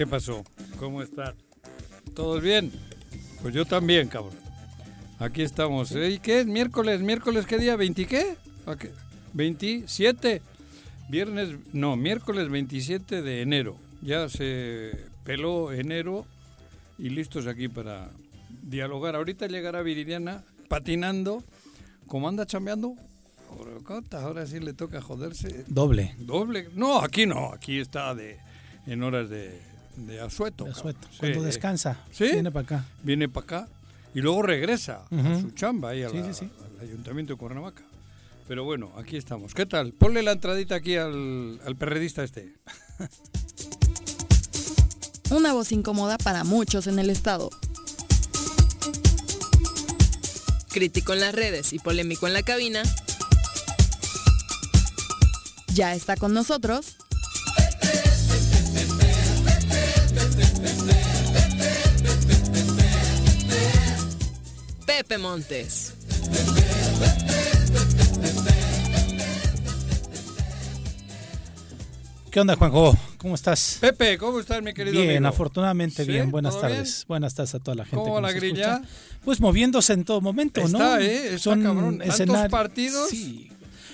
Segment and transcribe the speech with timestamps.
[0.00, 0.42] ¿Qué pasó?
[0.78, 1.34] ¿Cómo están?
[2.14, 2.72] ¿Todos bien?
[3.42, 4.32] Pues yo también, cabrón.
[5.18, 5.92] Aquí estamos.
[5.92, 6.46] ¿Y qué es?
[6.46, 7.02] ¿Miércoles?
[7.02, 7.76] ¿Miércoles qué día?
[7.76, 8.34] ¿20 qué?
[8.64, 8.92] ¿A qué?
[9.34, 10.40] 27.
[11.10, 13.76] Viernes, no, miércoles 27 de enero.
[14.00, 16.24] Ya se peló enero
[16.96, 18.08] y listos aquí para
[18.62, 19.16] dialogar.
[19.16, 21.44] Ahorita llegará Viridiana patinando.
[22.06, 22.94] ¿Cómo anda chambeando?
[23.50, 23.72] Ahora,
[24.12, 25.66] ahora sí le toca joderse.
[25.68, 26.14] Doble.
[26.20, 26.70] Doble.
[26.74, 27.52] No, aquí no.
[27.52, 28.38] Aquí está de
[28.86, 29.60] en horas de,
[30.06, 30.64] de asueto.
[30.64, 30.96] De cabrón.
[31.18, 32.24] Cuando Sí, descansa, ¿Sí?
[32.24, 32.84] viene para acá.
[33.02, 33.68] Viene para acá
[34.14, 36.50] y luego regresa a su chamba ahí a Sí, la- sí, sí.
[36.80, 37.82] al ayuntamiento de Cuernavaca.
[38.48, 39.54] Pero bueno, aquí estamos.
[39.54, 39.92] ¿Qué tal?
[39.92, 42.54] Ponle la entradita aquí al, al perredista este.
[45.30, 47.50] Una voz incómoda para muchos en el estado.
[50.72, 52.82] Crítico en las redes y polémico en la cabina.
[55.74, 56.96] Ya está con nosotros.
[65.00, 65.94] Pepe Montes.
[72.30, 72.94] ¿Qué onda, Juanjo?
[73.16, 73.78] ¿Cómo estás?
[73.80, 75.28] Pepe, ¿cómo estás, mi querido Bien, amigo?
[75.28, 76.10] afortunadamente ¿Sí?
[76.12, 76.30] bien.
[76.30, 77.04] Buenas ¿Todo tardes.
[77.08, 77.96] Buenas tardes a toda la gente.
[77.96, 78.74] ¿Cómo que va la nos grilla?
[78.74, 78.90] escucha.
[79.24, 80.78] Pues moviéndose en todo momento, ¿no?
[80.78, 81.34] Está, ¿eh?
[81.34, 81.98] Está cabrón.
[81.98, 83.08] ¿Tantos partidos?
[83.10, 83.50] Sí.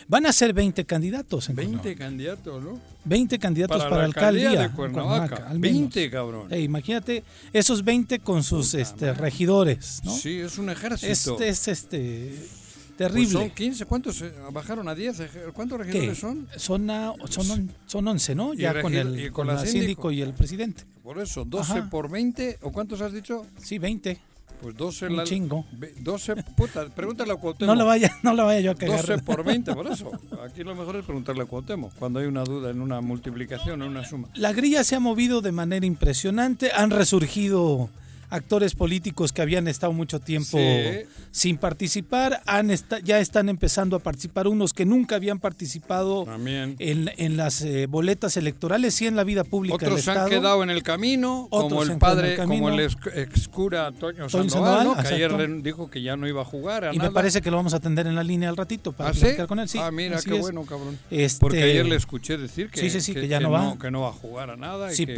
[0.09, 2.05] Van a ser 20 candidatos en 20 Cuernavaca.
[2.05, 2.81] candidatos, ¿no?
[3.05, 4.51] 20 candidatos para, la alcaldía.
[4.51, 5.37] de en Cuernavaca.
[5.49, 5.79] al menos.
[5.81, 6.53] 20, cabrón.
[6.53, 10.17] Eh, imagínate esos 20 con sus este, regidores, ¿no?
[10.17, 11.33] Sí, es un ejército.
[11.33, 13.31] Este es este Pues terrible.
[13.33, 15.23] son 15, ¿cuántos eh, bajaron a 10?
[15.53, 15.85] ¿Cuántos ¿Qué?
[15.93, 16.47] regidores son?
[16.57, 18.55] Son, a- son, on- son 11, ¿no?
[18.55, 19.73] Ya con el y con con la síndico.
[19.81, 20.85] síndico y el presidente.
[21.03, 21.91] Por eso, 12 Ajá.
[21.91, 23.45] por 20, ¿o cuántos has dicho?
[23.61, 24.19] Sí, 20.
[24.61, 25.65] Pues 12 Un la- chingo.
[25.73, 27.69] ve- 12, puta, pregúntale a Cuauhtémoc.
[27.69, 29.01] No la vaya, no la vaya yo a cagar.
[29.07, 30.11] 12 por 20, por eso.
[30.45, 33.85] Aquí lo mejor es preguntarle a Cuauhtémoc cuando hay una duda en una multiplicación o
[33.85, 34.29] en una suma.
[34.35, 36.71] La grilla se ha movido de manera impresionante.
[36.75, 37.91] Han resurgido
[38.31, 41.07] actores políticos que habían estado mucho tiempo Sí.
[41.31, 42.43] sin participar.
[42.47, 46.77] Han esta- ya están empezando a participar unos que nunca habían participado También.
[46.79, 50.17] en, en las eh, boletas electorales y en la vida pública del Otros se han
[50.19, 50.31] Estado.
[50.31, 53.49] quedado en el camino, Otros como se el han padre, el como el ex, ex
[53.49, 56.99] cura Toño Toño Sandoval, que ayer dijo que ya no iba a jugar a Y
[56.99, 57.11] nada.
[57.11, 59.27] me parece que lo vamos a atender en la línea al ratito para ¿Ah, sí?
[59.47, 59.69] con él.
[59.69, 60.41] Sí, ah, mira, qué es.
[60.41, 60.99] bueno, cabrón.
[61.11, 63.77] Este- Porque ayer le escuché decir que, Sí, sí, sí, que ya no va.
[63.79, 64.93] que no va a jugar a nada.
[64.93, 65.15] y que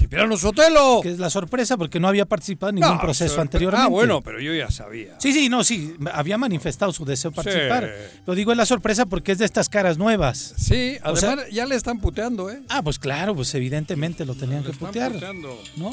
[0.00, 0.36] Cipriano.
[0.36, 1.00] Sotelo.
[1.02, 3.84] Que es la sorpresa porque no había participado en ningún No, proceso anteriormente.
[3.86, 5.14] Ah, bueno, pero yo ya sabía.
[5.20, 7.84] Sí, sí, no, sí, había manifestado su deseo de participar.
[8.12, 8.20] Sí.
[8.26, 10.54] Lo digo es la sorpresa porque es de estas caras nuevas.
[10.58, 12.62] Sí, O sea- además ya le están puteando, ¿eh?
[12.68, 15.56] Ah, pues claro, pues evidentemente lo tenían que putear, puteando.
[15.76, 15.90] ¿no?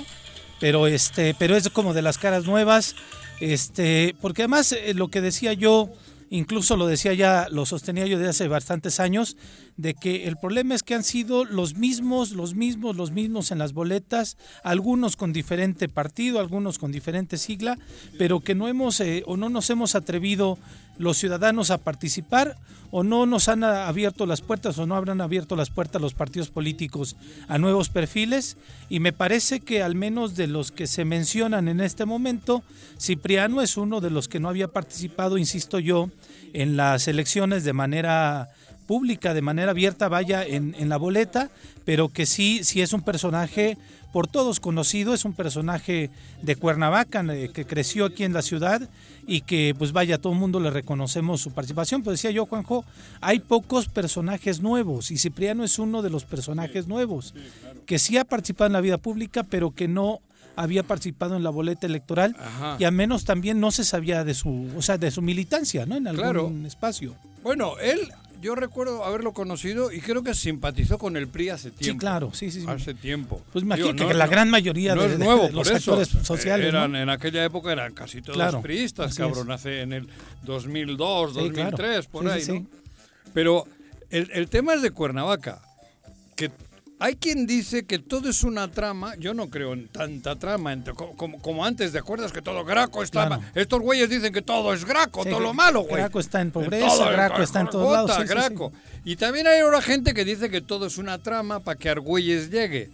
[0.60, 2.95] Pero este, pero es como de las caras nuevas,
[3.39, 5.89] este, porque además eh, lo que decía yo,
[6.30, 9.38] incluso lo decía ya, lo sostenía yo de hace bastantes años,
[9.77, 13.59] de que el problema es que han sido los mismos, los mismos, los mismos en
[13.59, 17.77] las boletas, algunos con diferente partido, algunos con diferente sigla,
[18.18, 20.57] pero que no hemos eh, o no nos hemos atrevido
[20.97, 22.57] los ciudadanos a participar
[22.89, 26.50] o no nos han abierto las puertas o no habrán abierto las puertas los partidos
[26.50, 27.15] políticos
[27.47, 28.57] a nuevos perfiles.
[28.89, 32.63] Y me parece que al menos de los que se mencionan en este momento,
[33.00, 36.09] Cipriano es uno de los que no había participado, insisto yo,
[36.53, 38.50] en las elecciones de manera
[38.88, 41.50] pública de manera abierta vaya en, en la boleta,
[41.86, 43.78] pero que sí, sí es un personaje
[44.13, 46.10] por todos conocido, es un personaje
[46.42, 48.89] de Cuernavaca eh, que creció aquí en la ciudad
[49.28, 52.01] y que pues vaya, todo el mundo le reconocemos su participación.
[52.01, 52.86] Pues decía yo, Juanjo,
[53.22, 57.36] hay pocos personajes nuevos y Cipriano es uno de los personajes nuevos,
[57.86, 60.19] que sí ha participado en la vida pública, pero que no
[60.56, 62.78] había participado en la boleta electoral Ajá.
[62.80, 65.95] y al menos también no se sabía de su, o sea, de su militancia, ¿no?
[65.98, 66.51] En algún Claro.
[66.66, 67.13] espacio.
[67.44, 68.00] Bueno, él,
[68.42, 71.94] yo recuerdo haberlo conocido y creo que simpatizó con el PRI hace tiempo.
[71.94, 72.62] Sí, claro, sí, sí.
[72.62, 72.68] sí.
[72.68, 73.42] Hace tiempo.
[73.54, 76.68] Pues Digo, que la gran mayoría no de- es de- nuevo, de los actores sociales,
[76.68, 76.95] Eran.
[76.95, 79.51] En aquella época eran casi todos Claro, priistas, cabrón.
[79.51, 80.07] Hace en el
[80.44, 81.72] 2002, Sí, claro.
[81.72, 82.60] 2003, por ahí, sí, ¿no?
[82.60, 82.68] sí.
[83.34, 83.66] Pero
[84.10, 85.62] el, el tema es de Cuernavaca.
[86.36, 86.51] Que
[87.00, 89.16] hay quien dice que todo es una trama.
[89.18, 90.74] Yo no creo en tanta trama.
[90.74, 93.38] en- co- como, como antes, ¿te acuerdas que todo Graco es trama?
[93.38, 93.52] Claro.
[93.56, 95.98] Estos güeyes dicen que todo es Graco, Sí, todo lo malo, güey.
[96.02, 98.74] Graco está en En pobreza, todo, Graco está en todos lados, sí, sí, Graco.
[99.06, 102.50] Y también hay ahora gente que dice que todo es una trama para que Argüelles
[102.50, 102.90] llegue.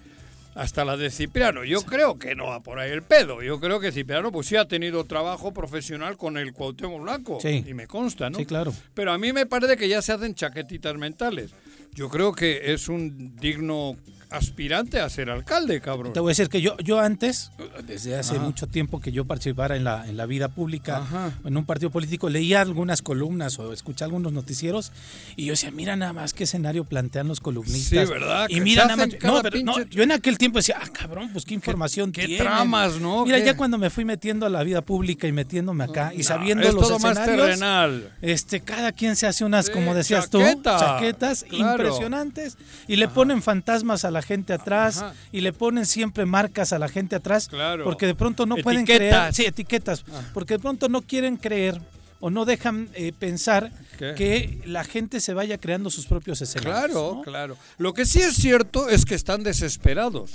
[0.56, 1.64] Hasta la de Cipriano.
[1.64, 3.42] Yo creo que no va por ahí el pedo.
[3.42, 7.40] Yo creo que Cipriano pues sí ha tenido trabajo profesional con el Cuauhtémoc Blanco.
[7.42, 7.66] Sí.
[7.68, 8.38] Y me consta, ¿no?
[8.38, 8.72] Sí, claro.
[8.94, 11.50] Pero a mí me parece que ya se hacen chaquetitas mentales.
[11.94, 13.98] Yo creo que es un digno
[14.34, 16.14] aspirante a ser alcalde, cabrón.
[16.14, 17.52] Te voy a decir que yo, yo antes,
[17.86, 18.44] desde hace Ajá.
[18.44, 21.32] mucho tiempo que yo participara en la, en la vida pública, Ajá.
[21.46, 24.92] en un partido político, leía algunas columnas o escuchaba algunos noticieros
[25.36, 28.08] y yo decía, mira nada más qué escenario plantean los columnistas.
[28.08, 28.48] Sí, ¿verdad?
[28.50, 29.10] Y mira nada más.
[29.24, 32.46] No, pero no, yo en aquel tiempo decía, ah, cabrón, pues qué información qué tienen.
[32.46, 33.26] tramas, ¿no?
[33.26, 33.46] Mira, ¿Qué?
[33.46, 36.74] ya cuando me fui metiendo a la vida pública y metiéndome acá y sabiendo es
[36.74, 38.12] los todo más escenarios, terrenal.
[38.22, 41.72] este, cada quien se hace unas, Sí, como decías chaqueta, tú, chaquetas claro.
[41.84, 42.58] impresionantes
[42.88, 45.14] y le ponen fantasmas a la gente atrás Ajá.
[45.32, 47.84] y le ponen siempre marcas a la gente atrás Claro.
[47.84, 50.04] porque de pronto no pueden creer, sí, etiquetas,
[50.34, 51.80] porque de pronto no quieren creer
[52.20, 54.14] o no dejan eh, pensar ¿Qué?
[54.16, 56.86] que la gente se vaya creando sus propios escenarios.
[56.86, 57.22] Claro, ¿no?
[57.22, 57.58] claro.
[57.78, 60.32] Lo que sí es cierto es que están desesperados.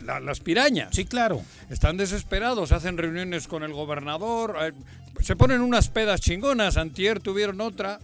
[0.00, 0.90] La- las pirañas.
[0.94, 1.42] Sí, claro.
[1.70, 4.72] Están desesperados, hacen reuniones con el gobernador, eh,
[5.22, 7.98] se ponen unas pedas chingonas, antier tuvieron otra,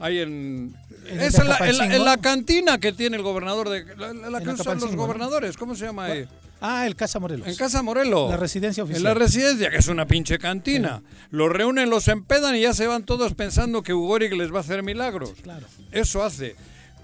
[0.00, 0.74] ahí en...
[1.06, 1.94] ¿En es en la, en, la, Acapancingo?
[1.94, 3.84] en la cantina que tiene el gobernador de...
[3.96, 6.26] La, la- que usan los gobernadores, ¿cómo se llama ahí?
[6.60, 7.46] Ah, el Casa Morelos.
[7.46, 8.30] En Casa Morelo.
[8.30, 9.00] La residencia oficial.
[9.00, 11.02] En la residencia, que es una pinche cantina.
[11.30, 14.60] Los reúnen, los empedan y ya se van todos pensando que Ugoric les va a
[14.60, 15.34] hacer milagros.
[15.42, 15.66] Claro.
[15.92, 16.56] Eso hace.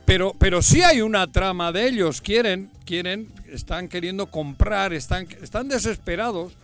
[0.07, 2.23] Pero, pero sí hay una trama de ellos.
[2.23, 6.55] Quieren, quieren, están queriendo comprar, están, están desesperados.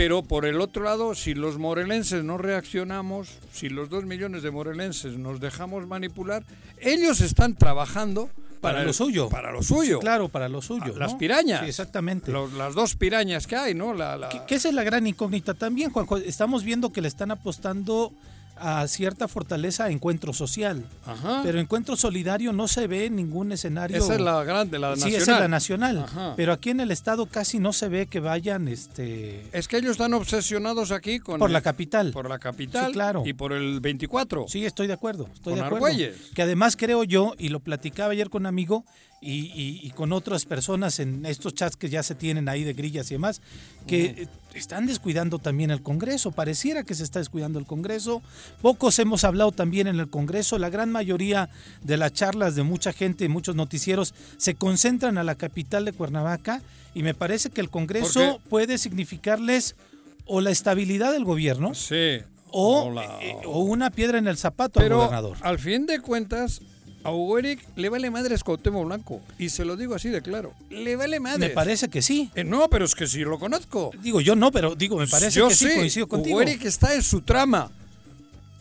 [0.00, 4.50] Pero por el otro lado, si los morelenses no reaccionamos, si los dos millones de
[4.50, 6.42] morelenses nos dejamos manipular,
[6.80, 8.30] ellos están trabajando
[8.62, 9.28] para, Para lo suyo.
[9.28, 9.98] Para lo suyo.
[9.98, 10.94] Claro, para lo suyo.
[10.96, 11.60] Las pirañas.
[11.60, 12.32] Sí, exactamente.
[12.32, 13.92] Los- las dos pirañas que hay, ¿no?
[13.92, 16.16] La, la- Que, que esa es la gran incógnita también, Juanjo.
[16.16, 18.10] Estamos viendo que le están apostando
[18.60, 20.84] a cierta fortaleza encuentro social.
[21.06, 21.40] Ajá.
[21.42, 23.96] Pero encuentro solidario no se ve en ningún escenario.
[23.96, 25.22] Esa es la grande, la sí, nacional.
[25.22, 25.98] esa es la nacional.
[25.98, 26.34] Ajá.
[26.36, 29.92] Pero aquí en el estado casi no se ve que vayan este Es que ellos
[29.92, 32.12] están obsesionados aquí con por el- la capital.
[32.12, 33.22] por la capital Sí, claro.
[33.26, 34.46] y por el 24.
[34.48, 35.28] Sí, estoy de acuerdo.
[35.32, 35.86] Estoy Con de acuerdo.
[35.86, 36.16] Argüelles.
[36.34, 38.84] Que además creo yo, y lo platicaba ayer con un amigo
[39.22, 42.72] y, y- y con otras personas en estos chats que ya se tienen ahí de
[42.72, 43.42] grillas y demás,
[43.86, 46.32] que eh, están descuidando también el Congreso.
[46.32, 48.22] Pareciera que se está descuidando el Congreso.
[48.62, 50.58] Pocos hemos hablado también en el Congreso.
[50.58, 51.50] La gran mayoría
[51.82, 56.62] de las charlas de mucha gente, muchos noticieros, se concentran a la capital de Cuernavaca
[56.94, 59.76] y me parece que el Congreso puede significarles
[60.24, 62.20] o la estabilidad del gobierno Sí.
[62.52, 65.36] o, la- eh, o una piedra en el zapato al gobernador.
[65.42, 66.62] al fin de cuentas,
[67.04, 69.20] a Hugo Eric le vale madres Cuauhtémoc Blanco.
[69.38, 70.52] Y se lo digo así de claro.
[70.70, 71.40] Le vale madres.
[71.40, 72.30] Me parece que sí.
[72.34, 73.90] Eh, no, pero es que sí lo conozco.
[74.02, 76.36] Digo, yo no, pero digo, me parece Yo que sí, coincido contigo.
[76.36, 77.70] Hugo Eric está en su trama.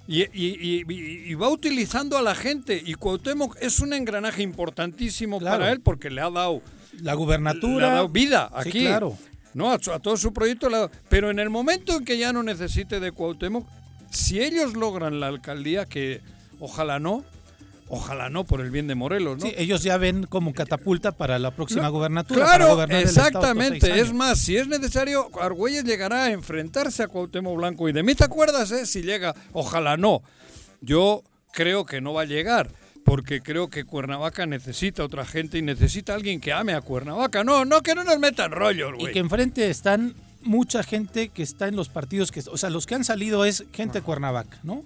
[0.08, 2.82] Y, y- y- y- y va utilizando a la gente.
[2.84, 5.60] Y Cuauhtémoc es un engranaje importantísimo Claro.
[5.60, 6.62] para él porque le ha dado
[7.02, 7.92] La le gubernatura.
[7.92, 8.80] ha dado vida Sí, aquí.
[8.86, 9.18] claro.
[9.54, 10.70] No, a, todo su proyecto.
[10.70, 13.68] le Pero en el momento en que ya no necesite de Cuauhtémoc,
[14.10, 16.22] si ellos logran la alcaldía, que
[16.60, 17.24] ojalá no,
[17.90, 19.46] ojalá no por el bien de Morelos, ¿no?
[19.46, 22.46] Sí, ellos ya ven como catapulta para la próxima No, gobernatura.
[22.46, 24.00] Claro, exactamente.
[24.00, 27.90] Es más, si es necesario, Argüelles llegará a enfrentarse a Cuauhtémoc Blanco.
[27.90, 28.86] Y de mí te acuerdas, eh?
[28.86, 30.22] Si llega, ojalá no.
[30.82, 32.70] Yo creo que no va a llegar.
[33.06, 37.44] Porque creo que Cuernavaca necesita otra gente y necesita alguien que ame a Cuernavaca.
[37.44, 39.14] No, no, que no nos metan rollos, Y güey.
[39.14, 42.96] que enfrente están mucha gente que está en los partidos que, o sea, los que
[42.96, 44.84] han salido es gente de Cuernavaca, ¿no?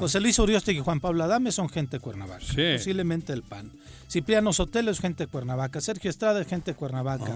[0.00, 2.74] José Luis Urioste y Juan Pablo Adame son gente de Cuernavaca, Sí.
[2.76, 3.70] posiblemente el PAN.
[4.14, 5.80] Cipriano Sotelo es gente de Cuernavaca.
[5.80, 7.32] Sergio Estrada es gente de Cuernavaca.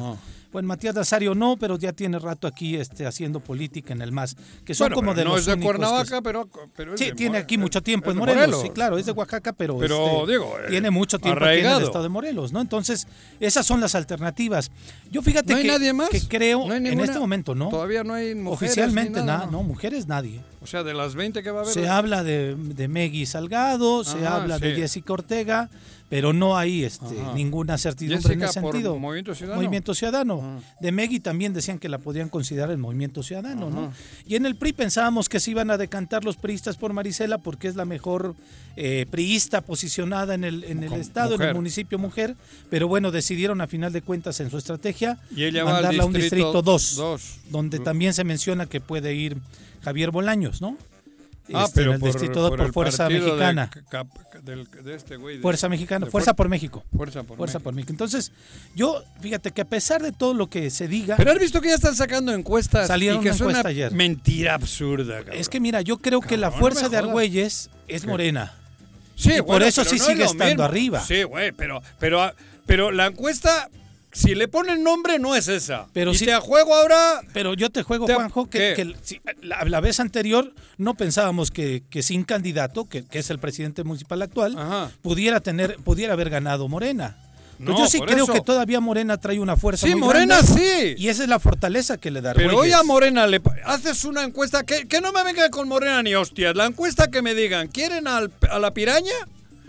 [0.52, 4.36] Bueno, Matías Nazario no, pero ya tiene rato aquí este, haciendo política en el MAS.
[4.64, 7.06] Que son Bueno, como de no los es de que- Cuernavaca, pero, pero es Sí,
[7.06, 10.30] de tiene aquí mucho tiempo en Morelos, sí, claro, es de Oaxaca, pero, Pero, este,
[10.32, 12.60] digo, eh, tiene mucho tiempo aquí en el estado de Morelos, ¿no?
[12.60, 13.08] Entonces,
[13.40, 14.70] esas son las alternativas.
[15.10, 16.10] Yo fíjate ¿No hay que, nadie más?
[16.10, 17.04] que creo, ¿No hay en ninguna?
[17.06, 18.70] este momento no, Todavía no hay mujeres.
[18.70, 20.40] oficialmente nada, no, mujeres nadie.
[20.62, 21.74] O sea, de las 20 que va a haber.
[21.74, 24.74] Se habla de, de Meggy Salgado, se habla de.
[24.76, 25.70] Jessica Ortega,
[26.08, 27.34] pero no hay este, Ajá.
[27.34, 28.98] ninguna certidumbre en ese por sentido.
[28.98, 29.62] Movimiento Ciudadano.
[29.62, 30.38] Movimiento Ciudadano.
[30.38, 30.76] Ajá.
[30.80, 33.92] De Meggy también decían que la podían considerar el Movimiento Ciudadano, ¿no?
[34.26, 37.68] Y en el PRI pensábamos que se iban a decantar los priistas por Marisela porque
[37.68, 38.34] es la mejor
[38.76, 42.36] eh, priista posicionada en el, en el estado, en el municipio mujer,
[42.70, 46.02] pero bueno, decidieron a final de cuentas en su estrategia Y ella va al mandarla
[46.04, 47.38] a un distrito distrito 2, dos.
[47.50, 49.36] donde también se menciona que puede ir
[49.82, 50.76] Javier Bolaños, ¿no?
[51.54, 53.70] Ah, Este, pero en el por, distrito 2 por, Fuerza de Mexicana.
[54.82, 55.38] De este güey.
[55.40, 56.84] Fuerza Mexicana, Fuerza Fuer- por México.
[56.96, 57.64] Fuerza por Fuerza México.
[57.64, 57.92] por México.
[57.92, 58.32] Entonces,
[58.74, 61.68] yo, fíjate que a pesar de todo lo que se diga, Pero has visto que
[61.68, 63.92] ya están sacando encuestas Salieron y que una es una encuesta ayer.
[63.92, 65.18] mentira absurda.
[65.18, 65.34] cabrón.
[65.40, 66.96] es que mira, yo creo que la fuerza no de.
[66.98, 68.08] Argüelles es ¿Qué?
[68.08, 68.54] morena.
[69.16, 70.62] Sí, Y por bueno, eso pero sí no sigue estando mismo.
[70.64, 71.00] arriba.
[71.04, 72.32] Sí, güey, pero, pero,
[72.66, 73.68] pero la encuesta,
[74.12, 75.86] si le ponen nombre, no es esa.
[75.92, 77.20] Pero sí- te juego ahora.
[77.32, 81.82] Pero yo te juego, Te- Juanjo, que, si- la, la vez anterior no pensábamos que,
[81.90, 84.90] que sin candidato, que, que es el presidente municipal actual, Ajá.
[85.02, 87.16] pudiera tener, pudiera haber ganado Morena.
[87.58, 88.32] Pues No, yo sí creo eso.
[88.32, 90.94] que todavía Morena trae una fuerza Sí, muy Morena grande, sí.
[90.96, 94.22] Y esa es la fortaleza que le da Pero hoy a Morena le haces una
[94.22, 96.54] encuesta que, que no me venga con Morena ni hostias.
[96.54, 99.10] La encuesta que me digan, ¿quieren al- a la piraña?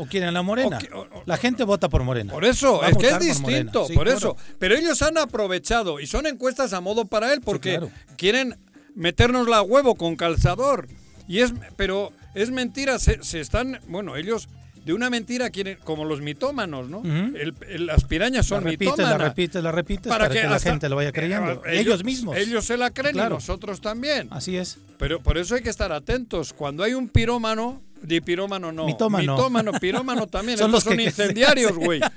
[0.01, 0.77] ¿O quieren la Morena?
[0.77, 2.31] O que- o- o- la gente vota por Morena.
[2.31, 4.17] Por eso, es que es por distinto, Sí, por claro.
[4.17, 4.37] eso.
[4.57, 7.91] Pero ellos han aprovechado y son encuestas a modo para él porque claro.
[8.17, 8.57] quieren
[8.95, 10.87] meternos la huevo con calzador.
[11.27, 14.47] Y es, pero es mentira, se, se están, bueno, ellos
[14.85, 17.01] de una mentira quieren, como los mitómanos, ¿no?
[17.03, 19.19] El- el- las pirañas son la repites, mitómanas.
[19.19, 21.61] la repites, la repites para, que, la gente lo vaya creyendo.
[21.65, 22.35] Eh, ellos, mismos.
[22.37, 23.35] Ellos se la creen Claro.
[23.35, 24.27] y nosotros también.
[24.31, 24.77] Así es.
[24.97, 26.53] Pero por eso hay que estar atentos.
[26.53, 28.85] Cuando hay un pirómano, di pirómano no.
[28.85, 29.35] Mitómano.
[29.35, 30.57] Mitómano, pirómano también.
[30.59, 31.99] Son Estos los son incendiarios, güey.
[31.99, 32.13] Bueno,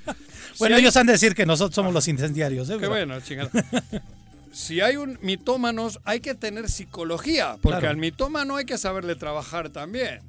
[0.54, 2.70] Si hay- ellos han de decir que nosotros somos los incendiarios.
[2.70, 2.76] ¿eh?
[2.78, 3.50] Qué bueno, chingada.
[4.52, 7.88] Si hay un mitómanos, hay que tener psicología, porque Claro.
[7.90, 10.20] al mitómano hay que saberle trabajar también.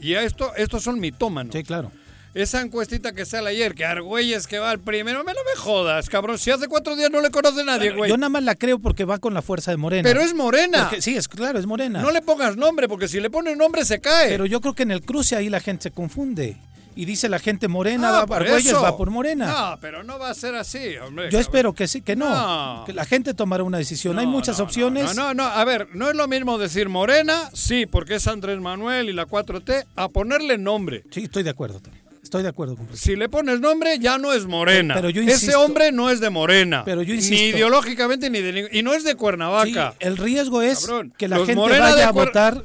[0.00, 1.54] Y a esto, estos son mitómanos.
[1.54, 1.90] Sí, claro.
[2.34, 6.10] Esa encuestita que sale ayer, que Argüelles que va al primero, me no me jodas,
[6.10, 6.38] cabrón.
[6.38, 8.10] Si hace cuatro días no le conoce nadie, Bueno, güey.
[8.10, 10.02] yo nada más la creo porque va con la fuerza de Morena.
[10.06, 10.88] Pero es morena.
[10.90, 12.02] Porque- sí, es claro, es Morena.
[12.02, 14.28] No le pongas nombre, porque si le pones nombre se cae.
[14.28, 16.58] Pero yo creo que en el cruce ahí la gente se confunde.
[16.96, 18.80] Y dice la gente Morena, Ah, va, por Argüelles eso.
[18.82, 19.46] va por Morena.
[19.46, 21.30] No, pero no va a ser así, hombre.
[21.30, 22.28] yo espero que sí, que no.
[22.30, 22.84] No.
[22.86, 24.18] Que la gente tomará una decisión.
[24.18, 25.14] Hay muchas no, opciones.
[25.14, 28.58] No, no, no, a ver, no es lo mismo decir Morena, sí, porque es Andrés
[28.60, 31.04] Manuel y la 4T, a ponerle nombre.
[31.10, 31.80] Sí, estoy de acuerdo.
[31.80, 31.96] Tony.
[32.22, 34.94] Estoy de acuerdo con Si le pones nombre, ya no es Morena.
[34.94, 36.82] Pero yo Ese insisto- hombre no es de Morena.
[36.84, 39.94] Pero yo Ni insisto- ideológicamente, ni de Y no es de Sí, Cuernavaca.
[40.00, 42.64] el riesgo es Cabrón, que la gente vaya a votar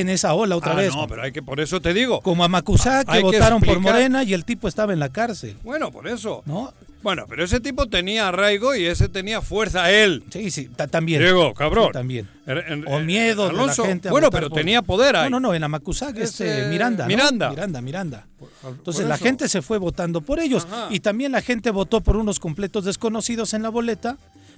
[0.00, 0.94] en esa ola otra Ah, vez.
[0.94, 2.20] no, pero hay que, por eso te digo.
[2.20, 5.08] Como a Macusá, que Hay que votaron por Morena y el tipo estaba en la
[5.10, 5.56] cárcel.
[5.62, 6.42] Bueno, por eso.
[6.46, 6.72] ¿No?
[7.02, 10.24] Bueno, pero ese tipo tenía arraigo y ese tenía fuerza él.
[10.30, 11.20] Sí, sí, ta- también.
[11.20, 11.86] Diego, cabrón.
[11.88, 12.28] Sí, también.
[12.46, 14.08] En- O miedo de Alonso, la gente.
[14.08, 15.30] a Bueno, pero por- tenía poder ahí.
[15.30, 17.04] No, no, no, en Amacuzac, este, Ese- Miranda.
[17.04, 17.08] ¿no?
[17.08, 17.50] Miranda.
[17.50, 18.26] Miranda, Miranda.
[18.66, 20.66] Entonces por la gente se fue votando por ellos.
[20.68, 20.88] Ajá.
[20.90, 24.16] Y también la gente votó por unos completos desconocidos en la boleta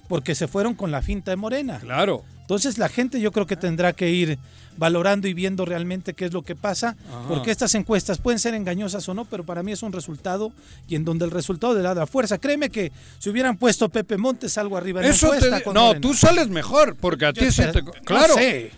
[0.09, 1.79] porque se fueron con la finta de Morena.
[1.79, 2.25] Claro.
[2.41, 4.37] Entonces la gente yo creo que tendrá que ir
[4.75, 7.27] valorando y viendo realmente qué es lo que pasa, Ajá.
[7.27, 10.51] porque estas encuestas pueden ser engañosas o no, pero para mí es un resultado
[10.87, 12.37] y en donde el resultado le da la fuerza.
[12.39, 15.73] Créeme que si hubieran puesto Pepe Montes algo arriba en la Eso te encuesta con
[15.75, 16.01] No, Morena.
[16.01, 17.81] tú sales mejor, porque a Yo ti espero- te...
[17.83, 18.33] no Claro.
[18.33, 18.71] sé.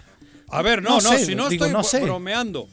[0.49, 2.01] A ver, no, No no, sé, si no digo, estoy no sé.
[2.01, 2.67] bromeando.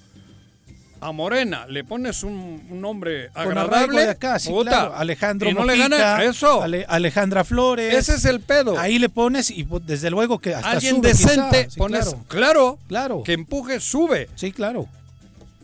[1.01, 4.03] A Morena le pones un, un nombre agradable.
[4.03, 4.97] de acá, sí, puta, claro.
[4.97, 6.63] Alejandro y no le gana eso.
[6.63, 7.95] Ale- Alejandra Flores.
[7.95, 8.79] Ese es el pedo.
[8.79, 11.69] Ahí le pones y pues, desde luego que hasta Alguien sube decente.
[11.71, 13.23] Sí, pones, claro, claro, claro.
[13.23, 14.29] que empuje, sube.
[14.35, 14.87] Sí, claro.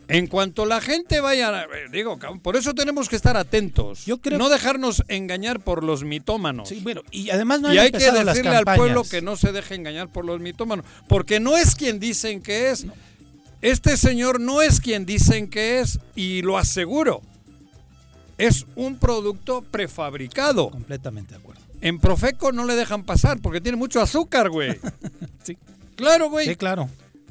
[0.07, 4.05] En cuanto la gente vaya, eh, digo, por eso tenemos que estar atentos.
[4.05, 6.69] Yo creo- no dejarnos engañar por los mitómanos.
[6.69, 9.51] Sí, bueno, y además no han y hay que decirle al pueblo que no se
[9.51, 12.85] deje engañar por los mitómanos, porque no es quien dicen que es.
[13.65, 17.21] Este señor no es quien dicen que es y lo aseguro.
[18.37, 20.69] Es un producto prefabricado.
[20.69, 21.61] Completamente de acuerdo.
[21.81, 24.79] En Profeco no le dejan pasar porque tiene mucho azúcar, güey.
[25.43, 25.57] Sí.
[25.95, 26.47] Claro, güey.
[26.47, 26.89] Sí, claro.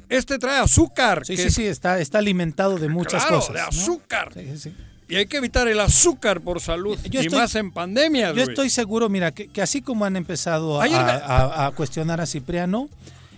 [0.09, 1.25] Este trae azúcar.
[1.25, 3.53] Sí, que sí, es- sí, está, está alimentado de muchas claro, cosas.
[3.55, 3.67] de ¿no?
[3.67, 4.31] azúcar.
[4.33, 4.75] Sí, sí, sí.
[5.07, 6.99] Y hay que evitar el azúcar por salud.
[7.09, 8.49] Yo y estoy- más en pandemias, Yo güey.
[8.49, 12.89] estoy seguro, mira, que, que así como han empezado a, cuestionar a Cipriano,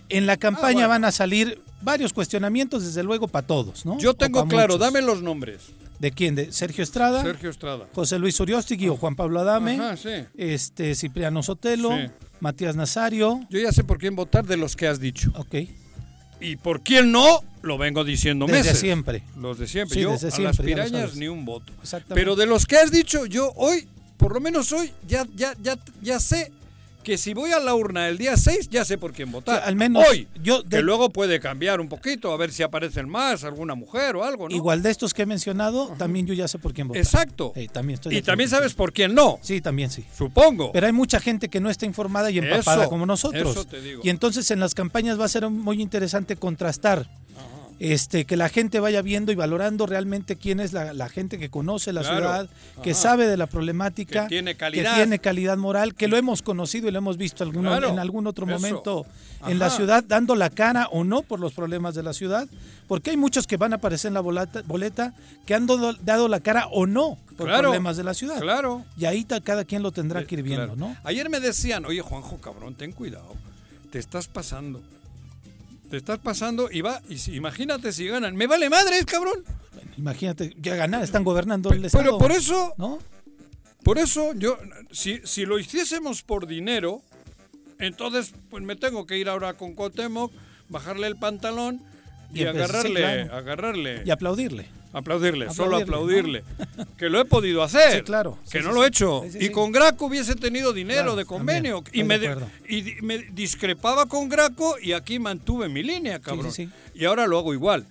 [0.08, 0.88] en la campaña bueno.
[0.88, 3.98] van a salir varios cuestionamientos, desde luego, para todos, ¿no?
[3.98, 4.80] Yo tengo claro, muchos.
[4.80, 5.62] dame los nombres.
[5.98, 6.34] ¿De quién?
[6.34, 7.22] ¿De Sergio Estrada?
[7.22, 7.88] Sergio Estrada.
[7.92, 9.74] José Luis Uriostigui o Juan Pablo Adame.
[9.74, 10.10] Ajá, sí.
[10.36, 11.90] Este, Cipriano Sotelo.
[11.90, 12.06] Sí.
[12.40, 13.40] Matías Nazario.
[13.50, 15.32] Yo ya sé por quién votar de los que has dicho.
[15.36, 15.56] Ok.
[16.40, 18.78] Y por quién no, lo vengo diciendo Desde meses.
[18.78, 19.24] siempre.
[19.36, 19.94] Los de siempre.
[19.94, 21.72] Sí, yo desde a siempre, las pirañas ni un voto.
[21.82, 22.14] Exactamente.
[22.14, 25.76] Pero de los que has dicho, yo hoy, por lo menos hoy, ya, ya, ya,
[26.00, 26.52] ya sé
[27.02, 29.62] que si voy a la urna el día 6, ya sé por quién votar.
[29.62, 30.28] Sí, al menos hoy.
[30.42, 34.16] yo Que de- luego puede cambiar un poquito, a ver si aparecen más, alguna mujer
[34.16, 34.54] o algo, ¿no?
[34.54, 37.02] Igual de estos que he mencionado, también yo ya sé por quién votar.
[37.02, 37.52] Exacto.
[37.72, 40.04] También estoy y también sabes por quién no, Sí, también sí.
[40.16, 40.72] supongo.
[40.72, 43.50] Pero hay mucha gente que no está informada y empapada Eso, como nosotros.
[43.52, 44.02] eso te digo.
[44.04, 47.08] Y entonces en las campañas va a ser muy interesante contrastar.
[47.80, 51.48] Este, que la gente vaya viendo y valorando realmente quién es la, la gente que
[51.48, 52.16] conoce la Claro.
[52.16, 52.48] ciudad,
[52.82, 53.00] que Ajá.
[53.00, 54.90] sabe de la problemática, Que tiene calidad.
[54.90, 58.00] que tiene calidad moral, que lo hemos conocido y lo hemos visto alguno- Claro, en
[58.00, 58.52] algún otro eso.
[58.54, 59.06] momento
[59.46, 62.48] en la ciudad, dando la cara o no por los problemas de la ciudad,
[62.88, 65.14] porque hay muchos que van a aparecer en la boleta, boleta
[65.46, 68.40] que han dado, dado la cara o no por Claro, problemas de la ciudad.
[68.40, 68.84] Claro.
[68.96, 70.74] Y ahí ta- cada quien lo tendrá que ir viendo.
[70.74, 70.96] ¿no?
[71.04, 73.34] Ayer me decían, oye Juanjo, cabrón, ten cuidado,
[73.92, 74.82] te estás pasando.
[75.90, 78.36] Te estás pasando y va, y si- imagínate si ganan.
[78.36, 79.42] Me vale madres, cabrón.
[79.96, 82.18] Imagínate, ya ganar, están gobernando el Pero Estado.
[82.18, 82.98] por eso, ¿No?
[83.82, 84.58] por eso yo,
[84.92, 87.02] si, si lo hiciésemos por dinero,
[87.78, 90.32] entonces pues me tengo que ir ahora con Cuauhtémoc,
[90.68, 91.80] bajarle el pantalón
[92.32, 93.34] y, Y empezar- sí, agarrarle, claro.
[93.36, 94.66] agarrarle, Y aplaudirle.
[94.92, 96.44] Aplaudirle, solo aplaudirle.
[96.96, 97.98] Que lo he podido hacer.
[97.98, 98.38] Sí, claro.
[98.50, 99.22] Que Sí, no lo he hecho.
[99.38, 101.82] Y con Graco hubiese tenido dinero Claro, de convenio.
[101.82, 102.00] también.
[102.00, 102.36] Y, me, de
[102.68, 106.52] y me discrepaba con Graco y aquí mantuve mi línea, cabrón.
[106.94, 107.86] Y ahora lo hago igual.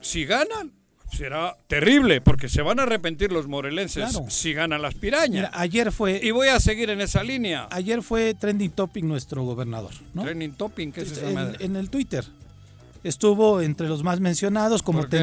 [0.00, 0.72] Si ganan,
[1.16, 4.26] será terrible, porque se van a arrepentir los morelenses Claro.
[4.28, 5.30] si ganan las pirañas.
[5.48, 7.68] Mira, ayer fue y voy a seguir en esa línea.
[7.70, 10.22] ayer fue trending topic nuestro gobernador, ¿no?
[10.22, 11.64] Training topping, ¿qué es esa en, madre?
[11.64, 12.24] en el Twitter.
[13.04, 15.18] Estuvo entre los más mencionados como ¿Por qué?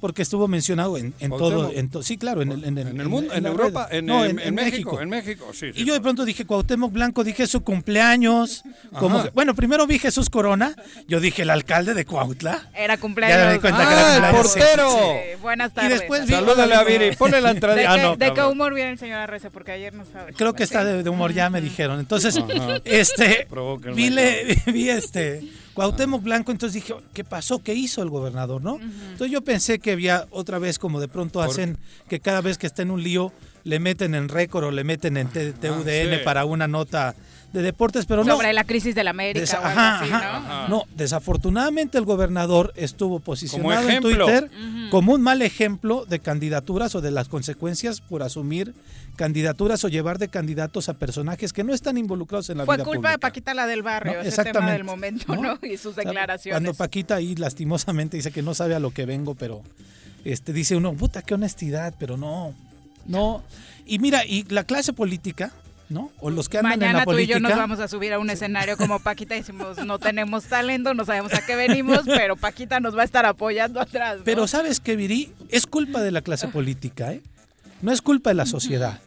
[0.00, 3.00] Porque estuvo mencionado en, en todo en to- sí, claro, en el, en el- en
[3.00, 5.72] el mundo, en, Europa, No, en- en México, en México, sí.
[5.74, 8.62] sí, Y yo de pronto dije Cuauhtémoc Blanco, dije su cumpleaños.
[8.98, 10.74] Como que- bueno, primero vi Jesús Corona,
[11.06, 12.68] yo dije el alcalde de Cuautla.
[12.74, 13.46] Era Ya cumpleaños.
[13.46, 14.58] me di cuenta que Ah, era el cumpleaños, sí.
[14.58, 14.90] portero.
[14.90, 15.98] Sí, buenas Y tardes.
[16.00, 17.74] después vi- Salúdale a Viri, ponle la entrada.
[17.76, 19.50] ¿De, Ah, qué, no, de qué humor viene el señor Arrece?
[19.50, 20.32] Porque ayer no sabe.
[20.32, 22.00] Creo que está de, de humor ya me dijeron.
[22.00, 22.80] Entonces, Ajá.
[22.84, 23.46] este
[23.94, 25.42] vi, le- vi este
[25.74, 27.60] Cuauhtémoc Blanco, entonces dije, ¿qué pasó?
[27.60, 28.78] ¿Qué hizo el gobernador, no?
[28.80, 31.78] Entonces yo pensé que había otra vez como de pronto hacen
[32.08, 33.32] que cada vez que está en un lío
[33.70, 36.24] le meten en récord o le meten en T- TUDN Ah, sí.
[36.24, 37.14] para una nota
[37.52, 38.34] de deportes, pero no.
[38.36, 40.10] Sobre la crisis de la América Desa- o algo ajá, así.
[40.10, 40.16] ¿no?
[40.16, 40.68] Ajá.
[40.68, 44.02] No, desafortunadamente el gobernador estuvo posicionado en.
[44.02, 44.50] Twitter
[44.90, 48.74] como un mal ejemplo de candidaturas o de las consecuencias por asumir
[49.16, 52.84] candidaturas o llevar de candidatos a personajes que no están involucrados en la Fue vida
[52.84, 53.10] culpa pública.
[53.12, 54.72] de Paquita la del barrio, No, ese tema exactamente.
[54.72, 55.42] del momento, ¿No?
[55.42, 55.58] ¿no?
[55.62, 56.54] Y sus O sea, declaraciones.
[56.54, 59.62] Cuando Paquita ahí lastimosamente dice que no sabe a lo que vengo, pero
[60.24, 62.54] este dice uno, puta, qué honestidad, pero no,
[63.10, 63.42] no.
[63.86, 65.52] Y mira, y la clase política,
[65.88, 66.12] ¿no?
[66.20, 67.38] O los que andan en Mañana la tú y política.
[67.38, 70.94] yo nos vamos a subir a un escenario como Paquita y decimos, no tenemos talento,
[70.94, 74.18] no sabemos a qué venimos, pero Paquita nos va a estar apoyando atrás.
[74.18, 74.24] ¿no?
[74.24, 77.22] Pero sabes que Viri, es culpa de la clase política, ¿eh?
[77.82, 79.00] No es culpa de la sociedad.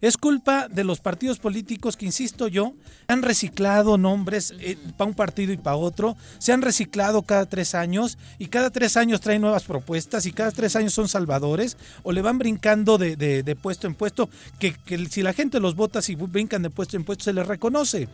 [0.00, 2.72] Es culpa de los partidos políticos que, insisto yo,
[3.08, 4.54] han reciclado nombres
[4.96, 8.96] para un partido y para otro, se han reciclado cada tres años y cada tres
[8.96, 13.16] años traen nuevas propuestas y cada tres años son salvadores o le van brincando de,
[13.16, 14.30] de- de puesto en puesto,
[14.60, 17.46] que, que si la gente los vota, si brincan de puesto en puesto, se les
[17.46, 18.08] reconoce.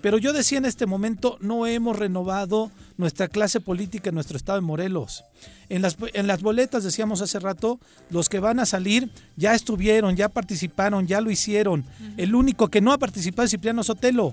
[0.00, 4.56] Pero yo decía en este momento, no hemos renovado nuestra clase política en nuestro estado
[4.58, 5.24] de Morelos.
[5.68, 10.16] En las, en las boletas, decíamos hace rato, los que van a salir ya estuvieron,
[10.16, 11.84] ya participaron, ya lo hicieron.
[12.16, 14.32] El único que no ha participado es Cipriano Sotelo.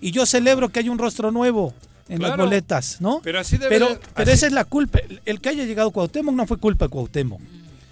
[0.00, 1.72] Y yo celebro que haya un rostro nuevo
[2.08, 3.20] en las boletas, ¿no?
[3.22, 4.98] Pero así debe Pero, de- pero así- esa es la culpa.
[5.24, 7.40] El que haya llegado Cuauhtémoc no fue culpa de Cuauhtémoc.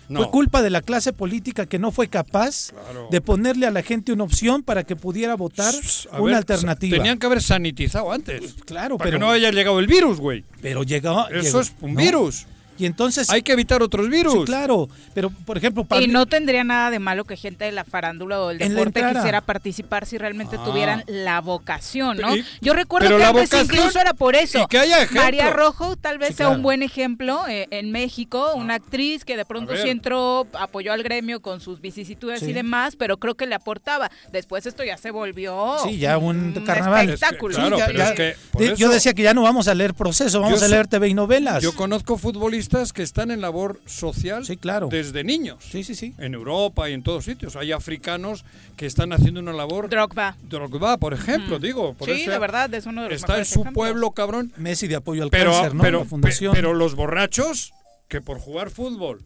[0.09, 0.23] No.
[0.23, 3.07] Fue culpa de la clase política que no fue capaz Claro.
[3.13, 5.73] de ponerle a la gente una opción para que pudiera votar
[6.11, 6.97] A una ver, alternativa.
[6.97, 8.55] Tenían que haber sanitizado antes.
[8.67, 10.43] Claro, Para pero, que no haya llegado el virus, güey.
[10.61, 12.01] pero llegó, Eso llegó, es un ¿no?
[12.01, 12.47] virus.
[12.81, 14.33] Y entonces, Hay que evitar otros virus.
[14.33, 17.73] sí, claro, pero por ejemplo, Y Pablo- no tendría nada de malo que gente de
[17.73, 20.65] la farándula o del deporte quisiera participar si realmente Ah.
[20.65, 22.35] tuvieran la vocación, ¿no?
[22.37, 24.63] Y- Yo recuerdo que antes vocación incluso era por eso.
[24.63, 25.23] y que haya ejemplo.
[25.23, 29.37] María Rojo tal vez Sí, sea un buen ejemplo eh, en México, una actriz que
[29.37, 32.51] de pronto sí entró, apoyó al gremio con sus vicisitudes Sí.
[32.51, 34.11] y demás, pero creo que le aportaba.
[34.33, 37.11] Después esto ya se volvió Sí, ya un carnaval.
[37.11, 37.53] espectáculo.
[37.53, 38.37] Es que, claro, ya- pero ya- es que
[38.77, 41.15] yo eso- decía que ya no vamos a leer proceso, vamos a leer TV y
[41.15, 41.63] novelas.
[41.63, 44.89] Yo conozco futbolistas que están en labor social Sí, claro.
[44.91, 45.59] desde niños.
[45.71, 46.15] Sí, sí, sí.
[46.19, 47.57] En Europa y en todos sitios.
[47.57, 48.45] Hay africanos
[48.77, 49.89] que están haciendo una labor.
[49.91, 50.37] Drogba.
[50.49, 51.95] Drogba, por ejemplo, digo.
[51.95, 53.75] Por Sí, eso de verdad, es uno de los Está en su ejemplos.
[53.75, 54.53] pueblo, cabrón.
[54.57, 55.83] Messi de apoyo al Pero, cáncer, ¿no?
[55.83, 56.53] pero, la fundación.
[56.53, 57.73] pe- pero los borrachos
[58.09, 59.21] que por jugar fútbol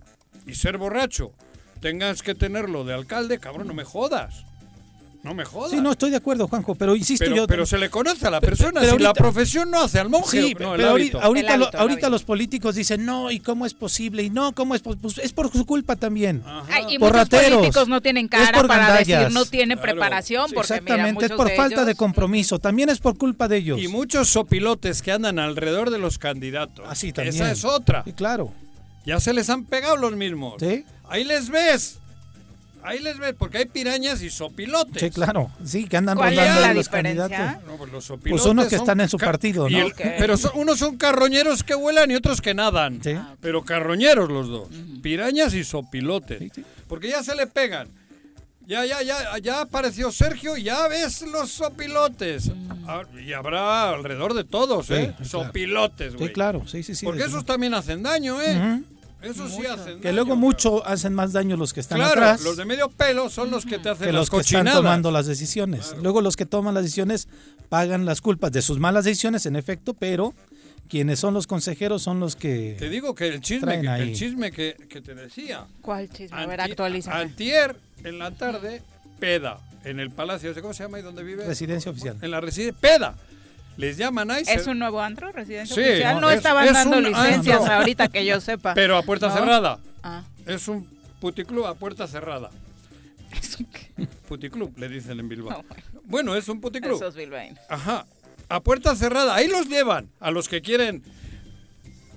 [0.46, 1.32] y ser borracho
[1.80, 4.46] tengas que tenerlo de alcalde, cabrón, no me jodas.
[5.24, 5.70] No me jodas.
[5.70, 7.46] Sí, no, estoy de acuerdo, Juanjo, pero insisto pero, yo...
[7.46, 8.80] pero se le conoce a la persona.
[8.82, 10.42] pero si la profesión no hace al monje.
[10.42, 13.72] Sí, no, el pero ahorita, ahorita, lo- ahorita los políticos dicen, no, ¿y cómo es
[13.72, 14.22] posible?
[14.22, 15.00] Y no, ¿cómo es posible?
[15.02, 16.42] Pues es por su culpa también.
[16.46, 16.66] Ajá.
[16.70, 17.58] Ay, y Por muchos rateros.
[17.58, 19.06] políticos no tienen Es cara por para gandallas.
[19.20, 19.82] decir no tiene Claro.
[19.92, 22.58] preparación, Sí, porque mira, Exactamente, es por de falta de compromiso.
[22.58, 23.80] También es por culpa de ellos.
[23.80, 26.84] Y muchos sopilotes que andan alrededor de los candidatos.
[26.86, 27.34] Ah, sí, también.
[27.34, 28.02] Esa es otra.
[28.04, 28.52] Sí, claro.
[29.06, 30.56] Ya se les han pegado los mismos.
[30.60, 30.84] Sí.
[31.08, 31.98] Ahí les ves.
[32.84, 35.00] Ahí les ves, porque hay pirañas y sopilotes.
[35.02, 35.50] Sí, claro.
[35.64, 37.28] Sí, que andan ¿Cuál es rodando la de los diferencia?
[37.28, 37.66] candidatos.
[37.66, 39.78] No, pues los sopilotes Pues unos que son están en su ca- partido, y ¿no?
[39.86, 40.00] el- Ok.
[40.18, 43.00] Pero son- unos son carroñeros que vuelan y otros que nadan.
[43.02, 43.14] Sí.
[43.40, 44.68] Pero carroñeros los dos.
[45.02, 46.38] Pirañas y sopilotes.
[46.40, 46.64] Sí, sí.
[46.86, 47.88] Porque ya se le pegan.
[48.66, 52.50] Ya, ya, ya, ya apareció Sergio, ya ves los sopilotes.
[52.86, 55.06] Ah, Y habrá alrededor de todos, Sí, ¿eh?
[55.16, 55.24] claro.
[55.24, 56.28] Sopilotes, güey.
[56.28, 56.62] Sí, claro.
[56.66, 57.04] Sí, sí, sí.
[57.04, 57.46] Porque desde esos luego.
[57.46, 58.56] también hacen daño, ¿eh?
[58.56, 58.84] Ujú.
[59.24, 62.42] Esos sí hacen Que daño, luego mucho hacen más daño los que están Claro, atrás
[62.42, 65.10] los de medio pelo son los que te hacen que las los que están tomando
[65.10, 65.94] las decisiones.
[66.02, 67.28] Luego los que toman las decisiones
[67.68, 70.34] pagan las culpas de sus malas decisiones, en efecto, pero
[70.88, 72.88] quienes son los consejeros son los Te que...
[72.90, 74.02] digo que el chisme, Traen que, ahí.
[74.10, 75.66] el chisme que, que te decía.
[75.80, 76.36] ¿Cuál chisme?
[76.36, 77.16] A ver, actualízame.
[77.16, 78.82] Antier, en la tarde,
[79.18, 79.60] peda.
[79.84, 81.46] En el palacio, ¿cómo se llama ahí donde vive?
[81.46, 82.16] Residencia oficial.
[82.22, 83.14] En la residencia, peda.
[83.76, 84.44] Les llaman ahí.
[84.46, 86.14] ¿Es se- un nuevo antro, residencia Sí, oficial?
[86.16, 87.74] no, No, es- estaban es dando licencias antro.
[87.74, 88.74] ahorita que yo sepa.
[88.74, 89.34] Pero a puerta ¿No?
[89.34, 89.78] cerrada.
[90.02, 90.88] Ah, Es un
[91.20, 92.50] puticlub a puerta cerrada.
[93.32, 94.06] ¿eso qué?
[94.28, 95.50] Puticlub, le dicen en Bilbao.
[95.62, 96.96] No, bueno, Bueno, es un puticlub.
[96.96, 97.58] Eso es bilbaíno.
[97.68, 98.06] Ajá.
[98.48, 99.34] A puerta cerrada.
[99.34, 100.08] Ahí los llevan.
[100.20, 101.02] A los que quieren.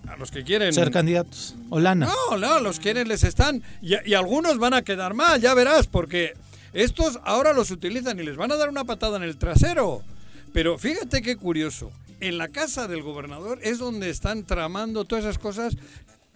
[0.08, 0.72] A los que quieren.
[0.74, 1.56] Ser candidatos.
[1.70, 2.08] O lana.
[2.30, 3.64] No, no, los quieren, les están.
[3.82, 6.34] Y, y algunos van a quedar mal, ya verás, porque
[6.74, 10.04] estos ahora los utilizan y les van a dar una patada en el trasero.
[10.54, 11.92] Pero fíjate qué curioso.
[12.20, 15.76] En la casa del gobernador es donde están tramando todas esas cosas.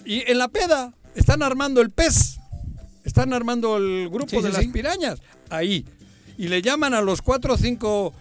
[0.06, 2.38] Y en la peda están armando el pez.
[3.04, 4.68] Están armando el grupo Sí, sí, de las sí.
[4.68, 5.20] pirañas.
[5.50, 5.86] Ahí.
[6.38, 8.14] Y le llaman a los cuatro o cinco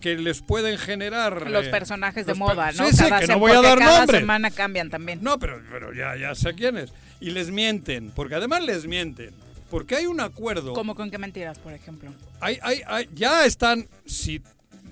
[0.00, 1.50] que les pueden generar.
[1.50, 2.86] Los eh, personajes de los moda, ¿no?
[2.86, 4.18] Sí, sí, Cada que se- no voy a dar cada nombre.
[4.20, 5.18] semana cambian también.
[5.22, 6.92] No, pero, pero ya, ya sé quiénes.
[7.20, 9.30] Y les mienten, porque además les mienten.
[9.68, 10.72] Porque hay un acuerdo.
[10.72, 12.12] ¿Cómo con qué mentiras, por ejemplo?
[12.40, 14.40] Hay, hay, hay- ya están, si,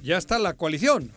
[0.02, 1.10] ya está la coalición,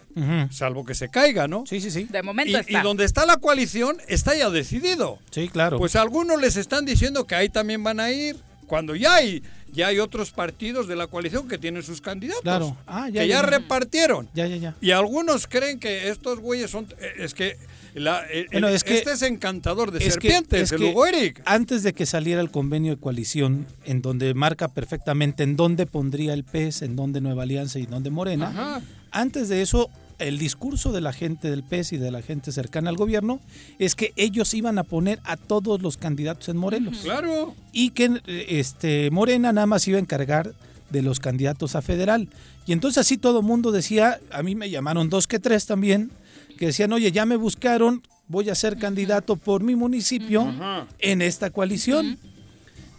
[0.52, 1.64] salvo que se caiga, ¿no?
[1.68, 2.04] Sí, sí, sí.
[2.10, 2.80] De momento Y, está.
[2.80, 5.20] y donde está la coalición, está ya decidido.
[5.32, 5.78] Sí, claro.
[5.78, 9.88] Pues algunos les están diciendo que ahí también van a ir, cuando ya hay, ya
[9.88, 12.42] hay otros partidos de la coalición que tienen sus candidatos.
[12.44, 12.78] Claro.
[12.88, 13.50] Ah, ya, que ya, ya, ya.
[13.58, 14.30] repartieron.
[14.34, 14.76] ya, ya, ya.
[14.82, 16.88] Y algunos creen que estos güeyes son.
[17.00, 17.58] eh, Es que.
[17.96, 20.84] La- el- Bueno, el- es que- este es encantador de Es que- serpientes, es el
[20.84, 21.42] Hugo Eric.
[21.46, 26.34] Antes de que saliera el convenio de coalición, en donde marca perfectamente en dónde pondría
[26.34, 28.82] el PES, en dónde Nueva Alianza y dónde Morena, Ajá.
[29.12, 32.90] antes de eso, el discurso de la gente del PES y de la gente cercana
[32.92, 33.40] al gobierno
[33.80, 37.56] es que ellos iban a poner a todos los candidatos en Morelos Claro.
[37.72, 40.54] y que eh, este Morena nada más iba a encargar
[40.92, 42.28] de los candidatos a federal.
[42.68, 46.12] Y entonces así todo mundo decía, a mí me llamaron dos que tres también,
[46.62, 50.86] que decían, oye, ya me buscaron, voy a ser candidato por mi municipio Ajá.
[51.00, 52.20] en esta coalición.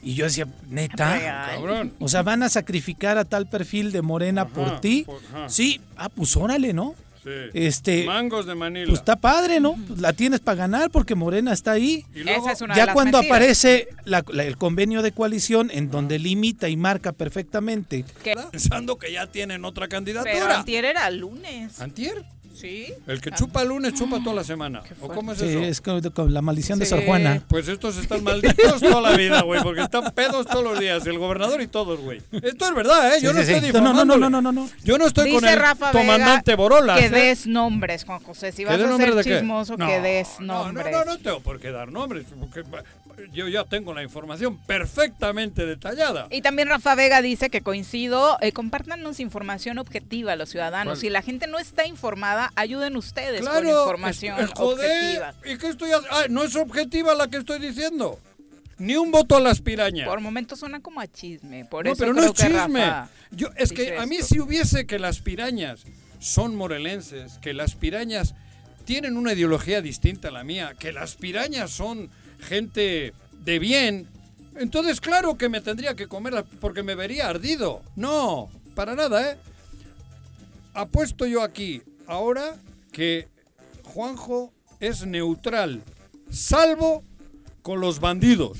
[0.02, 1.46] Y yo decía, neta.
[1.54, 1.92] Cabrón.
[2.00, 5.04] o sea, van a sacrificar a tal perfil de Morena por Ajá, ti.
[5.06, 5.20] por-.
[5.46, 6.96] Sí, ah, pues órale, ¿no?
[7.22, 7.30] Sí.
[7.54, 8.86] Este, Mangos de Manila.
[8.88, 9.76] pues está padre, ¿no?
[9.86, 12.04] Pues la tienes para ganar porque Morena está ahí.
[12.16, 13.36] y luego, Esa es una de Ya las cuando mentiras.
[13.38, 18.98] aparece la- la- el convenio de coalición en donde limita y marca perfectamente Que- pensando
[18.98, 20.58] que ya tienen otra Pero candidatura.
[20.58, 21.80] antier era lunes.
[21.80, 22.24] ¿Antier?
[22.54, 22.92] Sí.
[23.06, 24.82] El que chupa el lunes chupa toda la semana.
[25.00, 25.60] ¿O cómo es Sí, eso?
[25.62, 26.90] es con, con la maldición de Sí.
[26.90, 27.42] Sor Juana.
[27.48, 31.18] Pues estos están malditos toda la vida, güey, porque están pedos todos los días, el
[31.18, 32.20] gobernador y todos, güey.
[32.30, 33.20] Esto es verdad, ¿eh?
[33.22, 33.76] Yo Sí, no sí, estoy sí.
[33.80, 34.68] No, no, no, no, no, no, no.
[34.84, 37.10] Yo no estoy con Dice el Rafa comandante Vega Borolas, que ¿eh?
[37.10, 38.52] des nombres, Juan José.
[38.52, 39.38] Si ¿Que vas a ser de qué?
[39.38, 40.86] chismoso, No, que des no, nombres.
[40.92, 42.62] No, no, no tengo por qué dar nombres, porque
[43.32, 46.26] yo ya tengo la información perfectamente detallada.
[46.30, 50.92] Y también Rafa Vega dice que coincido, eh, compártanos información objetiva a los ciudadanos.
[50.94, 51.00] ¿Cuál?
[51.00, 54.90] Si la gente no está informada, ayuden ustedes con Claro, información es- es joder.
[54.90, 55.34] objetiva.
[55.54, 58.18] ¿Y qué estoy ah, no es objetiva la que estoy diciendo.
[58.78, 60.08] Ni un voto a las pirañas.
[60.08, 62.84] Por momentos suena como a chisme, por no, eso pero no es chisme.
[63.30, 65.84] Yo, es que a mí si hubiese que las pirañas
[66.18, 68.34] son morelenses, que las pirañas
[68.84, 72.10] tienen una ideología distinta a la mía, que las pirañas son
[72.40, 73.12] gente
[73.44, 74.08] de bien,
[74.56, 77.82] entonces claro que me tendría que comer porque me vería ardido.
[77.94, 79.36] No, para nada, ¿eh?
[80.74, 82.56] Apuesto yo aquí ahora
[82.92, 83.28] que
[83.84, 85.82] Juanjo es neutral,
[86.30, 87.02] salvo
[87.62, 88.58] con los bandidos.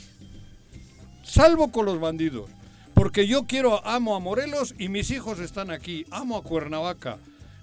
[1.25, 2.51] Salvo con los bandidos.
[2.95, 6.05] Porque yo quiero, amo a Morelos y mis hijos están aquí.
[6.11, 7.19] Amo a Cuernavaca.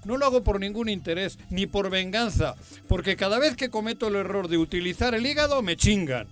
[0.05, 2.55] No lo hago por ningún interés, ni por venganza.
[2.87, 6.27] Porque cada vez que cometo el error de utilizar el hígado, me chingan.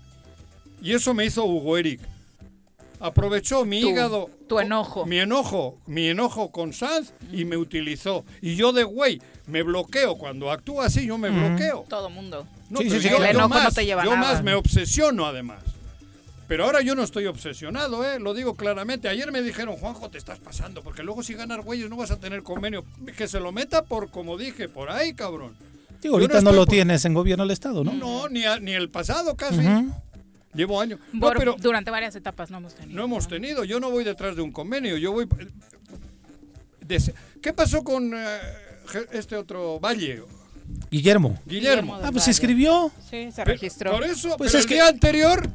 [0.82, 2.00] Y eso me hizo Hugo Eric.
[3.00, 4.30] Aprovechó mi Tu- hígado.
[4.48, 5.06] tu enojo.
[5.06, 8.26] Mi enojo, mi enojo con Sanz y me utilizó.
[8.42, 10.16] Y yo de güey, me bloqueo.
[10.18, 11.86] Cuando actúa así, yo me bloqueo.
[11.90, 12.46] Todo mundo.
[12.70, 14.34] No, Sí, pero sí, sí, yo, el yo enojo no más, te lleva yo nada.
[14.34, 15.64] más me obsesiono además.
[16.48, 18.20] Pero ahora yo no estoy obsesionado, ¿eh?
[18.22, 19.10] lo digo claramente.
[19.10, 22.18] Ayer me dijeron, Juanjo, te estás pasando, porque luego si ganas güeyes no vas a
[22.20, 22.86] tener convenio.
[23.18, 25.56] Que se lo meta por, como dije, por ahí, cabrón.
[26.02, 27.92] Digo, ahorita no lo por- tienes en gobierno del Estado, ¿no?
[27.92, 29.60] No, ni, a- ni el pasado casi.
[30.54, 31.00] Llevo años.
[31.12, 32.96] No, pero Durante varias etapas no hemos tenido.
[32.98, 33.64] no hemos tenido.
[33.66, 34.96] Yo no voy detrás de un convenio.
[34.98, 35.28] Yo voy.
[36.80, 38.40] de- ¿Qué pasó con eh,
[39.12, 40.22] este otro Valle?
[40.22, 40.28] Guillermo.
[40.90, 41.42] Guillermo.
[41.46, 42.00] Guillermo.
[42.04, 43.92] Ah, pues se escribió, Sí, se registró.
[43.92, 45.50] Por eso, Pues pero es el que- día anterior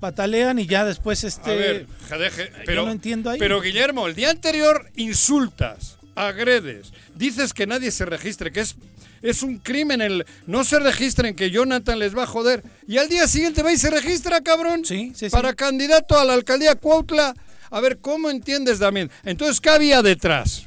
[0.00, 1.50] patalean y ya después este...
[1.50, 1.86] A ver,
[2.18, 3.38] deje- pero, no entiendo ahí.
[3.38, 8.76] Pero Guillermo, el día anterior insultas, agredes, dices que nadie se registre, que es,
[9.20, 12.62] es un crimen el no se registren, que Jonathan les va a joder.
[12.88, 14.84] Y al día siguiente va y se registra, cabrón.
[14.86, 15.30] Sí, sí, sí.
[15.30, 17.34] Para candidato a la alcaldía Cuautla.
[17.70, 19.10] A ver, ¿cómo entiendes, Damián?
[19.22, 20.66] Entonces, ¿qué había detrás?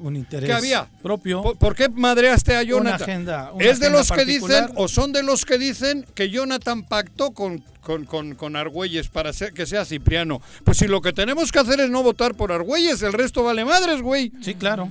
[0.00, 0.88] Un interés ¿Qué había?
[1.02, 1.42] propio.
[1.42, 3.02] ¿Por, por qué madreaste a Jonathan?
[3.02, 6.84] agenda- una ¿Es de los que dicen, o son de los que dicen que Jonathan
[6.86, 10.40] pactó con, con, con, con Argüelles para ser- que sea Cipriano?
[10.64, 13.64] Pues si lo que tenemos que hacer es no votar por Argüelles, el resto vale
[13.64, 14.32] madres, güey.
[14.42, 14.88] Sí, claro.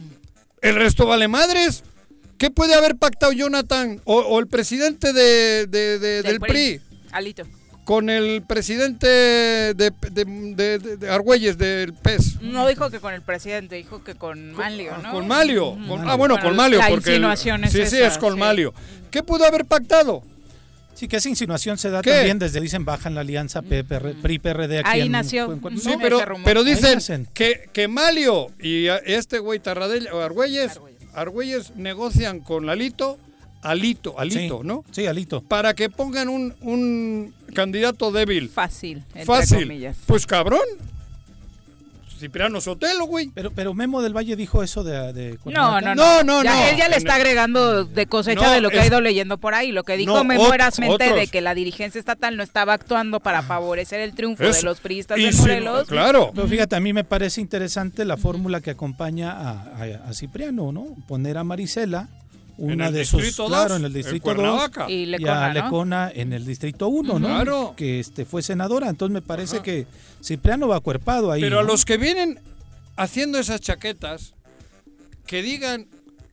[0.61, 1.83] El resto vale madres.
[2.37, 6.79] ¿Qué puede haber pactado Jonathan o, o el presidente de, de- de- del PRI?
[7.11, 7.43] Alito.
[7.87, 9.73] Con el presidente de,
[10.11, 12.41] de, de- Argüelles del PES?
[12.41, 15.13] No dijo que con el presidente, dijo que con Manlio, ¿no?
[15.13, 15.77] Con Malio.
[15.87, 16.79] Con- ah, bueno, con Malio.
[16.79, 18.39] La porque el- insinuación es Sí, sí, es con sí.
[18.39, 18.73] Malio.
[19.09, 20.21] ¿Qué pudo haber pactado?
[20.95, 22.11] Sí, que esa insinuación se da ¿Qué?
[22.11, 25.45] también desde dicen bajan la alianza PRI-PRD aquí Ahí en- nació.
[25.53, 30.77] en- en- Sí, pero, Ahí dicen que, que Malio y este güey Tarradell, Argüelles.
[31.13, 33.17] Argüelles negocian con Lalito,
[33.61, 34.83] Alito, Alito, sí, ¿no?
[34.91, 35.41] Sí, Alito.
[35.41, 38.49] Para que pongan un, un candidato débil.
[38.49, 39.59] Fácil, entre Fácil.
[39.67, 39.97] comillas.
[40.05, 40.61] Pues cabrón.
[42.19, 43.29] Cipriano Sotelo, güey.
[43.35, 45.95] Pero, pero Memo del Valle dijo eso de, de No, no, no.
[45.95, 46.65] No, no, Ya- no.
[46.65, 49.53] Él ya le está agregando de cosecha No, de lo que ha ido leyendo por
[49.53, 49.71] ahí.
[49.71, 53.43] Lo que dijo No, Memo Erasmente de que la dirigencia estatal no estaba actuando para
[53.43, 55.87] favorecer el triunfo de los priistas de Morelos.
[55.87, 56.31] Claro.
[56.33, 60.71] Pero fíjate, a mí me parece interesante la fórmula que acompaña a, a- a Cipriano,
[60.71, 60.87] ¿no?
[61.07, 62.09] Poner a Marisela,
[62.57, 63.21] una de sus...
[63.21, 64.35] distrito Claro, 2, en el en distrito 2.
[64.35, 64.89] Cuernavaca.
[64.89, 65.53] Y y a Lecona, ¿no?
[65.53, 67.27] Lecona en el distrito 1, ¿no?
[67.27, 67.73] Claro.
[67.77, 68.89] Que este fue senadora.
[68.89, 69.87] Entonces me parece que
[70.23, 71.41] Cipriano va acuerpado ahí.
[71.41, 72.39] Pero a los que vienen
[72.95, 74.33] haciendo esas chaquetas,
[75.25, 75.87] que digan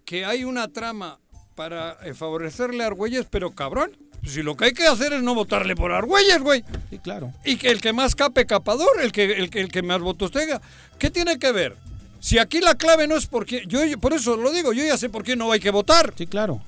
[0.04, 1.18] que hay una trama
[1.54, 5.34] para eh, favorecerle a Argüelles, pero cabrón, si lo que hay que hacer es no
[5.34, 6.64] votarle por Argüelles, güey.
[6.90, 7.32] Sí, claro.
[7.44, 10.30] Y que el que más cape capador, el que, el que, el que más votos
[10.30, 10.60] tenga.
[10.98, 11.76] ¿Qué tiene que ver?
[12.24, 13.64] Si aquí la clave no es porque.
[13.66, 16.14] Yo, yo- por eso lo digo, yo ya sé por qué no hay que votar.
[16.16, 16.62] Sí, claro.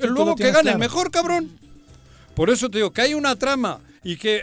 [0.00, 0.78] Sí, luego que gane el claro.
[0.80, 1.56] mejor, cabrón.
[2.34, 4.42] Por eso te digo que hay una trama y que.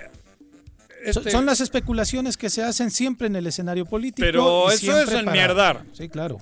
[1.12, 4.26] Son- este- Son las especulaciones que se hacen siempre en el escenario político.
[4.26, 5.84] Pero eso es enmierdar.
[5.92, 6.38] Sí, claro.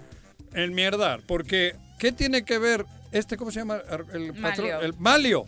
[0.53, 3.79] El mierdar, porque ¿qué tiene que ver este, cómo se llama?
[4.13, 4.81] El patrón, Malio.
[4.81, 5.45] el Malio.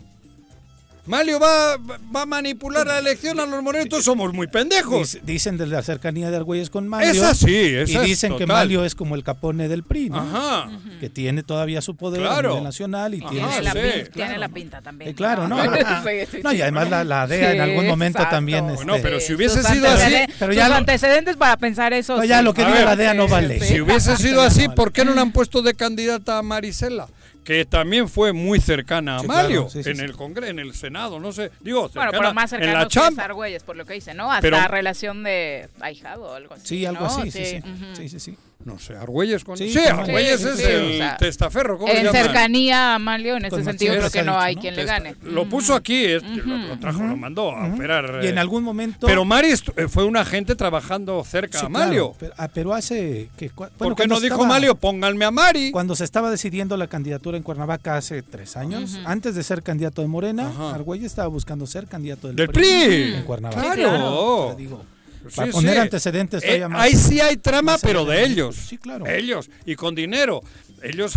[1.06, 5.16] Malio va, va a manipular la elección a los morenos, somos muy pendejos.
[5.16, 7.10] Dic- Dicen de la cercanía de Argüelles con Malio.
[7.10, 8.46] Esa sí, esa Y es dicen que.
[8.46, 10.16] Malio es como el capone del PRI, ¿no?
[10.20, 10.70] Ajá.
[11.00, 12.48] Que tiene todavía su poder Claro.
[12.48, 15.10] a nivel nacional y Ajá, tiene la, sí, pin- tiene la pinta también.
[15.10, 15.58] Eh, claro, ¿no?
[16.04, 16.56] Sí, sí, No, sí.
[16.56, 18.36] y además la, la DEA en algún momento exacto.
[18.36, 18.64] también.
[18.74, 21.92] Bueno, este, pero si Sus hubiese sido así, pero sus ya lo- antecedentes para pensar
[21.92, 22.16] eso.
[22.16, 22.44] No, ya sí.
[22.44, 23.60] lo que diga la DEA no vale.
[23.60, 23.74] sí.
[23.74, 24.68] Si hubiese sido así.
[24.70, 27.08] ¿por qué no le han puesto de candidata a Marisela?
[27.44, 30.02] Que también fue muy cercana a Sí, Malio claro, sí, sí, en sí.
[30.02, 31.50] el Congreso, en el Senado, no sé.
[31.60, 33.22] Digo, Bueno, cercana pero más en cercano la chamba.
[33.22, 34.30] es Argüelles, por lo que dice, ¿no?
[34.32, 36.66] Hasta Pero- relación de ahijado o algo así.
[36.66, 37.06] Sí, algo ¿no?
[37.06, 37.58] así, sí, sí.
[37.58, 37.96] ujú.
[37.96, 38.38] Sí, sí, sí.
[38.64, 39.56] No sé, Argüelles con...
[39.58, 42.98] Sí, Sí, Argüelles Sí, es sí, el o sea, testaferro, ¿cómo se En cercanía a
[42.98, 44.60] Malio, en ese Con sentido, creo que no dicho, hay ¿no?
[44.60, 45.16] quien le gane.
[45.22, 48.20] Lo puso aquí, lo, lo trajo, lo mandó a operar.
[48.24, 48.40] Y en eh.
[48.40, 49.06] algún momento.
[49.06, 52.14] Pero Mari eh, fue un agente trabajando cerca a Malio.
[52.18, 53.28] pero, ah, pero hace.
[53.36, 55.70] Que, bueno, ¿Por qué no dijo Malio, pónganme a Mari?
[55.70, 60.02] Cuando se estaba decidiendo la candidatura en Cuernavaca hace tres años, antes de ser candidato
[60.02, 60.50] de Morena.
[60.72, 63.14] Argüelles estaba buscando ser candidato del, Del PRI.
[63.14, 63.60] en Cuernavaca.
[63.60, 63.74] Claro.
[63.90, 64.54] claro.
[64.56, 64.84] Te digo,
[65.30, 65.80] Sí, para poner sí.
[65.80, 66.80] antecedentes Eh, más.
[66.82, 68.56] ahí sí hay trama, pero de ellos.
[68.56, 69.06] Sí, claro.
[69.06, 69.50] Ellos.
[69.66, 70.42] Y con dinero.
[70.82, 71.14] Ellos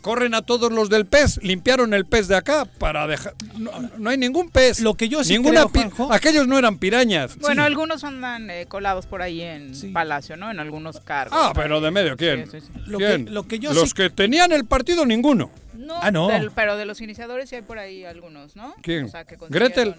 [0.00, 1.38] corren a todos los del pez.
[1.42, 3.34] Limpiaron el pez de acá para dejar.
[3.58, 4.80] No, no hay ningún pez.
[4.80, 7.36] Lo que yo sí Ninguna creo, Juanjo- Aquellos no eran pirañas.
[7.38, 7.66] Bueno, Sí.
[7.66, 9.88] algunos andan eh, colados por ahí en Sí.
[9.88, 10.50] Palacio, ¿no?
[10.50, 11.36] En algunos cargos.
[11.38, 12.48] Ah, pero de medio, ¿quién?
[12.50, 12.80] Sí, sí, sí.
[12.86, 13.34] Lo que- ¿Quién?
[13.34, 15.50] lo que yo los sí- que tenían el partido, ninguno.
[15.74, 16.28] No, Ah, no.
[16.28, 18.74] del- pero de los iniciadores sí hay por ahí algunos, ¿no?
[18.82, 19.04] ¿Quién?
[19.06, 19.94] O sea, que Gretel.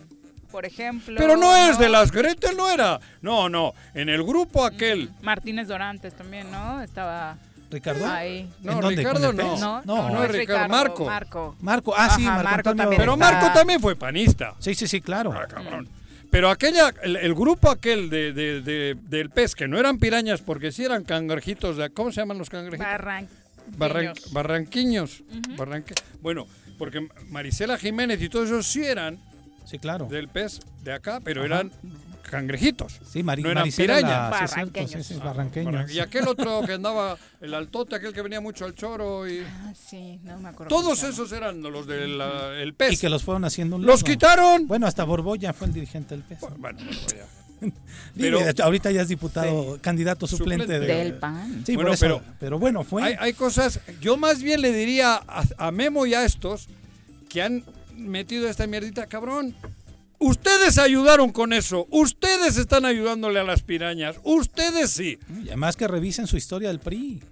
[0.52, 1.16] Por ejemplo.
[1.18, 3.00] Pero no es de las Gretel, no era.
[3.22, 3.74] No, no.
[3.94, 5.10] En el grupo aquel.
[5.22, 6.82] Martínez Dorantes también, ¿no?
[6.82, 7.38] Estaba
[7.70, 8.06] Ricardo.
[8.08, 8.50] ahí.
[8.64, 8.96] No, ¿En dónde?
[8.96, 9.58] Ricardo ¿Con el no.
[9.58, 11.06] No, no, no es Ricardo, Marco.
[11.06, 11.56] Marco.
[11.62, 14.56] Marco, ah, sí, Ajá, Marco, también Pero está- Marco también fue panista.
[14.60, 15.32] Sí, sí, sí, claro.
[15.34, 15.88] Ah, cabrón.
[16.32, 20.42] Pero aquella, el, el grupo aquel de, de- de- del pez, que no eran pirañas
[20.42, 22.88] porque sí eran cangrejitos, de, ¿cómo se llaman los cangrejitos?
[22.88, 23.28] Barran-
[23.78, 25.24] Barran- barranquiños.
[25.56, 26.48] Barranque- bueno,
[26.80, 29.20] porque Marisela Jiménez y todos esos sí eran
[29.70, 30.06] Sí, claro.
[30.08, 31.48] del pez de acá, pero Ajá.
[31.48, 31.72] eran
[32.24, 33.00] cangrejitos.
[33.12, 34.04] Sí, Mari- no eran pirañas.
[34.32, 35.08] la- sí, es cierto, sí, Barranqueños.
[35.08, 35.74] sí, Ah, barranqueños.
[35.74, 39.40] barran- Y aquel otro que andaba, el altote, aquel que venía mucho al choro y...
[39.40, 40.70] Ah, sí, no me acuerdo.
[40.76, 43.00] Todos esos eran los del el Y pez.
[43.00, 44.68] que los fueron haciendo un ¡Los quitaron!
[44.68, 46.40] Bueno, hasta Borbolla fue el dirigente del PES.
[46.42, 47.26] Bueno, bueno, ya.
[48.16, 50.88] Digo, pero- ahorita ya es diputado, candidato suplente, Suplente.
[50.88, 51.64] de- Del PAN.
[51.66, 52.06] Sí, Bueno, por eso.
[52.06, 53.04] pero- Pero, bueno, fue.
[53.04, 56.68] Hay, hay cosas, yo más bien le diría a, a Memo y a estos
[57.28, 57.64] que han
[58.00, 59.56] metido esta mierdita, cabrón.
[60.20, 61.88] Ustedes ayudaron con eso.
[61.92, 64.18] Ustedes están ayudándole a las pirañas.
[64.24, 65.18] Ustedes sí.
[65.44, 67.24] Y además que revisen su historia del PRI.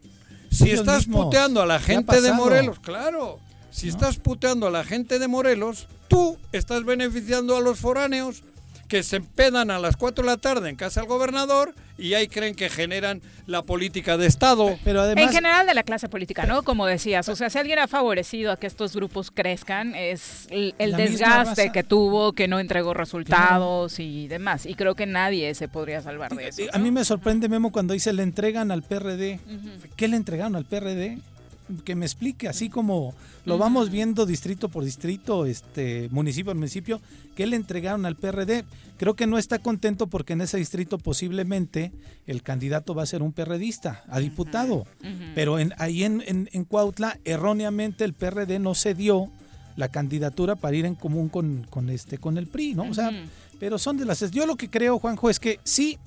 [0.50, 1.26] Si Ellos estás mismos.
[1.26, 2.32] puteando a la ¿Qué ha gente de?
[2.32, 3.40] Morelos, claro.
[3.72, 8.44] Si estás puteando a la gente de Morelos, tú estás beneficiando a los foráneos
[8.88, 12.28] que se empedan a las 4 de la tarde en casa del gobernador y ahí
[12.28, 14.78] creen que generan la política de Estado.
[14.84, 15.26] Pero además.
[15.26, 16.64] En general de la clase política, ¿no?
[16.64, 20.74] Como decías, o sea, si alguien ha favorecido a que estos grupos crezcan es el,
[20.96, 24.66] desgaste que tuvo, que no entregó resultados y demás.
[24.66, 26.64] Y creo que nadie se podría salvar de eso.
[26.72, 29.40] A mí me sorprende, Memo, cuando dice le entregan al PRD.
[29.96, 31.18] ¿Qué le entregaron al PRD?
[31.84, 33.14] Que me explique, así como
[33.46, 37.02] lo vamos viendo distrito por distrito, este municipio por municipio,
[37.36, 38.66] ¿qué le entregaron al PRD?
[38.98, 41.92] Creo que no está contento porque en ese distrito posiblemente
[42.26, 44.86] el candidato va a ser un perredista, a diputado.
[45.36, 49.30] Pero en, ahí en, en, en Cuautla, erróneamente el PRD no cedió
[49.78, 52.84] la candidatura para ir en común con, con este con el PRI, ¿no?
[52.90, 53.12] O sea,
[53.60, 55.98] pero son de las yo lo que creo, Juanjo, es que sí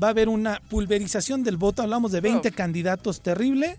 [0.00, 2.54] va a haber una pulverización del voto, hablamos de 20 Uf.
[2.54, 3.78] candidatos terrible,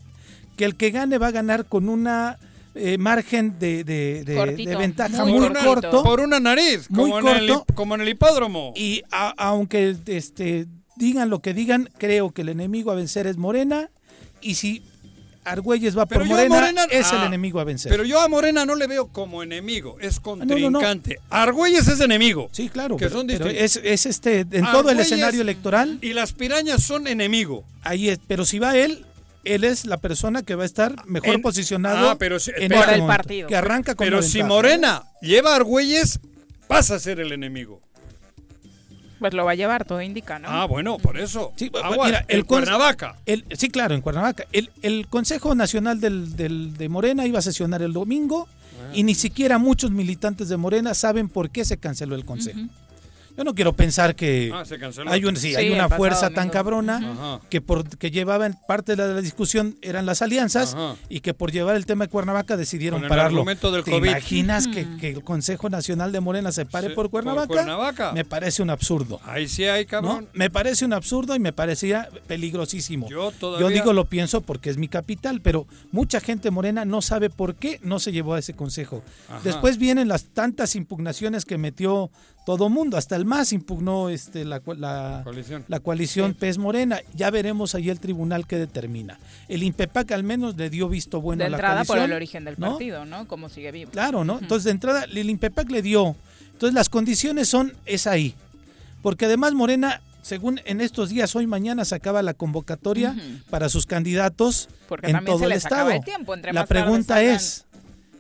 [0.56, 2.38] que el que gane va a ganar con una
[2.78, 6.40] eh, margen de, de- de- Cortito, de ventaja muy muy, Por una- corto Por una
[6.42, 7.74] nariz, Muy como, en el, corto.
[7.74, 8.74] como en el hipódromo.
[8.76, 13.38] y a- aunque este digan lo que digan, creo que el enemigo a vencer es
[13.38, 13.90] Morena
[14.42, 14.84] y si
[15.46, 17.92] Argüelles va por Pero Morena, Morena- es el ah, enemigo a vencer.
[17.92, 20.48] Pero yo a Morena no le veo como enemigo, es no, no, no.
[20.80, 21.20] contrincante.
[21.30, 22.50] Argüelles es enemigo.
[22.52, 26.14] sí, claro, que pero, son pero es, es este en todo el escenario electoral Y
[26.14, 27.64] las pirañas son enemigo.
[27.84, 29.06] Ahí es, pero si va él,
[29.46, 32.70] él es la persona que va a estar mejor En- posicionado Ah, pero si- en
[32.70, 33.48] pero- este el momento, partido.
[33.48, 34.44] que arranca con Pero si.
[34.44, 36.20] Morena lleva a Argüelles,
[36.68, 37.82] pasa a ser el enemigo.
[39.20, 40.50] Pues lo va a llevar, todo indica, ¿no?
[40.50, 41.54] Ah, bueno, por eso.
[41.56, 43.16] Sí, mira, el el cons- Cuernavaca.
[43.26, 44.46] El- sí, claro, en Cuernavaca.
[44.52, 48.48] El, el Consejo Nacional del, del- de Morena iba a sesionar el domingo
[48.94, 52.60] y ni siquiera muchos militantes de Morena saben por qué se canceló el Consejo.
[53.38, 54.64] Yo no quiero pensar que Ah,
[55.08, 57.42] hay, un, sí, Sí, hay una pasado fuerza tan cabrona Ajá.
[57.50, 60.96] que por que llevaban parte de la, discusión eran las alianzas Ajá.
[61.10, 63.44] y que por llevar el tema de Cuernavaca decidieron Con el pararlo.
[63.46, 64.10] del ¿Te COVID.
[64.10, 68.12] imaginas que, que el Consejo Nacional de Morena se pare Sí, por por Cuernavaca?
[68.14, 69.20] Me parece un absurdo.
[69.26, 69.90] Ahí sí hay, ¿no?
[69.90, 70.30] cabrón.
[70.34, 73.10] Me parece un absurdo y me parecía peligrosísimo.
[73.10, 77.30] Yo todavía- digo lo pienso porque es mi capital, pero mucha gente morena no sabe
[77.30, 79.04] por qué no se llevó a ese consejo.
[79.30, 79.42] Ajá.
[79.44, 82.10] Después vienen las tantas impugnaciones que metió
[82.46, 85.66] todo mundo, hasta el MAS impugnó este, la, la, Coalición.
[85.68, 87.00] la coalición PES Morena.
[87.16, 89.18] Ya veremos ahí el tribunal que determina.
[89.48, 92.46] El INPEPAC al menos le dio visto bueno de a la entrada por el origen
[92.46, 92.72] del ¿no?
[92.72, 93.28] partido, ¿no?
[93.28, 93.90] Como sigue vivo.
[93.92, 94.38] Claro, ¿no?
[94.40, 96.16] Entonces, de entrada, el INPEPAC le dio.
[96.54, 98.36] Entonces, las condiciones son, es ahí.
[99.02, 103.16] Porque además Morena, según en estos días, hoy mañana se acaba la convocatoria
[103.50, 105.82] para sus candidatos Porque en todo se el les estado.
[105.82, 107.66] acaba el tiempo, entre la más pregunta es,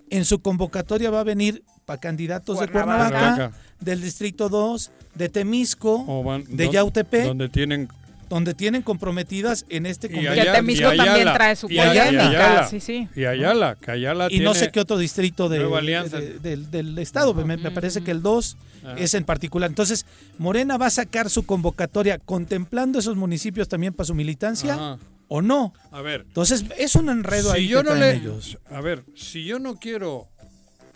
[0.10, 3.52] en su convocatoria va a venir para candidatos de Cuernavaca.
[3.80, 7.88] Del Distrito 2, de Temisco, van- de Yautepec, Donde tienen.
[8.30, 10.44] donde tienen comprometidas en este Y convenio.
[10.44, 12.68] Y Temisco y también trae su y Ayala, y Ayala.
[12.68, 13.08] sí, sí.
[13.16, 16.18] Y Ayala, que Ayala y no sé qué otro distrito de, Nueva Alianza.
[16.20, 18.96] de- del- del estado, me, me parece que el 2 Ajá.
[18.98, 19.70] es en particular.
[19.70, 20.06] Entonces,
[20.40, 25.74] Morena va a sacar su convocatoria contemplando esos municipios también para su militancia o no.
[25.92, 28.58] A ver, Entonces, es un enredo ahí yo que no traen le, ellos.
[28.72, 30.30] a ver, si yo no quiero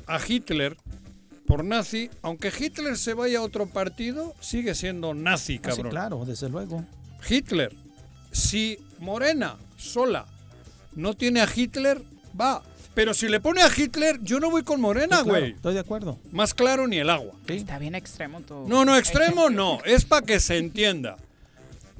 [0.09, 0.75] a Hitler
[1.45, 5.89] por nazi, aunque Hitler se vaya a otro partido, sigue siendo nazi, Ah, sí, cabrón.
[5.91, 6.85] claro, desde luego.
[7.27, 7.75] Hitler,
[8.31, 10.25] si Morena sola
[10.95, 12.01] no tiene a Hitler,
[12.39, 12.61] va.
[12.93, 15.51] Pero si le pone a Hitler, yo no voy con Morena, Sí, claro, güey.
[15.53, 16.19] estoy de acuerdo.
[16.31, 17.33] Más claro ni el agua.
[17.47, 17.53] Sí.
[17.53, 18.67] Está bien extremo tu...
[18.67, 19.79] No, no, extremo no.
[19.85, 21.17] Es para que se entienda.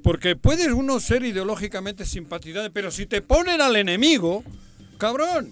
[0.03, 4.43] Porque puede uno ser ideológicamente simpatizante, pero si te ponen al enemigo,
[4.97, 5.51] cabrón,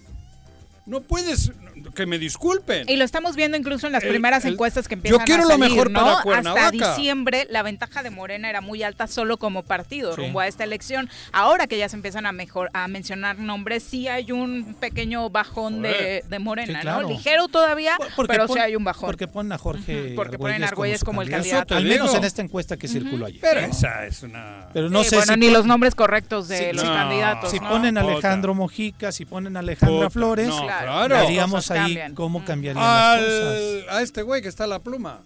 [0.86, 1.52] no puedes,
[1.98, 2.88] que me disculpen.
[2.88, 5.44] Y lo estamos viendo incluso en las El- primeras el- encuestas que yo empiezan quiero
[5.44, 6.00] a lo salir, mejor ¿no?
[6.00, 6.72] para Hasta Cuernavaca.
[6.96, 10.22] diciembre la ventaja de Morena era muy alta solo como partido Sí.
[10.22, 11.10] rumbo a esta elección.
[11.34, 15.82] Ahora que ya se empiezan a mejor a mencionar nombres, sí hay un pequeño bajón
[15.82, 17.02] de, Morena, Sí, claro.
[17.02, 17.10] ¿no?
[17.10, 19.08] Ligero todavía, Porque pero pon- sí hay un bajón.
[19.08, 21.76] Porque ponen a Jorge Ujú, porque ponen a Argüelles Argüelles como el candidato.
[21.76, 23.42] Al menos en esta encuesta que circuló ayer.
[23.42, 23.68] Pero ¿no?
[23.68, 24.68] esa es una...
[24.72, 26.94] Pero no Sí, sé bueno, si, ni pon- los nombres correctos de Sí, los no.
[26.94, 27.98] candidatos, si ponen.
[27.98, 31.08] Alejandro Mojica, si ponen a Alejandra Flores, Claro.
[31.08, 31.16] claro.
[31.26, 32.16] veríamos Cosas ahí cambian.
[32.16, 32.48] cómo Ujú.
[32.48, 33.90] cambiarían las cosas.
[33.90, 35.22] Al, a este güey que está la pluma.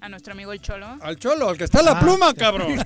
[0.00, 0.86] A nuestro amigo el Cholo.
[1.00, 2.76] Al cholo, al que está la Ah, pluma, cabrón.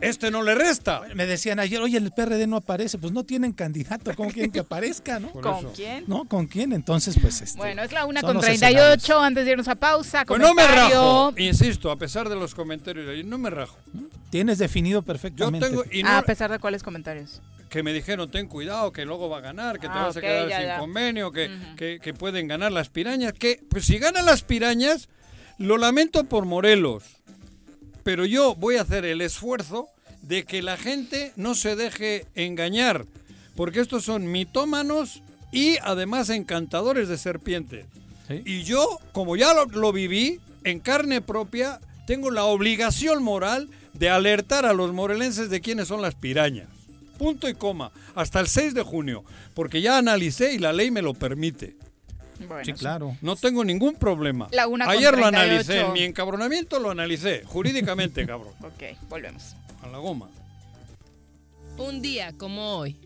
[0.00, 1.02] este no le resta.
[1.14, 4.60] Me decían ayer, oye, el PRD no aparece, pues no tienen candidato, ¿cómo quieren que
[4.60, 5.30] aparezca, no?
[5.32, 6.04] ¿Con quién?
[6.06, 6.24] ¿No?
[6.26, 6.72] ¿Con quién?
[6.72, 7.58] Entonces, pues este.
[7.58, 9.26] Bueno, es la una con los 38 escenarios.
[9.26, 10.24] antes de irnos a pausa.
[10.24, 11.34] Pues no me rajo.
[11.36, 13.76] Insisto, a pesar de los comentarios, de no me rajo.
[14.30, 15.68] Tienes definido Yo perfectamente.
[15.68, 15.84] tengo.
[15.90, 17.40] Y no, Ah, a pesar de cuáles comentarios.
[17.68, 20.20] que me dijeron, ten cuidado, que luego va a ganar, que te Ah, vas a
[20.20, 20.78] quedar ya, sin ya.
[20.78, 23.32] convenio, que, que, que pueden ganar las pirañas.
[23.32, 25.08] Que, pues si ganan las pirañas,
[25.58, 27.19] lo lamento por Morelos.
[28.02, 29.88] Pero yo voy a hacer el esfuerzo
[30.22, 33.06] de que la gente no se deje engañar.
[33.56, 35.22] Porque estos son mitómanos
[35.52, 37.86] y además encantadores de serpientes.
[38.28, 38.42] Sí.
[38.44, 44.08] Y yo, como ya lo, lo viví en carne propia, tengo la obligación moral de
[44.08, 46.68] alertar a los morelenses de quiénes son las pirañas.
[47.18, 47.92] Punto y coma.
[48.14, 49.24] Hasta el 6 de junio.
[49.54, 51.76] Porque ya analicé y la ley me lo permite.
[52.48, 53.16] Bueno, Sí, claro.
[53.20, 54.48] No tengo ningún problema.
[54.52, 55.36] La una con Ayer lo 38.
[55.36, 55.80] analicé.
[55.80, 57.42] En mi encabronamiento lo analicé.
[57.46, 58.52] Jurídicamente, cabrón.
[58.62, 59.54] Ok, volvemos.
[59.82, 60.28] A la goma.
[61.78, 62.96] Un día como hoy.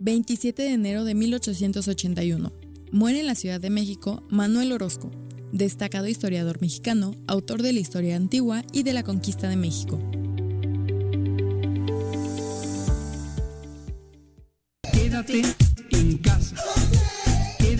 [0.00, 2.52] 27 de enero de 1881.
[2.92, 5.10] Muere en la Ciudad de México Manuel Orozco,
[5.52, 9.98] destacado historiador mexicano, autor de la historia antigua y de la conquista de México.
[14.92, 15.42] Quédate
[15.90, 16.56] en casa.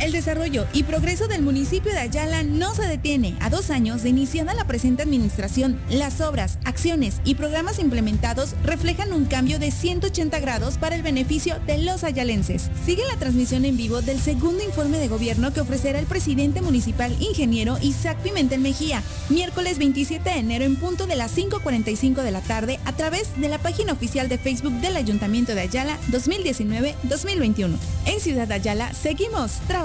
[0.00, 3.36] El desarrollo y progreso del municipio de Ayala no se detiene.
[3.40, 9.12] A dos años de iniciada la presente administración, las obras, acciones y programas implementados reflejan
[9.12, 12.70] un cambio de 180 grados para el beneficio de los ayalenses.
[12.84, 17.14] Sigue la transmisión en vivo del segundo informe de gobierno que ofrecerá el presidente municipal
[17.20, 22.40] ingeniero Isaac Pimentel Mejía, miércoles 27 de enero en punto de las 5.45 de la
[22.40, 27.76] tarde a través de la página oficial de Facebook del Ayuntamiento de Ayala 2019-2021.
[28.06, 29.84] En Ciudad Ayala seguimos trabajando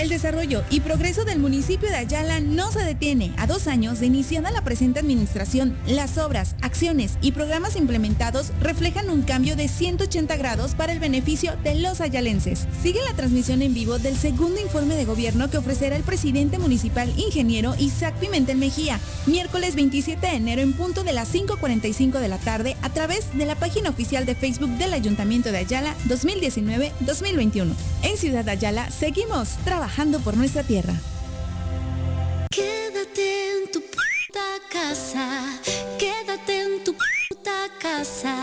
[0.00, 3.34] El desarrollo y progreso del municipio de Ayala no se detiene.
[3.36, 9.10] A dos años de iniciada la presente administración, las obras, acciones y programas implementados reflejan
[9.10, 12.66] un cambio de 180 grados para el beneficio de los ayalenses.
[12.82, 17.12] Sigue la transmisión en vivo del segundo informe de gobierno que ofrecerá el presidente municipal
[17.18, 22.38] ingeniero Isaac Pimentel Mejía, miércoles 27 de enero en punto de las 5.45 de la
[22.38, 27.74] tarde a través de la página oficial de Facebook del Ayuntamiento de Ayala 2019-2021.
[28.02, 29.89] En Ciudad Ayala seguimos trabajando
[30.24, 30.94] por nuestra tierra.
[32.50, 35.28] Quédate en tu puta casa,
[35.98, 38.34] quédate en tu puta casa,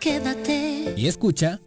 [0.00, 0.94] quédate.
[0.96, 1.60] Y escucha.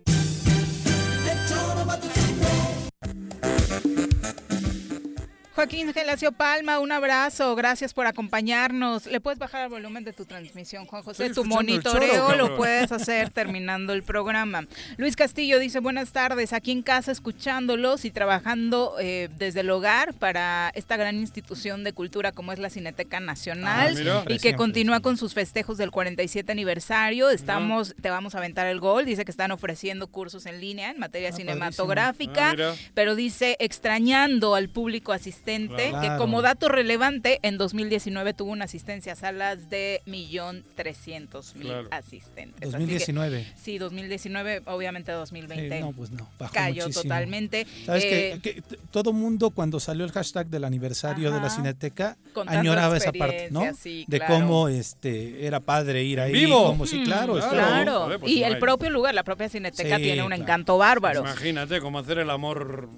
[5.58, 9.08] Joaquín Gelacio Palma, un abrazo, gracias por acompañarnos.
[9.08, 11.26] ¿Le puedes bajar el volumen de tu transmisión, Juan José?
[11.26, 14.68] Estoy tu monitoreo choro, lo puedes hacer terminando el programa.
[14.98, 20.14] Luis Castillo dice, buenas tardes, aquí en casa escuchándolos y trabajando eh, desde el hogar
[20.14, 24.24] para esta gran institución de cultura como es la Cineteca Nacional Ah, mira.
[24.28, 27.32] y que continúa con sus festejos del 47 aniversario.
[27.32, 31.00] Estamos, te vamos a aventar el gol, dice que están ofreciendo cursos en línea en
[31.00, 36.02] materia cinematográfica Ah, pero dice extrañando al público asistente, Claro.
[36.02, 41.68] que como dato relevante, en 2019 tuvo una asistencia a salas de millón trescientos mil
[41.68, 41.88] Claro.
[41.92, 42.56] asistentes.
[42.62, 43.48] Así que- 2019.
[43.56, 45.78] sí, 2019, obviamente 2020.
[45.78, 47.04] Eh, no, pues no, bajó Cayó muchísimo.
[47.04, 47.66] totalmente.
[47.86, 51.48] ¿Sabes Eh, que, todo mundo cuando salió el hashtag del aniversario de la.
[51.50, 53.64] Cineteca añoraba esa parte, ¿no?
[53.74, 54.36] sí, de claro.
[54.36, 56.66] cómo este era padre ir ahí, vivo.
[56.68, 58.20] como sí, claro, Mm, claro.
[58.20, 60.44] Pues y no el hay- propio lugar, la propia Cineteca Sí, tiene un claro.
[60.44, 61.22] encanto bárbaro.
[61.22, 62.90] Imagínate cómo hacer el amor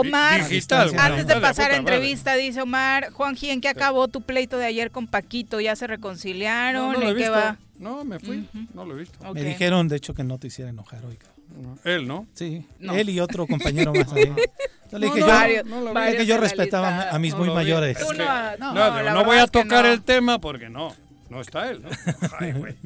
[0.00, 0.92] Omar, digital.
[0.98, 1.76] antes de pasar a madre.
[1.76, 5.60] entrevista, dice Omar, Juanji, ¿en qué acabó tu pleito de ayer con Paquito?
[5.60, 6.86] ¿Ya se reconciliaron?
[6.88, 7.32] No, no lo he ¿En qué visto.
[7.32, 7.56] va?
[7.78, 8.48] No, me fui.
[8.74, 9.32] No lo he visto.
[9.34, 11.16] Me dijeron, de hecho, que no te hiciera enojar hoy.
[11.16, 11.78] cabrón.
[11.84, 12.26] Él, ¿no?
[12.34, 12.94] Sí, No.
[12.94, 14.12] él y otro compañero más.
[14.12, 14.24] ahí.
[14.92, 17.38] Yo le No, dije, no, yo, varios- no le dije yo respetaba a mis No
[17.40, 17.96] muy mayores.
[17.98, 18.24] Es que- no,
[18.58, 19.90] no, no, no, no voy a tocar no.
[19.92, 20.94] el tema porque no.
[21.28, 21.88] No está él, ¿no?
[22.40, 22.76] Ay, güey.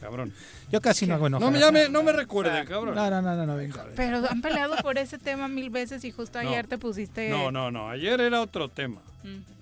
[0.00, 0.32] Cabrón.
[0.70, 1.44] Yo casi no hago enojar.
[1.46, 2.94] No me llame, no me recuerde, cabrón.
[2.94, 3.84] No, no, no, no, no, venga.
[3.94, 6.48] Pero han peleado por ese tema mil veces y justo No.
[6.48, 7.28] ayer te pusiste...
[7.28, 7.90] No, no, no.
[7.90, 9.02] Ayer era otro tema.
[9.22, 9.56] Mm.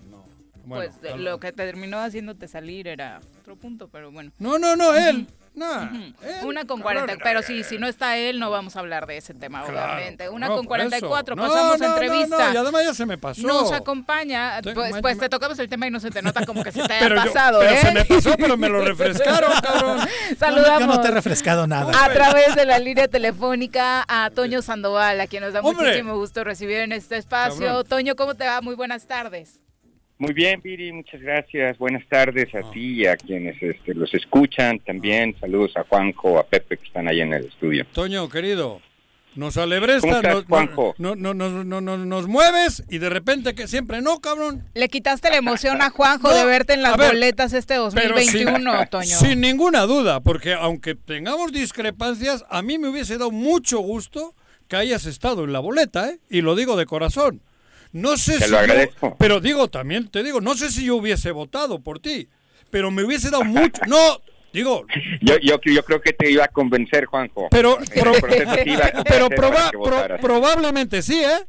[0.67, 4.31] Bueno, pues lo que te terminó haciéndote salir era otro punto, pero bueno.
[4.39, 5.27] No, no, no, él.
[5.55, 5.89] No.
[6.43, 7.05] Una con cabrón.
[7.05, 9.93] 40, pero sí, si no está él, no vamos a hablar de ese tema, Claro,
[9.93, 10.29] obviamente.
[10.29, 10.89] Una no, con por eso.
[10.89, 12.47] 44, No, pasamos no, entrevista.
[12.47, 13.41] no, y además ya se me pasó.
[13.47, 16.71] Nos acompaña, pues, pues te tocamos el tema y no se te nota como que
[16.71, 17.79] se te haya yo- pasado, pero ¿eh?
[17.81, 19.99] se me pasó, pero me lo refrescaron, cabrón.
[20.37, 20.79] Saludamos.
[20.81, 22.03] Yo no te he refrescado nada.
[22.03, 25.85] A través de la línea telefónica a Toño Sandoval, a quien nos da ¡Hombre!
[25.87, 27.65] muchísimo gusto recibir en este espacio.
[27.65, 27.85] Cabrón.
[27.87, 28.61] Toño, ¿cómo te va?
[28.61, 29.61] Muy buenas tardes.
[30.17, 31.77] Muy bien, Viri, muchas gracias.
[31.77, 32.59] Buenas tardes Ah.
[32.59, 35.35] a ti y a quienes este, los escuchan también.
[35.41, 37.85] Saludos a Juanjo, a Pepe que están ahí en el estudio.
[37.91, 38.79] Toño, querido,
[39.35, 40.95] nos alebresta, ¿Cómo estás, nos, Juanjo?
[40.99, 44.63] no- no- no- no- no- nos mueves y de repente que siempre no, cabrón.
[44.73, 47.83] Le quitaste la emoción a Juanjo No, de verte en las ver, boletas este Pero
[47.91, 49.17] 2021, sin, Toño.
[49.17, 54.33] sin ninguna duda, porque aunque tengamos discrepancias, a mí me hubiese dado mucho gusto
[54.69, 56.19] que hayas estado en la boleta, ¿eh?
[56.29, 57.41] Y lo digo de corazón.
[57.95, 59.15] No sé Te si lo yo- agradezco.
[59.17, 62.27] pero digo, también te digo, no sé si yo hubiese votado por ti,
[62.69, 64.19] pero me hubiese dado mucho, no,
[64.51, 64.85] digo,
[65.21, 67.47] Yo, yo, yo creo que te iba a convencer, Juanjo.
[67.51, 67.77] pero,
[69.07, 70.19] pero proba- pro- votaras.
[70.21, 71.45] probablemente sí, ¿eh?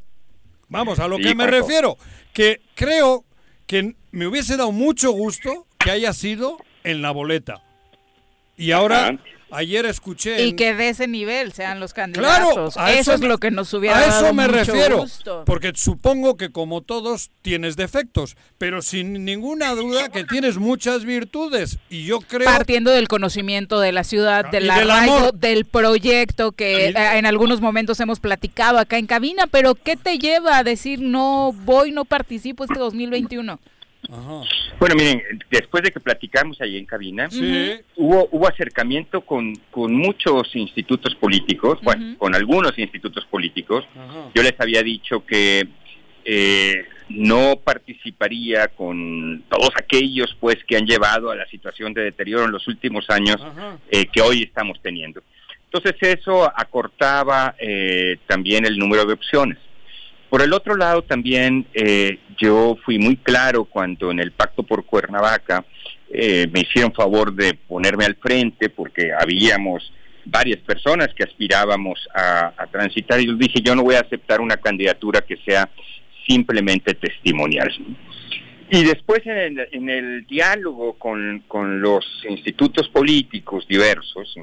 [0.69, 1.59] Vamos, a lo Sí, que me Juanjo.
[1.67, 1.97] refiero,
[2.33, 3.25] que creo
[3.65, 7.61] que me hubiese dado mucho gusto que haya sido en la boleta.
[8.55, 9.19] Y ahora,
[9.51, 10.45] ayer escuché...
[10.45, 12.77] Y que de ese nivel sean los Claro, candidatos.
[12.77, 15.43] a eso, eso es lo que nos hubiera a eso dado me mucho refiero, gusto.
[15.45, 21.77] porque supongo que como todos tienes defectos, pero sin ninguna duda que tienes muchas virtudes
[21.89, 25.33] y yo creo Partiendo del conocimiento de la ciudad, del y del arraigo, amor.
[25.33, 29.95] del proyecto que Y- eh, en algunos momentos hemos platicado acá en cabina, pero ¿qué
[29.95, 33.59] te lleva a decir no voy, no participo este 2021?
[34.79, 37.73] Bueno, miren, después de que platicamos ahí en cabina, Sí.
[37.95, 43.85] hubo, hubo acercamiento con, con muchos institutos políticos, bueno, con algunos institutos políticos.
[44.33, 45.67] Yo les había dicho que
[46.25, 52.45] eh, no participaría con todos aquellos pues que han llevado a la situación de deterioro
[52.45, 53.37] en los últimos años
[53.89, 55.21] eh, que hoy estamos teniendo.
[55.71, 59.57] Entonces eso acortaba eh, también el número de opciones.
[60.29, 64.85] Por el otro lado también eh, yo fui muy claro cuando en el pacto por
[64.85, 65.65] Cuernavaca
[66.09, 69.91] eh, me hicieron favor de ponerme al frente porque habíamos
[70.25, 74.57] varias personas que aspirábamos a, transitar y yo dije yo no voy a aceptar una
[74.57, 75.69] candidatura que sea
[76.27, 77.69] simplemente testimonial.
[78.69, 84.35] Y después en el, en el diálogo con, con los institutos políticos diversos,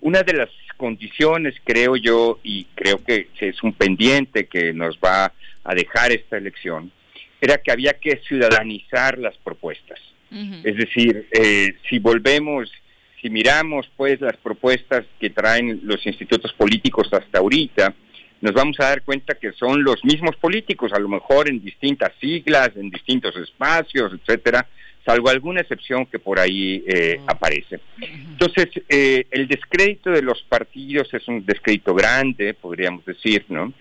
[0.00, 5.32] una de las condiciones, creo yo, y creo que es un pendiente que nos va
[5.64, 6.92] a dejar esta elección,
[7.46, 10.00] era que había que ciudadanizar las propuestas.
[10.64, 12.70] Es decir, eh, si volvemos,
[13.22, 17.94] si miramos pues las propuestas que traen los institutos políticos hasta ahorita,
[18.40, 22.12] nos vamos a dar cuenta que son los mismos políticos, a lo mejor en distintas
[22.20, 24.66] siglas, en distintos espacios, etcétera,
[25.06, 27.80] salvo alguna excepción que por ahí eh, aparece.
[28.00, 33.72] Entonces, eh, el descrédito de los partidos es un descrédito grande, podríamos decir, ¿no?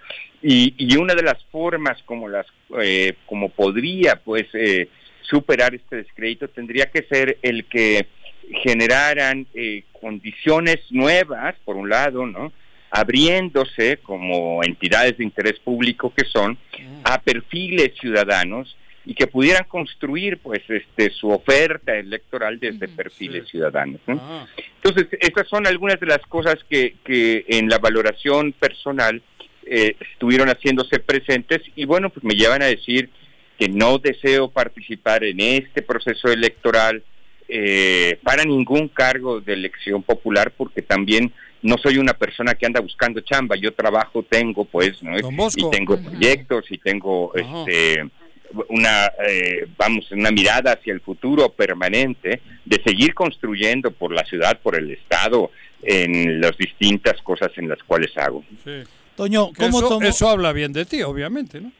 [0.47, 2.45] Y, y una de las formas como las
[2.79, 4.89] eh, como podría, pues, eh,
[5.21, 8.05] superar este descrédito tendría que ser el que
[8.61, 12.53] generaran eh, condiciones nuevas, por un lado, ¿no?
[12.91, 16.59] abriéndose como entidades de interés público que son
[17.03, 23.99] a perfiles ciudadanos y que pudieran construir pues este su oferta electoral desde perfiles ciudadanos
[24.07, 24.47] ¿no?
[24.75, 29.21] entonces estas son algunas de las cosas que, que en la valoración personal
[29.65, 33.09] eh, estuvieron haciéndose presentes y bueno pues me llevan a decir
[33.57, 37.03] que no deseo participar en este proceso electoral
[37.47, 42.79] eh, para ningún cargo de elección popular porque también no soy una persona que anda
[42.79, 45.17] buscando chamba, yo trabajo, tengo pues, ¿no?
[45.17, 48.03] y tengo proyectos y tengo este
[48.69, 54.59] una eh, vamos una mirada hacia el futuro permanente de seguir construyendo por la ciudad,
[54.61, 55.51] por el estado
[55.81, 58.43] en las distintas cosas en las cuales hago.
[59.15, 61.71] Toño, ¿cómo eso, tomó- eso habla bien de ti, obviamente, ¿no?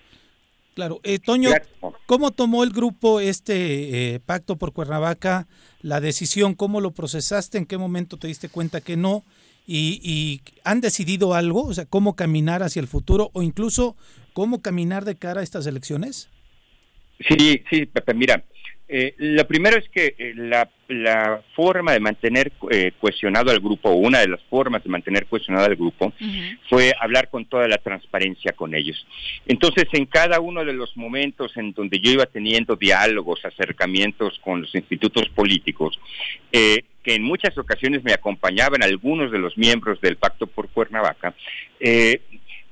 [0.74, 1.52] Claro, eh, Toño,
[2.06, 5.48] ¿cómo tomó el grupo este eh, pacto por Cuernavaca
[5.82, 6.54] la decisión?
[6.54, 7.58] ¿Cómo lo procesaste?
[7.58, 9.24] ¿En qué momento te diste cuenta que no?
[9.68, 11.64] ¿Y, y han decidido algo?
[11.66, 13.96] O sea, ¿cómo caminar hacia el futuro o incluso
[14.34, 16.28] cómo caminar de cara a estas elecciones?
[17.30, 18.44] Sí, sí, Pepe, mira,
[18.88, 23.92] eh, lo primero es que eh, la, la forma de mantener eh, cuestionado al grupo,
[23.92, 26.14] una de las formas de mantener cuestionado al grupo,
[26.70, 29.06] fue hablar con toda la transparencia con ellos.
[29.48, 34.62] Entonces, en cada uno de los momentos en donde yo iba teniendo diálogos, acercamientos con
[34.62, 36.00] los institutos políticos,
[36.52, 41.34] eh, que en muchas ocasiones me acompañaban algunos de los miembros del Pacto por Cuernavaca,
[41.80, 42.22] eh,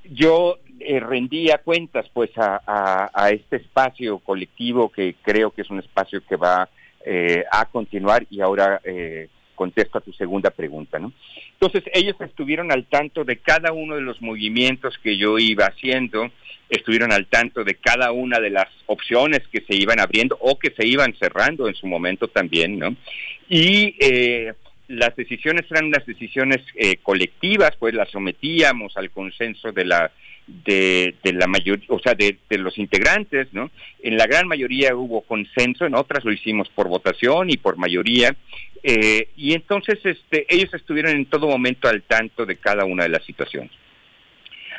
[0.06, 6.22] yo eh, rendía cuentas pues a, este espacio colectivo que creo que es un espacio
[6.28, 6.70] que va
[7.06, 11.14] eh, a continuar y ahora eh, contesto a tu segunda pregunta, ¿no?
[11.54, 16.30] Entonces ellos estuvieron al tanto de cada uno de los movimientos que yo iba haciendo,
[16.70, 20.72] estuvieron al tanto de cada una de las opciones que se iban abriendo o que
[20.72, 22.96] se iban cerrando en su momento también, ¿no?
[23.48, 24.54] Y eh,
[24.88, 30.12] las decisiones eran unas decisiones eh, colectivas, pues las sometíamos al consenso de la
[30.48, 33.72] de, de la mayoría, o sea, de, de los integrantes, ¿no?
[34.02, 38.36] En la gran mayoría hubo consenso, en otras lo hicimos por votación y por mayoría,
[38.84, 43.10] eh, y entonces este, ellos estuvieron en todo momento al tanto de cada una de
[43.10, 43.72] las situaciones.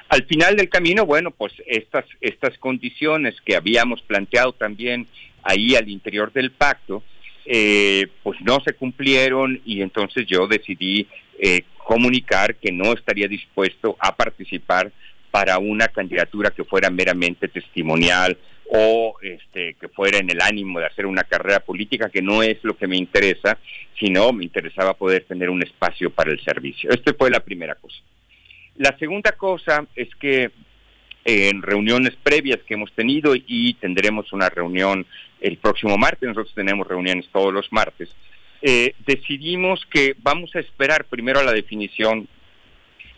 [0.09, 5.07] Al final del camino, bueno, pues estas, estas condiciones que habíamos planteado también
[5.43, 7.03] ahí al interior del pacto,
[7.47, 11.07] eh, pues no se cumplieron y entonces yo decidí
[11.39, 14.93] eh, comunicar que no estaría dispuesto a participar
[15.35, 18.39] para una candidatura que fuera meramente testimonial
[18.70, 22.59] o este, que fuera en el ánimo de hacer una carrera política, que no es
[22.62, 23.59] lo que me interesa,
[23.99, 26.89] sino me interesaba poder tener un espacio para el servicio.
[26.91, 27.97] Esta fue la primera cosa.
[28.76, 30.53] La segunda cosa es que
[31.24, 35.05] en reuniones previas que hemos tenido y tendremos una reunión
[35.41, 38.09] el próximo martes, nosotros tenemos reuniones todos los martes,
[38.62, 42.28] eh, decidimos que vamos a esperar primero a la definición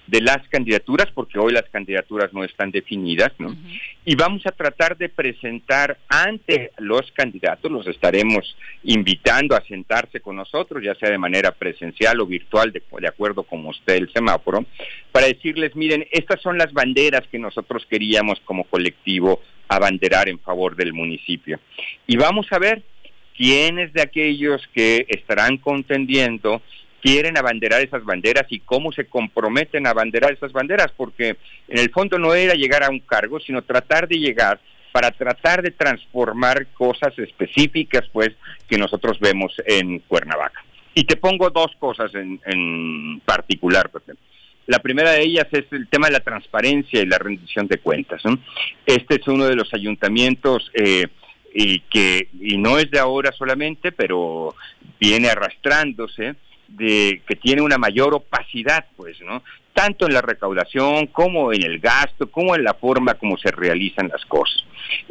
[0.06, 3.56] de las candidaturas, porque hoy las candidaturas no están definidas, ¿no?
[4.04, 10.36] Y vamos a tratar de presentar ante los candidatos, los estaremos invitando a sentarse con
[10.36, 14.64] nosotros, ya sea de manera presencial o virtual, de, de acuerdo como esté el semáforo,
[15.10, 20.76] para decirles, miren, estas son las banderas que nosotros queríamos como colectivo abanderar en favor
[20.76, 21.58] del municipio.
[22.06, 22.82] Y vamos a ver
[23.36, 26.62] quiénes de aquellos que estarán contendiendo
[27.02, 31.36] quieren abanderar esas banderas y cómo se comprometen a abanderar esas banderas, porque
[31.68, 34.58] en el fondo no era llegar a un cargo, sino tratar de llegar
[34.92, 38.30] para tratar de transformar cosas específicas, pues,
[38.68, 40.64] que nosotros vemos en Cuernavaca.
[40.94, 44.14] Y te pongo dos cosas en, en particular, Pepe.
[44.66, 48.22] La primera de ellas es el tema de la transparencia y la rendición de cuentas.
[48.84, 51.06] Este es uno de los ayuntamientos eh,
[51.54, 54.54] y que y no es de ahora solamente, pero
[54.98, 56.34] viene arrastrándose
[56.68, 59.42] de que tiene una mayor opacidad, pues, ¿no?
[59.72, 64.08] Tanto en la recaudación como en el gasto, como en la forma como se realizan
[64.08, 64.64] las cosas,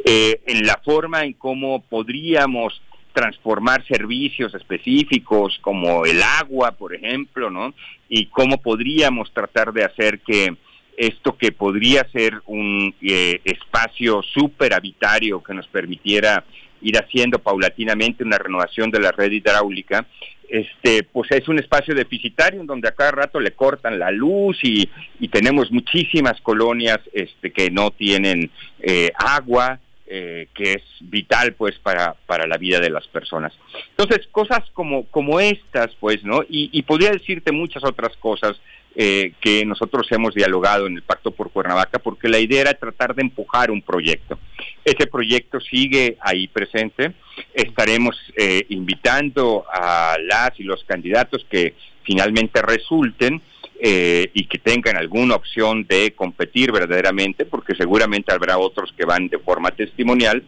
[0.04, 2.80] Eh, en la forma en cómo podríamos
[3.12, 7.74] transformar servicios específicos como el agua, por ejemplo, ¿no?
[8.08, 10.54] Y cómo podríamos tratar de hacer que
[10.96, 16.44] esto que podría ser un eh, espacio súper habitario que nos permitiera
[16.86, 20.06] ir haciendo paulatinamente una renovación de la red hidráulica,
[20.48, 24.58] este, pues es un espacio deficitario en donde a cada rato le cortan la luz
[24.62, 31.54] y, y tenemos muchísimas colonias este, que no tienen eh, agua, eh, que es vital
[31.54, 33.52] pues para, para la vida de las personas.
[33.90, 36.42] Entonces, cosas como, como estas, pues, ¿no?
[36.48, 38.56] Y, y podría decirte muchas otras cosas
[38.96, 43.14] eh, que nosotros hemos dialogado en el Pacto por Cuernavaca, porque la idea era tratar
[43.14, 44.38] de empujar un proyecto.
[44.84, 47.12] Ese proyecto sigue ahí presente.
[47.52, 51.74] Estaremos eh, invitando a las y los candidatos que
[52.04, 53.42] finalmente resulten
[53.78, 59.28] eh, y que tengan alguna opción de competir verdaderamente, porque seguramente habrá otros que van
[59.28, 60.42] de forma testimonial,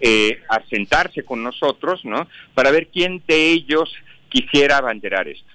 [0.00, 2.28] eh, a sentarse con nosotros, ¿no?
[2.52, 3.90] Para ver quién de ellos
[4.28, 5.53] quisiera abanderar esto.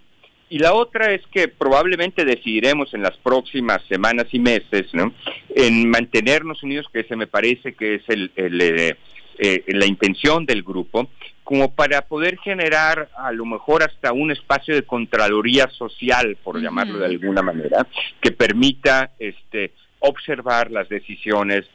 [0.49, 5.13] Y la otra es que probablemente decidiremos en las próximas semanas y meses, ¿no?
[5.55, 8.97] En mantenernos unidos, que ese me parece que es el, el, eh,
[9.37, 11.07] eh, la intención del grupo,
[11.43, 16.99] como para poder generar a lo mejor hasta un espacio de contraloría social, por llamarlo
[16.99, 17.87] de alguna manera,
[18.19, 21.65] que permita este, observar las decisiones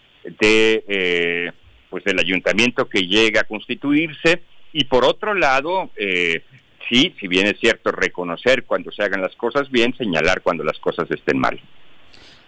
[0.41, 1.53] de eh,
[1.91, 6.43] pues del ayuntamiento que llega a constituirse y por otro lado eh,
[6.89, 10.79] sí, si bien es cierto reconocer cuando se hagan las cosas bien, señalar cuando las
[10.79, 11.61] cosas estén mal.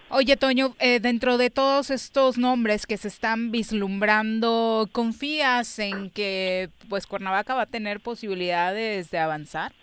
[0.09, 6.69] Oye, Toño, eh, dentro de todos estos nombres que se están vislumbrando, ¿confías en que
[6.87, 9.73] pues Cuernavaca va a tener posibilidades de avanzar?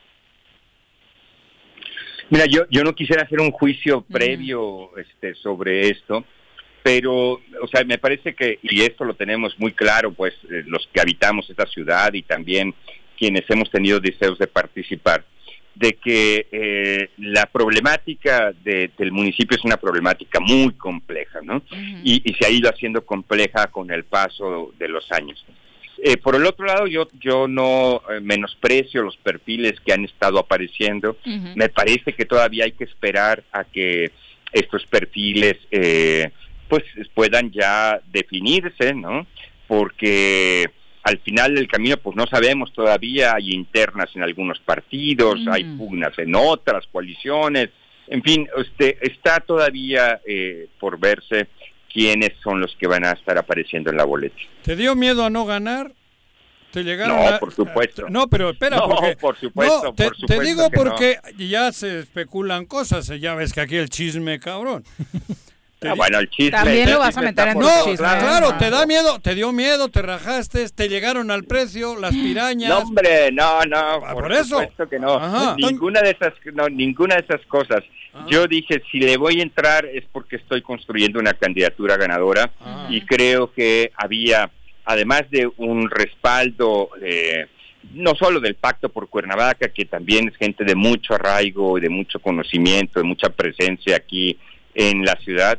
[2.30, 6.24] Mira, yo, yo no quisiera hacer un juicio previo este, sobre esto,
[6.82, 10.88] pero, o sea, me parece que, y esto lo tenemos muy claro, pues eh, los
[10.92, 12.74] que habitamos esta ciudad y también
[13.18, 15.24] quienes hemos tenido deseos de participar,
[15.74, 21.62] de que eh, la problemática de, del municipio es una problemática muy compleja, ¿no?
[22.02, 25.44] y, y, se ha ido haciendo compleja con el paso de los años.
[25.98, 30.38] Eh, por el otro lado, yo, yo no eh, menosprecio los perfiles que han estado
[30.38, 31.16] apareciendo.
[31.54, 34.10] Me parece que todavía hay que esperar a que
[34.52, 36.30] estos perfiles eh,
[36.68, 36.84] pues
[37.14, 39.26] puedan ya definirse, ¿no?
[39.66, 40.70] Porque
[41.04, 45.48] al final del camino pues no sabemos todavía, hay internas en algunos partidos, Mm.
[45.52, 47.70] hay pugnas en otras coaliciones,
[48.08, 51.46] en fin, este, está todavía eh, por verse
[51.92, 54.36] quiénes son los que van a estar apareciendo en la boleta.
[54.62, 55.92] ¿Te dio miedo a no ganar?
[56.72, 58.06] ¿Te llegaron No, a- por supuesto.
[58.10, 59.16] No, pero espera, No, porque...
[59.16, 60.82] por supuesto, no, te, por te supuesto digo que no.
[60.84, 64.82] porque ya se especulan cosas, ya ves que aquí el chisme, cabrón.
[65.84, 67.96] Te Ah, bueno, el chisme- También lo el vas a meter en No, todos chisme.
[67.96, 72.70] claro, te da miedo, te dio miedo, te rajaste, te llegaron al precio, las pirañas.
[72.70, 74.60] No, hombre, no, no, Ah, por, por eso.
[74.90, 75.14] que no.
[75.14, 75.54] Ajá.
[75.58, 77.82] Ninguna de esas, no, ninguna de esas cosas.
[78.28, 82.50] Yo dije, si le voy a entrar es porque estoy construyendo una candidatura ganadora
[82.88, 84.50] y creo que había,
[84.84, 87.46] además de un respaldo, eh,
[87.92, 91.88] no solo del Pacto por Cuernavaca, que también es gente de mucho arraigo y de
[91.90, 94.38] mucho conocimiento, de mucha presencia aquí
[94.74, 95.58] en la ciudad,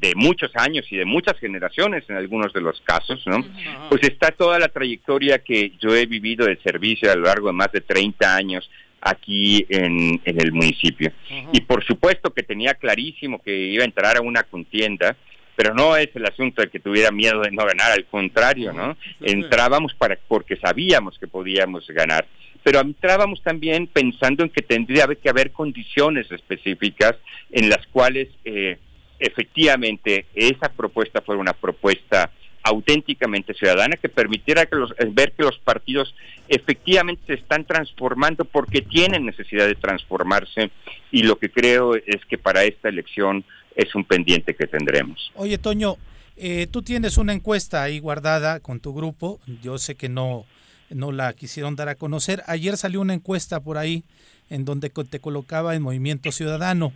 [0.00, 3.44] de muchos años y de muchas generaciones en algunos de los casos, ¿no?
[3.88, 7.54] Pues está toda la trayectoria que yo he vivido de servicio a lo largo de
[7.54, 8.68] más de 30 años
[9.00, 11.12] aquí en, en el municipio.
[11.52, 15.16] Y por supuesto que tenía clarísimo que iba a entrar a una contienda,
[15.54, 18.96] pero no es el asunto de que tuviera miedo de no ganar, al contrario, ¿no?
[19.22, 22.26] Entrábamos para porque sabíamos que podíamos ganar,
[22.62, 27.14] pero entrábamos también pensando en que tendría que haber condiciones específicas
[27.50, 28.78] en las cuales eh,
[29.18, 32.30] efectivamente esa propuesta fuera una propuesta
[32.62, 36.12] auténticamente ciudadana que permitiera que los, eh, ver que los partidos
[36.48, 40.72] efectivamente se están transformando porque tienen necesidad de transformarse
[41.12, 43.44] y lo que creo es que para esta elección
[43.76, 45.30] es un pendiente que tendremos.
[45.36, 45.96] Oye, Toño,
[46.36, 49.38] eh, tú tienes una encuesta ahí guardada con tu grupo.
[49.62, 50.44] Yo sé que no,
[50.90, 52.42] no la quisieron dar a conocer.
[52.46, 54.02] Ayer salió una encuesta por ahí
[54.50, 56.92] en donde te colocaba en Movimiento Ciudadano.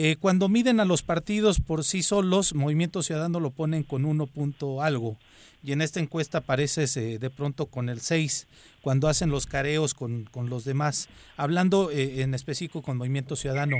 [0.00, 4.28] Eh, cuando miden a los partidos por sí solos, Movimiento Ciudadano lo ponen con uno
[4.28, 5.18] punto algo.
[5.60, 8.46] Y en esta encuesta apareces eh, de pronto con el 6,
[8.80, 11.08] cuando hacen los careos con, con los demás.
[11.36, 13.76] Hablando eh, en específico con Movimiento Ciudadano.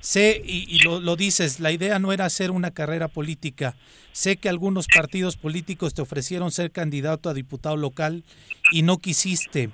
[0.00, 3.76] Sé, y, y lo, lo dices, la idea no era hacer una carrera política.
[4.12, 8.24] Sé que algunos partidos políticos te ofrecieron ser candidato a diputado local
[8.72, 9.68] y no quisiste.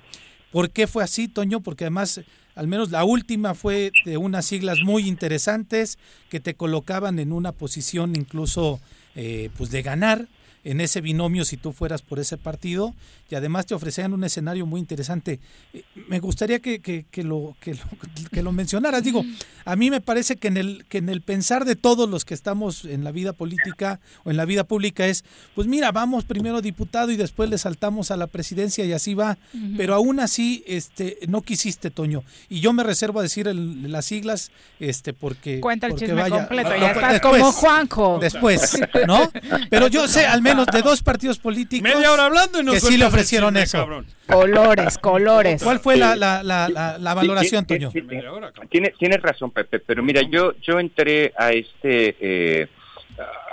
[0.51, 1.61] ¿Por qué fue así, Toño?
[1.61, 2.19] Porque además,
[2.57, 5.99] al menos la última fue de unas siglas muy interesantes
[6.29, 8.79] que te colocaban en una posición incluso
[9.15, 10.27] eh, pues de ganar.
[10.63, 12.93] en ese binomio si tú fueras por ese partido
[13.29, 15.39] y además te ofrecían un escenario muy interesante.
[15.73, 17.81] Eh, Me gustaría que, que- que lo, que, lo,
[18.31, 19.03] que lo mencionaras.
[19.03, 19.23] Digo,
[19.65, 22.33] a mí me parece que en, el, que en el pensar de todos los que
[22.33, 25.23] estamos en la vida política o en la vida pública es,
[25.55, 29.37] pues mira, vamos primero diputado y después le saltamos a la presidencia y así va.
[29.75, 32.23] Pero aún así, este, no quisiste, Toño.
[32.49, 35.59] Y yo me reservo a decir el- las siglas, este, porque...
[35.59, 38.19] Cuenta el porque chisme vaya- completo, ya no, estás después, como Juanjo.
[38.21, 39.29] Después, ¿no?
[39.69, 42.81] Pero yo sé al menos de dos partidos políticos Media hora hablando y nos que
[42.81, 43.77] sí le ofrecieron eso.
[43.79, 44.05] cabrón.
[44.27, 45.63] Colores, colores.
[45.63, 47.91] ¿Cuál fue la, la, la, la, la valoración, Sí, sí, Toño?
[47.91, 48.67] sí, sí.
[48.69, 52.67] Tiene- Tienes razón, Pepe, pero mira, yo yo entré a este, eh,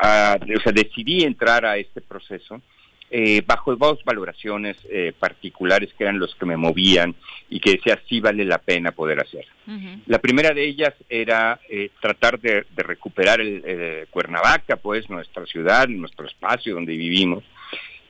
[0.01, 2.61] a- o sea, decidí entrar a este proceso
[3.11, 7.15] eh, bajo dos valoraciones eh, particulares que eran los que me movían
[7.49, 9.45] y que decía sí vale la pena poder hacer.
[10.07, 15.47] La primera de ellas era eh, tratar de, de recuperar el, eh, Cuernavaca, pues nuestra
[15.47, 17.45] ciudad, nuestro espacio donde vivimos.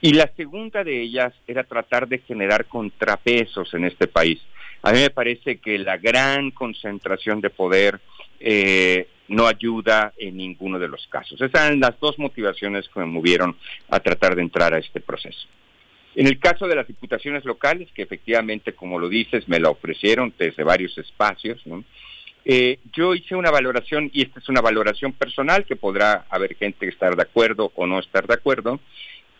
[0.05, 4.39] Y la segunda de ellas era tratar de generar contrapesos en este país.
[4.83, 7.99] A mí me parece que la gran concentración de poder
[8.39, 11.41] eh, no ayuda en ninguno de los casos.
[11.41, 13.57] Esas eran las dos motivaciones que me movieron
[13.89, 15.49] a tratar de entrar a este proceso.
[16.15, 20.35] En el caso de las diputaciones locales, que efectivamente, como lo dices, me la ofrecieron
[20.39, 21.65] desde varios espacios.
[22.45, 26.87] Eh, yo hice una valoración, y esta es una valoración personal, que podrá haber gente
[26.87, 28.81] estar de acuerdo o no estar de acuerdo,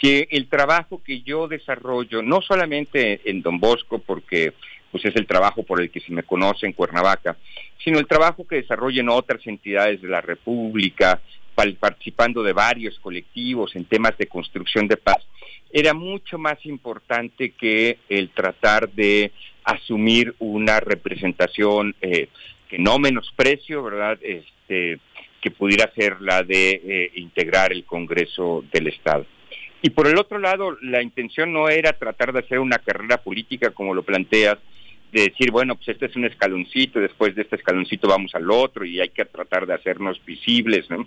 [0.05, 4.53] que el trabajo que yo desarrollo, no solamente en Don Bosco, porque
[4.93, 7.39] pues es el trabajo por el que se me conoce en Cuernavaca,
[7.83, 11.23] sino el trabajo que desarrollo en otras entidades de la República,
[11.55, 15.27] participando de varios colectivos en temas de construcción de paz,
[15.73, 19.33] era mucho más importante que el tratar de
[19.65, 22.29] asumir una representación eh,
[22.69, 24.19] que no menosprecio, ¿verdad?
[24.21, 24.99] Este,
[25.41, 29.25] que pudiera ser la de eh, integrar el Congreso del Estado.
[29.85, 33.69] Y por el otro lado, la intención no era tratar de hacer una carrera política
[33.69, 34.57] como lo planteas,
[35.13, 38.87] de decir, bueno, pues este es un escaloncito, después de este escaloncito vamos al otro
[38.87, 40.89] y hay que tratar de hacernos visibles.
[40.89, 41.07] ¿no?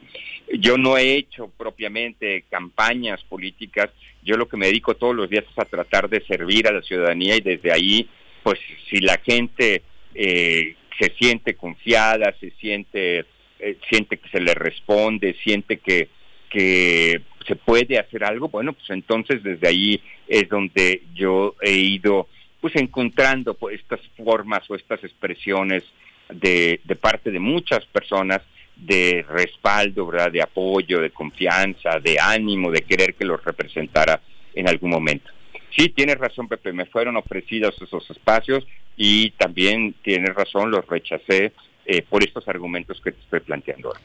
[0.59, 3.89] Yo no he hecho propiamente campañas políticas,
[4.21, 6.83] yo lo que me dedico todos los días es a tratar de servir a la
[6.83, 8.07] ciudadanía y desde ahí,
[8.43, 8.59] pues
[8.91, 9.81] si la gente
[10.13, 13.25] eh, se siente confiada, se siente,
[13.57, 16.09] eh, siente que se le responde, siente que,
[16.51, 22.27] que se puede hacer algo, bueno, pues entonces desde ahí es donde yo he ido
[22.59, 25.83] pues encontrando pues, estas formas o estas expresiones
[26.29, 28.41] de, de parte de muchas personas
[28.75, 30.31] de respaldo, ¿verdad?
[30.31, 34.21] de apoyo, de confianza, de ánimo, de querer que los representara
[34.53, 35.31] en algún momento.
[35.75, 41.53] Sí, tienes razón, Pepe, me fueron ofrecidos esos espacios y también tienes razón, los rechacé
[41.85, 44.01] eh, por estos argumentos que te estoy planteando ahora.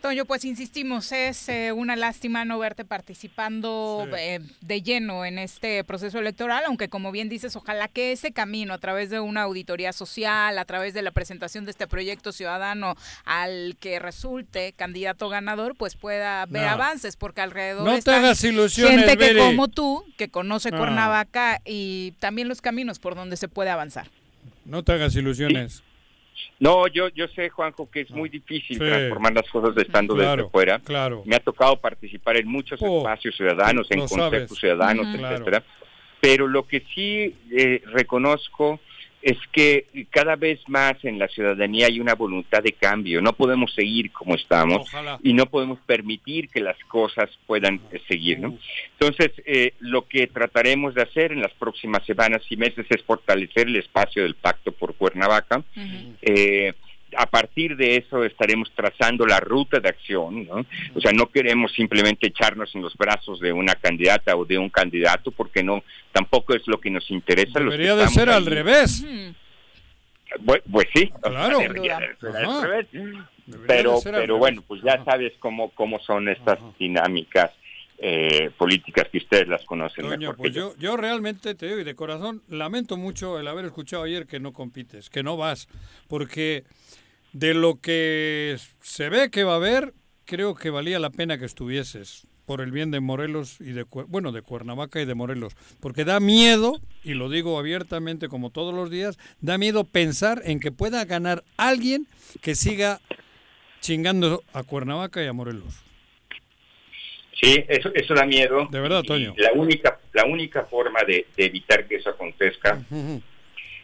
[0.00, 5.84] Toño, pues insistimos, es eh, una lástima no verte participando eh, de lleno en este
[5.84, 9.92] proceso electoral, aunque como bien dices, ojalá que ese camino a través de una auditoría
[9.92, 12.96] social, a través de la presentación de este proyecto ciudadano
[13.26, 16.70] al que resulte candidato ganador, pues pueda ver No.
[16.70, 20.70] avances, porque alrededor No te están hagas ilusiones, gente que como tú, que conoce.
[20.70, 24.08] Cuernavaca y también los caminos por donde se puede avanzar.
[24.64, 25.82] No te hagas ilusiones.
[26.60, 28.84] No, yo, yo sé, Juanjo, que es muy difícil Sí.
[28.84, 30.78] transformar las cosas estando Claro, desde fuera.
[30.78, 31.22] claro.
[31.24, 34.58] Me ha tocado participar en muchos Oh, espacios ciudadanos, en sabes.
[34.58, 35.24] ciudadanos, Ujú.
[35.24, 35.62] etcétera.
[36.20, 38.78] Pero lo que sí eh, reconozco
[39.22, 43.20] es que cada vez más en la ciudadanía hay una voluntad de cambio.
[43.20, 45.18] No podemos seguir como estamos Ojalá.
[45.22, 48.38] y no podemos permitir que las cosas puedan eh, seguir.
[48.40, 48.56] ¿no?
[48.98, 53.66] Entonces, eh, lo que trataremos de hacer en las próximas semanas y meses es fortalecer
[53.66, 55.62] el espacio del Pacto por Cuernavaca.
[56.22, 56.72] Eh,
[57.16, 60.64] a partir de eso estaremos trazando la ruta de acción, ¿no?
[60.94, 64.70] O sea, no queremos simplemente echarnos en los brazos de una candidata o de un
[64.70, 65.82] candidato, porque no,
[66.12, 67.60] tampoco es lo que nos interesa.
[67.60, 69.04] los que Debería de ser al revés.
[70.70, 71.58] Pues, sí, Claro.
[71.58, 72.86] debería al revés.
[72.92, 73.26] Debería
[73.66, 74.38] Pero, de ser al pero revés.
[74.38, 77.50] bueno, pues ya sabes cómo, cómo son estas dinámicas
[78.02, 80.72] eh, políticas que ustedes las conocen mejor que pues yo.
[80.74, 84.40] yo, yo realmente te digo y de corazón lamento mucho el haber escuchado ayer que
[84.40, 85.68] no compites, que no vas,
[86.08, 86.64] porque
[87.32, 91.44] de lo que se ve que va a haber, creo que valía la pena que
[91.44, 96.04] estuvieses por el bien de Morelos y de bueno de Cuernavaca y de Morelos, porque
[96.04, 100.72] da miedo y lo digo abiertamente como todos los días, da miedo pensar en que
[100.72, 102.08] pueda ganar alguien
[102.40, 103.00] que siga
[103.80, 105.84] chingando a Cuernavaca y a Morelos.
[107.40, 108.66] Sí, eso, eso da miedo.
[108.70, 109.34] De verdad, Y Toño.
[109.36, 112.82] La única, la única forma de, de evitar que eso acontezca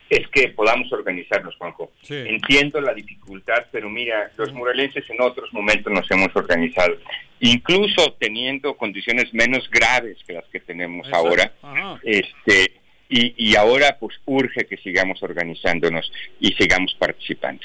[0.08, 1.92] es que podamos organizarnos, Juanjo.
[2.08, 6.96] Entiendo la dificultad, pero mira, los morelenses en otros momentos nos hemos organizado,
[7.40, 11.26] incluso teniendo condiciones menos graves que las que tenemos Exacto.
[11.28, 11.52] ahora.
[11.62, 12.00] Ajá.
[12.02, 12.72] Este
[13.08, 17.62] y, y ahora pues urge que sigamos organizándonos y sigamos participando.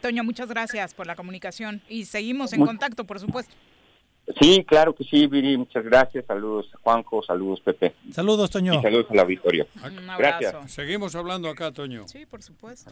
[0.00, 3.54] Toño, muchas gracias por la comunicación y seguimos en Muy- contacto, por supuesto.
[4.40, 6.24] Sí, claro que sí, Viri, muchas gracias.
[6.26, 7.94] Saludos, Juanjo, saludos, Pepe.
[8.12, 8.74] Saludos, Toño.
[8.74, 9.66] Y saludos al auditorio.
[9.84, 10.52] Un Gracias.
[10.54, 10.68] abrazo.
[10.68, 12.08] Seguimos hablando acá, Toño.
[12.08, 12.90] Sí, por supuesto.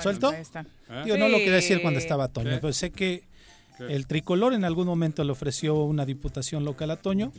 [0.00, 0.28] ¿Suelto?
[0.30, 0.66] ahí está.
[1.06, 1.82] Yo no lo quería decir Sí.
[1.82, 2.58] cuando estaba Toño, ¿Qué?
[2.60, 3.22] pero sé que
[3.78, 7.32] El tricolor en algún momento le ofreció una diputación local a Toño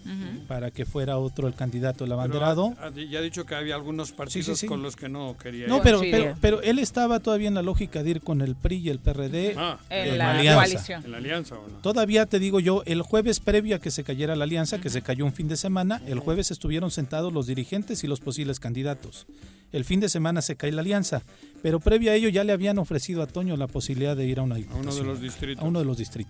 [0.48, 2.74] para que fuera otro el candidato el abanderado.
[2.80, 4.68] ha- ya ha dicho que había algunos partidos sí.
[4.68, 5.84] con los que no quería No, ir.
[5.84, 8.90] pero, pero, pero él estaba todavía en la lógica de ir con el PRI y
[8.90, 9.80] el PRD Ah.
[9.90, 10.62] En en la alianza.
[10.62, 11.06] coalición.
[11.06, 11.78] ¿En la alianza o no?
[11.80, 15.02] Todavía te digo yo, el jueves previo a que se cayera la alianza, que se
[15.02, 19.26] cayó un fin de semana, el jueves estuvieron sentados los dirigentes y los posibles candidatos.
[19.74, 21.24] El fin de semana se cae la alianza,
[21.62, 24.44] pero previo a ello ya le habían ofrecido a Toño la posibilidad de ir a
[24.44, 25.62] una A uno de diputación, los distritos.
[25.64, 26.27] a uno de los distritos,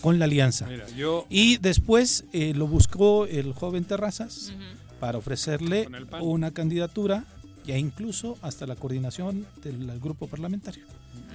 [0.00, 0.66] con la alianza.
[0.66, 4.52] Mira, yo Y después eh, lo buscó el joven Terrazas
[5.00, 5.88] para ofrecerle
[6.20, 7.24] una candidatura
[7.66, 10.84] e incluso hasta la coordinación del grupo parlamentario.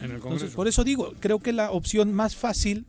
[0.01, 2.85] en el Entonces, por eso digo, creo que la opción más fácil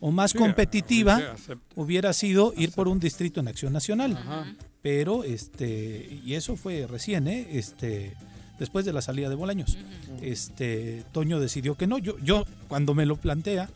[0.00, 4.12] o más Sí, competitiva sí, hubiera sido ir por un distrito en Acción Nacional.
[4.16, 4.54] Ajá.
[4.82, 7.48] Pero, este, y eso fue recién, ¿eh?
[7.52, 8.14] Este,
[8.58, 9.78] después de la salida de Bolaños.
[10.20, 11.96] Este, Toño decidió que no.
[11.96, 13.70] Yo, yo, cuando me lo plantea,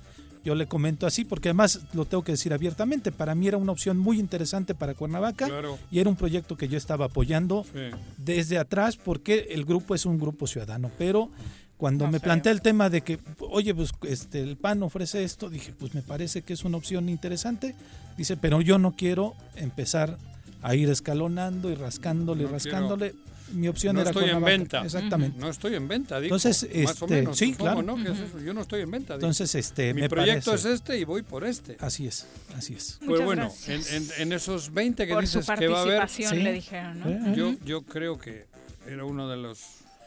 [0.48, 3.72] yo le comento así, porque además lo tengo que decir abiertamente, para mí era una
[3.72, 5.78] opción muy interesante para Cuernavaca Claro.
[5.90, 7.80] y era un proyecto que yo estaba apoyando Sí.
[8.16, 11.30] desde atrás porque el grupo es un grupo ciudadano, pero
[11.76, 12.24] cuando No me sé.
[12.24, 16.02] plantea el tema de que, oye, pues este, el PAN ofrece esto, dije, pues me
[16.02, 17.74] parece que es una opción interesante.
[18.16, 20.18] Dice, pero yo no quiero empezar
[20.60, 23.14] a ir escalonando y rascándole y No quiero- rascándole.
[23.52, 24.82] Mi opción no era estoy en venta.
[24.84, 25.38] Exactamente.
[25.40, 26.36] No estoy en venta, digo.
[26.36, 27.38] Entonces, más o este, menos.
[27.38, 27.82] sí, supongo, claro.
[27.82, 27.96] ¿no?
[28.04, 28.38] Que es eso.
[28.40, 29.14] Yo no estoy en venta.
[29.14, 29.26] digo.
[29.26, 31.76] Entonces, este, Mi me proyecto parece- es este y voy por este.
[31.80, 32.26] Así es,
[32.56, 32.96] así es.
[32.98, 33.48] Pues Muchas bueno, en,
[33.80, 33.92] gracias.
[33.92, 36.24] en- en esos 20 que Por su dices que va a haber, Sí.
[36.24, 37.08] le dijeron, ¿no?
[37.08, 38.46] Eh, yo, yo creo que
[38.86, 39.58] era uno de los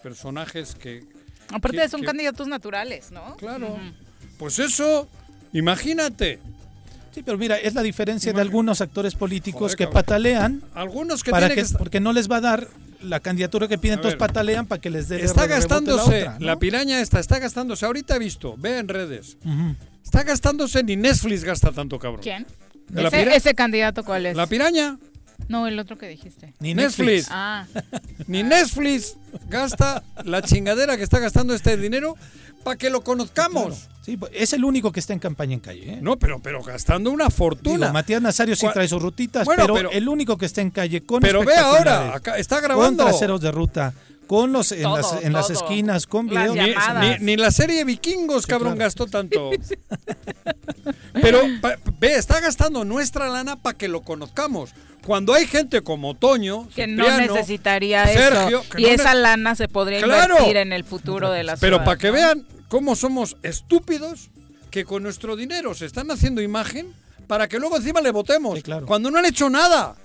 [0.04, 1.04] personajes que...
[1.52, 3.36] Aparte que- son que- candidatos naturales, ¿no?
[3.38, 3.78] Claro.
[4.38, 5.08] Pues eso,
[5.54, 6.40] imagínate.
[7.14, 9.94] Sí, pero mira, es la diferencia de algunos actores políticos Joder, que cabrón.
[10.04, 12.68] patalean Algunos que para tienen que, que estar- porque no les va a dar
[13.04, 14.28] la candidatura que piden, entonces ver.
[14.28, 16.60] patalean para que les dé de Está gastándose, la, la, otra, ¿no?
[16.60, 19.38] piraña esta, está gastándose, ahorita he visto, ve en redes,
[20.04, 22.22] está gastándose, ni Netflix gasta tanto, cabrón.
[22.24, 22.46] ¿Quién?
[22.94, 24.36] ¿La Ese, pira- ese candidato cuál es?
[24.36, 24.98] La piraña,
[25.48, 26.54] No, el otro que dijiste.
[26.60, 27.28] Ni Netflix.
[27.30, 27.66] Ah,
[28.28, 29.18] ni Netflix
[29.50, 32.16] gasta la chingadera que está gastando este dinero
[32.64, 33.88] para que lo conozcamos.
[34.02, 35.94] Sí, pues, es el único que está en campaña en calle.
[35.94, 36.00] ¿eh?
[36.02, 37.78] No, pero, pero gastando una fortuna.
[37.88, 40.72] Digo, Matías Nazario sí trae sus rutitas, Bueno, pero, pero- el único que está en
[40.72, 43.04] calle con Pero ve ahora, acá está con grabando.
[43.04, 43.94] traseros de ruta,
[44.32, 46.66] con los en, Todo, las, en las esquinas, con Las videos.
[46.70, 47.20] Ni, llamadas.
[47.20, 48.86] ni- ni la serie Vikingos, cabrón, claro.
[48.88, 49.50] gastó tanto.
[51.22, 54.70] Pero pa- ve, está gastando nuestra lana para que lo conozcamos.
[55.06, 58.78] Cuando hay gente como Toño, que no necesitaría Sergio, eso.
[58.78, 60.36] Y no esa ne- lana se podría Claro.
[60.36, 61.60] invertir en el futuro de la ciudad.
[61.74, 62.14] Pero para que ¿no?
[62.14, 64.30] vean cómo somos estúpidos,
[64.70, 66.94] que con nuestro dinero se están haciendo imagen
[67.28, 68.56] para que luego encima le votemos.
[68.56, 68.86] Sí, claro.
[68.86, 69.96] Cuando no han hecho nada.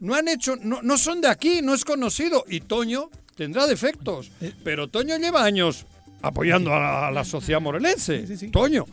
[0.00, 2.44] No han hecho, no, no son de aquí, no es conocido.
[2.48, 4.30] Y Toño tendrá defectos.
[4.40, 4.52] Eh.
[4.64, 5.86] Pero Toño lleva años
[6.22, 8.22] apoyando a la, a la sociedad morelense.
[8.22, 8.48] Sí, sí, sí.
[8.50, 8.84] Toño.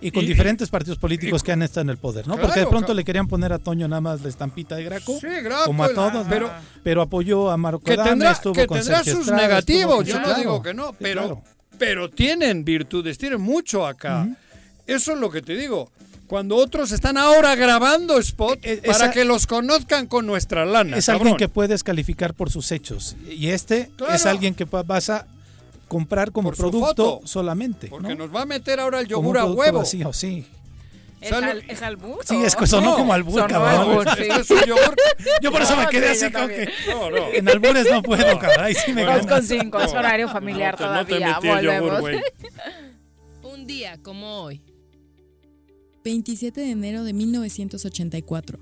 [0.00, 2.34] Y con Y- diferentes partidos políticos que han estado en el poder, ¿no?
[2.34, 2.96] Claro, Porque de pronto claro.
[2.98, 5.88] le querían poner a Toño nada más la estampita de Graco, Sí, Graco, como a
[5.92, 6.50] todos, pero- pero,
[6.84, 10.24] pero apoyó a Marco Que Adame, tendrá, estuvo que con tendrá sus negativos, yo no
[10.24, 11.42] claro, digo que no, pero,
[11.78, 14.28] pero tienen virtudes, tienen mucho acá.
[14.86, 15.90] Eso es lo que te digo.
[16.28, 20.64] Cuando otros están ahora grabando spot Eh, eh, para esa- que los conozcan con nuestra
[20.66, 20.96] lana.
[20.98, 21.22] es cabrón.
[21.28, 23.16] alguien que puedes calificar por sus hechos.
[23.28, 24.12] Y este Claro.
[24.14, 25.26] es alguien que vas a
[25.88, 27.20] comprar como Por producto foto.
[27.26, 27.88] solamente.
[27.88, 28.26] Porque ¿no?
[28.26, 29.78] nos va a meter ahora el yogur a huevo.
[29.78, 30.46] vacío, sí.
[31.20, 32.18] ¿Es, al, ¿Es albur?
[32.24, 33.90] Sí, es que sonó como albur, Sonó cabrón.
[33.90, 34.30] albur, Este sí.
[34.40, 34.94] es un yogur.
[35.42, 37.16] Yo por eso me No, quedé sí, así como que No, no.
[37.32, 39.26] en albures no puedo, caray, sí me Dos ganas.
[39.26, 39.98] con cinco, es No.
[39.98, 41.34] horario familiar No te- no te todavía.
[41.40, 42.00] metí el yogur, Volvemos.
[42.02, 42.20] güey.
[43.54, 44.60] Un día como hoy.
[46.08, 48.58] 27 de enero de 1984.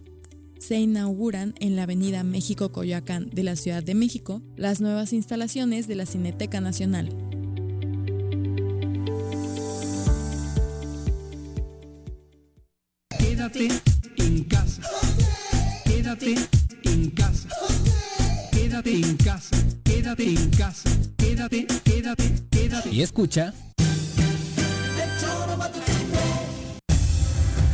[0.58, 5.86] Se inauguran en la avenida México Coyoacán de la Ciudad de México las nuevas instalaciones
[5.86, 7.08] de la Cineteca Nacional.
[13.16, 13.68] Quédate
[14.16, 14.82] en casa.
[15.84, 16.34] Quédate
[16.82, 17.48] en casa.
[18.50, 19.56] Quédate en casa.
[19.84, 20.90] Quédate en casa.
[21.16, 22.90] Quédate, quédate, quédate.
[22.90, 23.54] Y escucha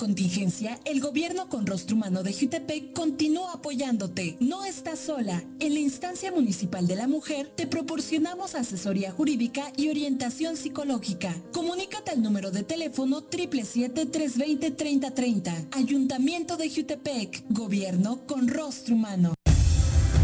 [0.00, 4.38] contingencia, el gobierno con rostro humano de Jutepec continúa apoyándote.
[4.40, 5.44] No estás sola.
[5.60, 11.36] En la instancia municipal de la mujer te proporcionamos asesoría jurídica y orientación psicológica.
[11.52, 15.66] Comunícate al número de teléfono 777-320-3030.
[15.72, 17.44] Ayuntamiento de Jutepec.
[17.50, 19.34] Gobierno con rostro humano.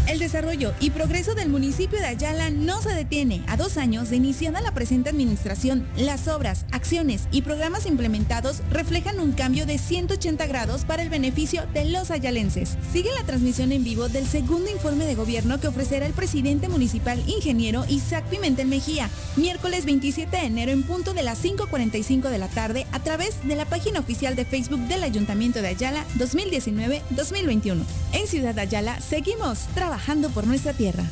[0.07, 3.43] El desarrollo y progreso del municipio de Ayala no se detiene.
[3.47, 9.19] A dos años de iniciada la presente administración, las obras, acciones y programas implementados reflejan
[9.19, 12.77] un cambio de 180 grados para el beneficio de los ayalenses.
[12.93, 17.21] Sigue la transmisión en vivo del segundo informe de gobierno que ofrecerá el presidente municipal
[17.27, 22.47] ingeniero Isaac Pimentel Mejía, miércoles 27 de enero en punto de las 5.45 de la
[22.47, 27.83] tarde a través de la página oficial de Facebook del Ayuntamiento de Ayala 2019-2021.
[28.13, 29.96] En Ciudad Ayala seguimos trabajando
[30.33, 31.03] por nuestra tierra.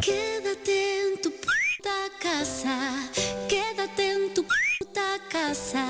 [0.00, 1.90] Quédate en tu puta
[2.20, 2.78] casa,
[3.48, 5.86] quédate en tu puta casa.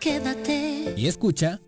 [0.00, 0.94] Quédate.
[0.96, 1.60] Y escucha.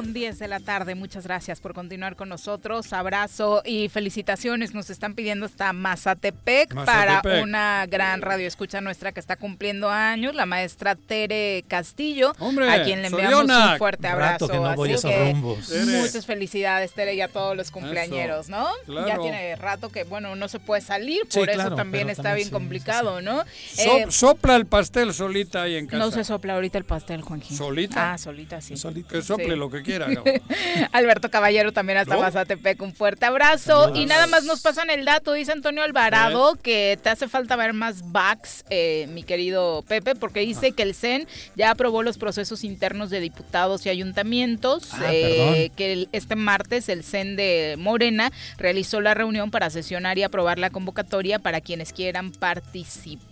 [0.00, 2.90] Con 10 de la tarde, muchas gracias por continuar con nosotros.
[2.94, 4.72] Abrazo y felicitaciones.
[4.72, 7.22] Nos están pidiendo hasta Mazatepec, Mazatepec.
[7.22, 12.70] para una gran radio escucha nuestra que está cumpliendo años, la maestra Tere Castillo, Hombre,
[12.72, 13.72] a quien le enviamos Soriona.
[13.72, 14.48] un fuerte abrazo.
[14.48, 15.84] que no voy a Así esos que.
[16.00, 18.68] Muchas felicidades, Tere, y a todos los cumpleañeros, Eso, ¿no?
[18.86, 19.06] claro.
[19.06, 22.36] Ya tiene rato que, bueno, no se puede salir, Sí, por eso también está también
[22.36, 23.44] bien sí, complicado, ¿no?
[23.74, 25.98] So- Eh, sopla el pastel solita ahí en casa.
[25.98, 27.54] no se sopla ahorita el pastel, Juanjín.
[27.54, 28.14] ¿Solita?
[28.14, 28.72] Ah, solita, sí.
[29.10, 29.56] Que sople Sí.
[29.56, 29.89] lo que quiera.
[30.92, 32.20] Alberto Caballero también hasta ¿No?
[32.20, 33.82] Mazatepec, un fuerte abrazo.
[33.82, 33.98] Saludos.
[33.98, 37.72] Y nada más nos pasan el dato, dice Antonio Alvarado, que te hace falta ver
[37.72, 41.26] más backs, eh, mi querido Pepe, porque dice que el CEN
[41.56, 46.88] ya aprobó los procesos internos de diputados y ayuntamientos, Ah, eh, que el- este martes
[46.88, 51.92] el CEN de Morena realizó la reunión para sesionar y aprobar la convocatoria para quienes
[51.92, 53.29] quieran participar.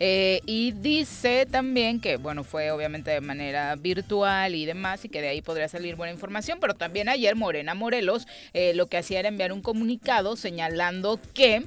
[0.00, 5.20] Eh, y dice también que, bueno, fue obviamente de manera virtual y demás, y que
[5.20, 9.20] de ahí podría salir buena información, pero también ayer Morena Morelos eh, lo que hacía
[9.20, 11.66] era enviar un comunicado señalando que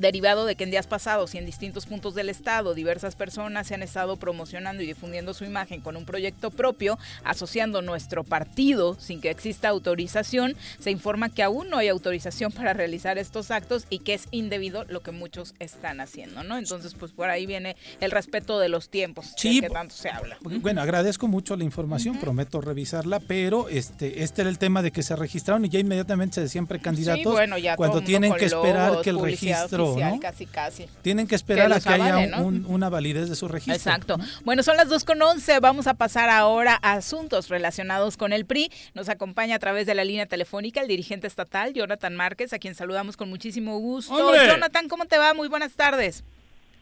[0.00, 3.74] Derivado de que en días pasados y en distintos puntos del estado diversas personas se
[3.74, 9.20] han estado promocionando y difundiendo su imagen con un proyecto propio, asociando nuestro partido sin
[9.20, 14.00] que exista autorización, se informa que aún no hay autorización para realizar estos actos y
[14.00, 16.58] que es indebido lo que muchos están haciendo, ¿no?
[16.58, 20.10] Entonces, pues por ahí viene el respeto de los tiempos Sí, del que tanto se
[20.10, 20.38] habla.
[20.40, 25.02] Bueno, agradezco mucho la información, prometo revisarla, pero este este era el tema de que
[25.02, 28.46] se registraron y ya inmediatamente se decían precandidatos Sí, bueno, ya todo cuando tienen que
[28.46, 30.20] esperar logos, que el registro, oficial, ¿no?
[30.20, 30.86] Casi, casi.
[31.02, 33.74] Tienen que esperar a los que haya un- una validez de su registro.
[33.74, 34.16] Exacto.
[34.44, 35.60] Bueno, son las 2 con 11.
[35.60, 38.70] Vamos a pasar ahora a asuntos relacionados con el PRI.
[38.94, 42.74] Nos acompaña a través de la línea telefónica el dirigente estatal, Jonathan Márquez, a quien
[42.74, 44.14] saludamos con muchísimo gusto.
[44.14, 44.46] ¡Hombre!
[44.46, 45.34] Jonathan, ¿cómo te va?
[45.34, 46.24] Muy buenas tardes.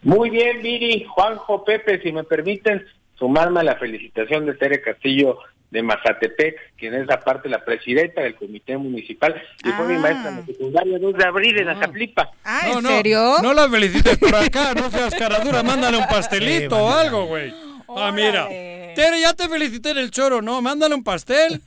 [0.03, 2.85] Muy bien, Viri, Juanjo, Pepe, si me permiten
[3.17, 5.39] sumarme a la felicitación de Tere Castillo
[5.69, 10.35] de Mazatepec, quien es aparte la presidenta del comité municipal y fue mi maestra en
[10.37, 12.29] la secundaria 2 de abril en Azcaplipa.
[12.45, 16.81] Ah, no, no, No la felicites por acá, no seas caradura, mándale un pastelito Sí,
[16.81, 17.66] o algo, güey.
[17.89, 18.47] Ah, mira.
[18.47, 20.61] Tere, ya te felicité en el choro, ¿no?
[20.61, 21.61] Mándale un pastel.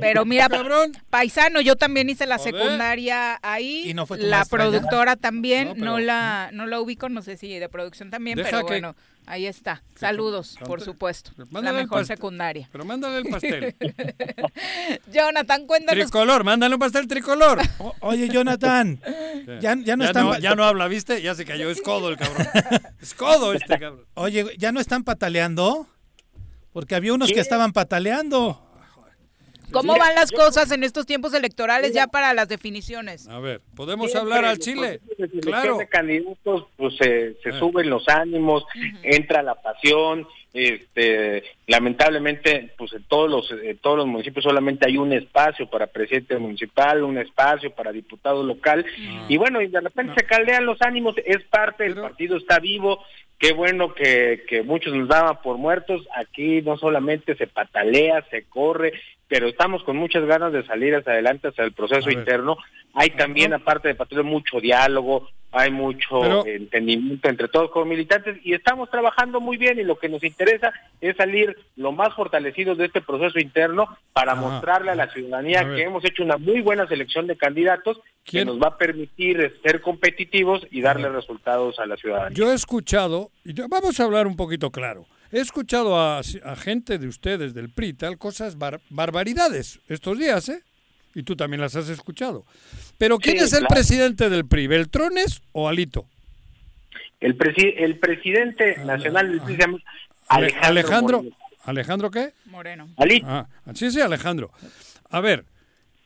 [0.00, 0.48] Pero mira,
[1.10, 3.90] paisano, yo también hice la secundaria ahí.
[3.90, 4.70] ¿Y no fue tu la maestra ya?
[4.70, 8.36] productora también, No, no, pero- la no la ubico, no sé si de producción también,
[8.36, 8.94] Deja pero que- bueno,
[9.26, 9.82] ahí está.
[9.96, 11.32] Saludos, por supuesto.
[11.36, 12.16] La Mándale el mejor pastel.
[12.16, 12.68] secundaria.
[12.72, 13.74] Pero mándale el pastel.
[15.12, 16.04] Jonathan, cuéntanos.
[16.04, 17.58] tricolor, mándale un pastel tricolor.
[18.00, 19.00] Oye, Jonathan,
[19.60, 20.40] ya, ya no están...
[20.40, 21.20] ya no habla, ¿viste?
[21.22, 22.46] Ya se cayó, es codo el cabrón.
[23.00, 24.04] Es codo este cabrón.
[24.12, 25.04] Oye, ¿ya no están
[25.54, 25.86] pataleando?
[26.72, 27.40] Porque había unos que ¿Qué?
[27.40, 28.60] estaban pataleando.
[29.72, 33.28] ¿Cómo van las cosas en estos tiempos electorales ya para las definiciones?
[33.28, 35.00] A ver, ¿podemos Siempre hablar al los Chile?
[35.42, 35.76] Claro.
[35.78, 38.64] de candidatos, pues se, se suben los ánimos,
[39.02, 40.26] entra la pasión.
[40.52, 45.86] Este, lamentablemente, pues en todos los en todos los municipios solamente hay un espacio para
[45.86, 48.84] presidente municipal, un espacio para diputado local
[49.28, 51.14] y bueno, y de repente se caldean los ánimos.
[51.24, 52.98] Es parte del partido, está vivo.
[53.40, 56.06] Qué bueno que, que muchos nos daban por muertos.
[56.14, 58.92] Aquí no solamente se patalea, se corre,
[59.28, 62.58] pero estamos con muchas ganas de salir hacia adelante hacia el proceso interno.
[62.92, 68.38] Hay también, aparte de partido, mucho diálogo, hay mucho Pero- entendimiento entre todos como militantes
[68.44, 72.78] y estamos trabajando muy bien y lo que nos interesa es salir lo más fortalecidos
[72.78, 76.60] de este proceso interno para mostrarle a la ciudadanía A que hemos hecho una muy
[76.60, 81.86] buena selección de candidatos que nos va a permitir ser competitivos y darle resultados a
[81.86, 82.36] la ciudadanía.
[82.36, 86.98] Yo he escuchado, y vamos a hablar un poquito claro, he escuchado a, a gente
[86.98, 90.62] de ustedes del PRI tal cosas bar- barbaridades estos días, ¿eh?
[91.14, 92.44] Y tú también las has escuchado.
[92.98, 93.74] Pero ¿quién Sí, es el claro.
[93.74, 94.66] presidente del PRI?
[94.68, 96.06] ¿Beltrones o Alito?
[97.20, 99.78] El, presi- el presidente nacional del PRI se llama
[100.28, 101.36] Ale- Alejandro, Alejandro.
[101.64, 102.32] ¿Alejandro qué?
[102.46, 102.88] Moreno.
[102.96, 103.26] Alito.
[103.28, 104.50] Ah, sí, sí, Alejandro.
[105.10, 105.44] A ver,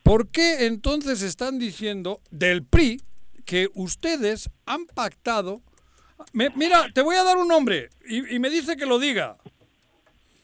[0.03, 3.01] ¿por qué entonces están diciendo del PRI
[3.45, 5.61] que ustedes han pactado?
[6.33, 9.37] Me- mira, te voy a dar un nombre y, y me dice que lo diga.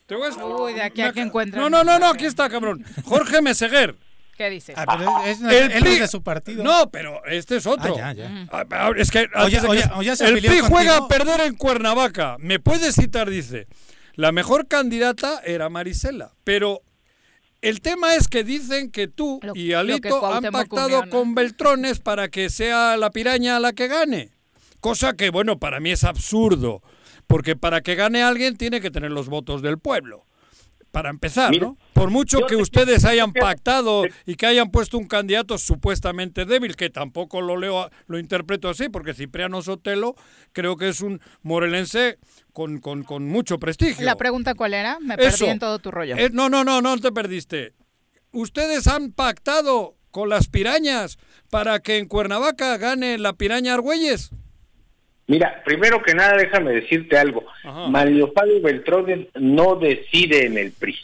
[0.06, 1.62] Te voy a- Uy, de aquí a que encuentren.
[1.62, 2.84] No, no, no, no, aquí está, cabrón.
[3.04, 3.96] Jorge Meseguer.
[4.40, 4.74] ¿Qué dices?
[4.78, 6.64] Ah, pero es- es- El él PRI es de su partido.
[6.64, 7.94] No, pero este es otro.
[7.94, 8.46] Ah, ya, ya.
[8.50, 10.60] Ah, Es que O ya- antes de o que- ya- o ya se el PRI
[10.60, 12.36] juega a perder en Cuernavaca.
[12.38, 13.66] Me puede citar, dice.
[14.14, 16.80] La mejor candidata era Marisela, pero
[17.60, 22.28] el tema es que dicen que tú Lo- y Alito han pactado con Beltrones para
[22.28, 24.30] que sea la piraña la que gane.
[24.80, 26.82] Cosa que, bueno, para mí es absurdo,
[27.26, 30.24] porque para que gane alguien tiene que tener los votos del pueblo.
[30.90, 31.78] Para empezar, Mira, ¿no?
[31.92, 36.74] Por mucho que te- ustedes hayan pactado y que hayan puesto un candidato supuestamente débil,
[36.74, 40.16] que tampoco lo leo, lo interpreto así, porque Cipriano Sotelo
[40.52, 42.18] creo que es un morelense
[42.52, 44.04] con, con, con mucho prestigio.
[44.04, 44.98] La pregunta cuál era?
[45.00, 45.38] Me Eso.
[45.38, 46.16] perdí en todo tu rollo.
[46.16, 47.74] Eh, no, no, no, no te perdiste.
[48.32, 51.18] Ustedes han pactado con las pirañas
[51.50, 54.30] para que en Cuernavaca gane la piraña Argüelles.
[55.30, 57.44] Mira, primero que nada, déjame decirte algo.
[57.62, 57.86] Ajá.
[57.86, 60.98] Mario Fabio Beltrones no decide en el PRI.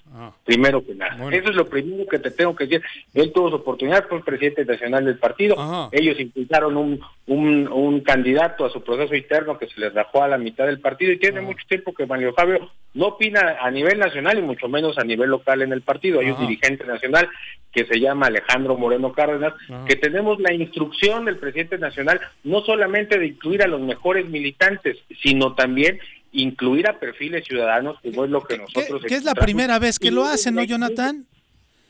[0.44, 1.14] Primero que nada.
[1.16, 1.36] Bueno.
[1.36, 2.82] Eso es lo primero que te tengo que decir.
[3.14, 5.54] Él tuvo su oportunidad, fue presidente nacional del partido.
[5.56, 5.90] Ajá.
[5.92, 10.28] Ellos impulsaron un, un, un candidato a su proceso interno que se les rajó a
[10.28, 14.00] la mitad del partido y tiene mucho tiempo que Mario Fabio no opina a nivel
[14.00, 16.18] nacional y mucho menos a nivel local en el partido.
[16.18, 17.28] Hay un dirigente nacional
[17.76, 19.84] que se llama Alejandro Moreno Cárdenas, Ajá.
[19.86, 24.96] que tenemos la instrucción del presidente nacional no solamente de incluir a los mejores militantes,
[25.22, 25.98] sino también
[26.32, 29.02] incluir a perfiles ciudadanos, como es lo que ¿Qué, nosotros...
[29.06, 31.26] qué es la primera vez que Y lo hacen, no, Jonathan?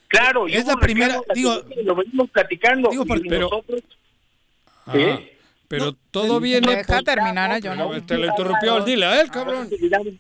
[0.09, 2.91] Claro, y Es la primera- digo- lo venimos platicando.
[2.91, 3.83] Digo, y porque- pero- nosotros,
[4.87, 4.99] Ajá.
[4.99, 5.31] ¿Sí?
[5.69, 6.77] Pero todo viene...
[6.77, 8.07] Deja por- terminar a No, Jonathan.
[8.07, 9.69] te lo interrumpió, dile a él, cabrón.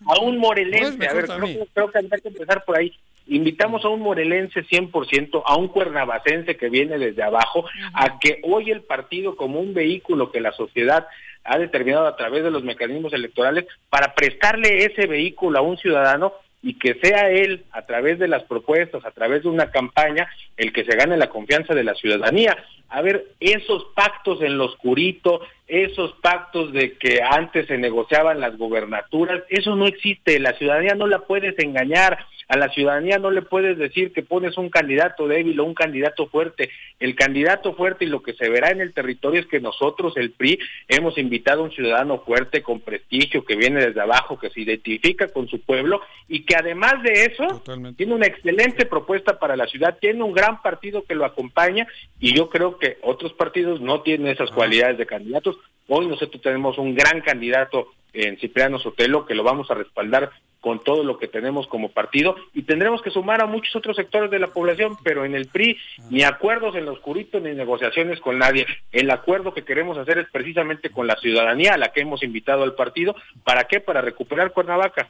[0.06, 1.06] a un morelense.
[1.09, 2.93] a ver, creo, creo que habría que empezar por ahí.
[3.27, 8.70] Invitamos a un morelense 100%, a un cuernavacense que viene desde abajo, a que hoy
[8.70, 11.07] el partido como un vehículo que la sociedad
[11.44, 16.32] ha determinado a través de los mecanismos electorales para prestarle ese vehículo a un ciudadano
[16.62, 20.73] y que sea él, a través de las propuestas, a través de una campaña, el
[20.73, 22.57] que se gane la confianza de la ciudadanía.
[22.89, 28.56] A ver, esos pactos en lo oscurito, esos pactos de que antes se negociaban las
[28.56, 32.18] gobernaturas, eso no existe, la ciudadanía no la puedes engañar,
[32.48, 36.28] a la ciudadanía no le puedes decir que pones un candidato débil o un candidato
[36.28, 36.70] fuerte.
[37.01, 40.30] El candidato fuerte y lo que se verá en el territorio es que nosotros, el
[40.30, 44.60] PRI, hemos invitado a un ciudadano fuerte, con prestigio, que viene desde abajo, que se
[44.60, 47.62] identifica con su pueblo y que además de eso
[47.97, 51.88] tiene una excelente propuesta para la ciudad, tiene un gran partido que lo acompaña
[52.20, 55.56] y yo creo que otros partidos no tienen esas cualidades de candidatos.
[55.89, 60.31] Hoy nosotros tenemos un gran candidato en Cipriano Sotelo que lo vamos a respaldar
[60.61, 64.33] con todo lo que tenemos como partido y tendremos que sumar a muchos otros sectores
[64.33, 65.77] de la población, pero en el PRI
[66.11, 68.66] ni acuerdos en lo oscurito ni negociaciones con nadie.
[68.91, 72.65] El acuerdo que queremos hacer es precisamente con la ciudadanía a la que hemos invitado
[72.65, 73.15] al partido.
[73.45, 73.78] ¿Para qué?
[73.78, 75.09] Para recuperar Cuernavaca.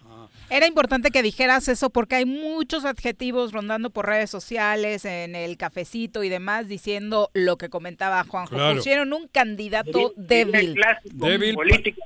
[0.50, 5.56] Era importante que dijeras eso porque hay muchos adjetivos rondando por redes sociales, en el
[5.56, 8.54] cafecito y demás, diciendo lo que comentaba Juanjo.
[8.54, 8.76] Claro.
[8.76, 10.76] Pusieron un candidato débil.
[11.04, 11.54] Débil.
[11.54, 12.02] Política.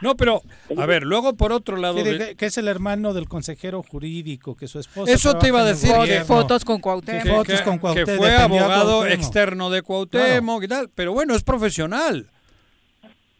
[0.00, 0.42] No, pero,
[0.76, 1.98] a ver, luego por otro lado...
[1.98, 5.12] Sí, de- de- que es el hermano del consejero jurídico, que su esposa.
[5.12, 5.90] Eso te iba a decir.
[5.92, 6.24] gobierno.
[6.24, 7.24] Fotos con Cuauhtémoc.
[7.24, 10.88] que- Fotos con que Cuauhtémoc, fue abogado externo de Cuauhtémoc y tal.
[10.94, 12.30] Pero bueno, es profesional.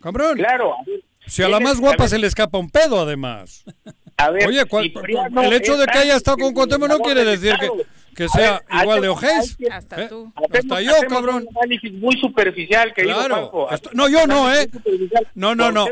[0.03, 0.37] Cabrón.
[0.39, 0.75] Claro.
[1.29, 3.65] Si a la más guapa a se le escapa un pedo, además.
[4.17, 7.25] a ver, Oye, ¿cuál- Cipriano el hecho de que haya estado con Cuauhtémoc no quiere
[7.25, 7.69] decir que.
[8.15, 9.09] Que sea ver, igual de
[9.59, 10.09] que- Hasta ¿Eh?
[10.09, 10.33] tú.
[10.35, 11.47] Hacemos, Hasta yo, hacemos cabrón.
[11.49, 13.35] un análisis muy superficial, querido Claro.
[13.49, 13.71] Juanjo.
[13.73, 14.69] Esto- no, yo no, ¿eh?
[15.35, 15.87] No, no, no.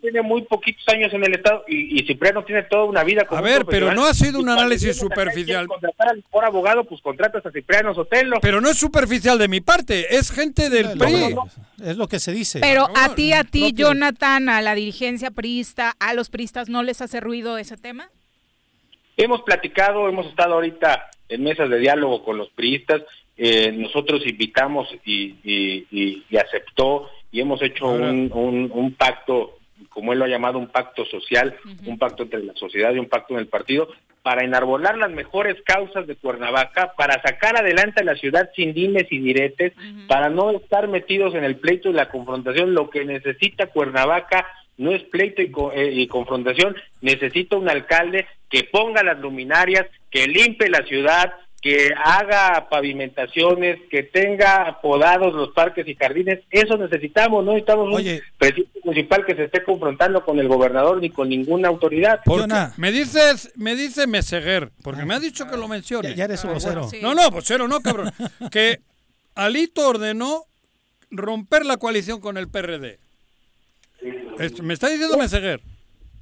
[0.00, 3.38] Tiene muy poquitos años en el Estado y, y Cipriano tiene toda una vida como
[3.38, 5.66] A ver, pero no ha sido un análisis superficial.
[5.66, 8.38] contratar al mejor abogado, pues contratas a Cipriano Sotelo.
[8.42, 11.34] Pero no es superficial de mi parte, es gente del Es PRI.
[11.34, 11.48] lo-
[11.82, 12.60] Es lo que se dice.
[12.60, 13.88] Pero a ti, a ti, propio.
[13.88, 18.08] Jonathan, a la dirigencia priista, a los priistas, ¿no les hace ruido ese tema?
[19.16, 23.02] Hemos platicado, hemos estado ahorita en mesas de diálogo con los priistas.
[23.36, 28.92] eh, nosotros invitamos y, y- y- y aceptó y hemos hecho Ahora- un, un- un
[28.94, 33.00] pacto, como él lo ha llamado, un pacto social, un pacto entre la sociedad y
[33.00, 33.88] un pacto en el partido,
[34.22, 39.06] para enarbolar las mejores causas de Cuernavaca, para sacar adelante a la ciudad sin dimes
[39.10, 39.72] y diretes,
[40.06, 42.72] para no estar metidos en el pleito y la confrontación.
[42.72, 44.46] Lo que necesita Cuernavaca
[44.78, 49.86] no es pleito y, co- eh, y confrontación, necesita un alcalde que ponga las luminarias,
[50.14, 56.38] que limpie la ciudad, que haga pavimentaciones, que tenga podados los parques y jardines.
[56.50, 58.22] Eso necesitamos, no necesitamos un Oye.
[58.38, 62.20] presidente municipal que se esté confrontando con el gobernador ni con ninguna autoridad.
[62.24, 62.46] Porque
[62.76, 66.10] me dices, me dice Meseguer, porque me ha dicho que lo mencione.
[66.10, 66.88] Ya, ya eres su vocero.
[66.88, 67.00] Sí.
[67.02, 68.12] No, no, vocero no, cabrón.
[68.52, 68.80] que
[69.34, 70.44] Alito ordenó
[71.10, 73.00] romper la coalición con el PRD.
[74.38, 75.60] Esto- me está diciendo Meseguer.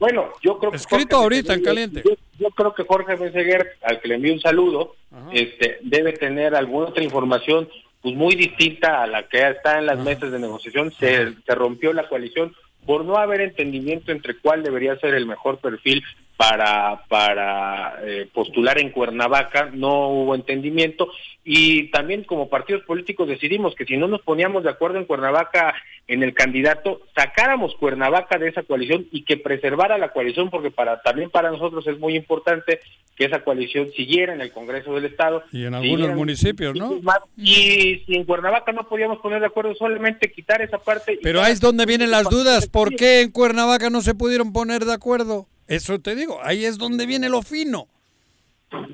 [0.02, 2.02] Bueno, yo creo que Escrito Jorge ahorita, en Meseguer- caliente.
[2.04, 4.96] Yo, yo creo que Jorge Meseguer, al que le envío un saludo,
[5.32, 7.68] este, debe tener alguna otra información
[8.00, 10.90] pues muy distinta a la que está en las mesas de negociación.
[10.98, 12.52] Se, se rompió la coalición
[12.84, 16.02] por no haber entendimiento entre cuál debería ser el mejor perfil
[16.36, 21.08] para para eh, postular en Cuernavaca, no hubo entendimiento
[21.44, 25.74] y también como partidos políticos decidimos que si no nos poníamos de acuerdo en Cuernavaca
[26.08, 31.00] en el candidato, sacáramos Cuernavaca de esa coalición y que preservara la coalición porque para
[31.02, 32.80] también para nosotros es muy importante
[33.16, 35.42] que esa coalición siguiera en el Congreso del Estado.
[35.52, 37.00] Y en algunos municipios, ¿no?
[37.36, 41.18] Y si en Cuernavaca no podíamos poner de acuerdo, solamente quitar esa parte.
[41.22, 42.66] Pero ahí es donde vienen las dudas.
[42.66, 45.46] ¿Por qué en Cuernavaca no se pudieron poner de acuerdo?
[45.72, 47.88] Eso te digo, ahí es donde viene lo fino.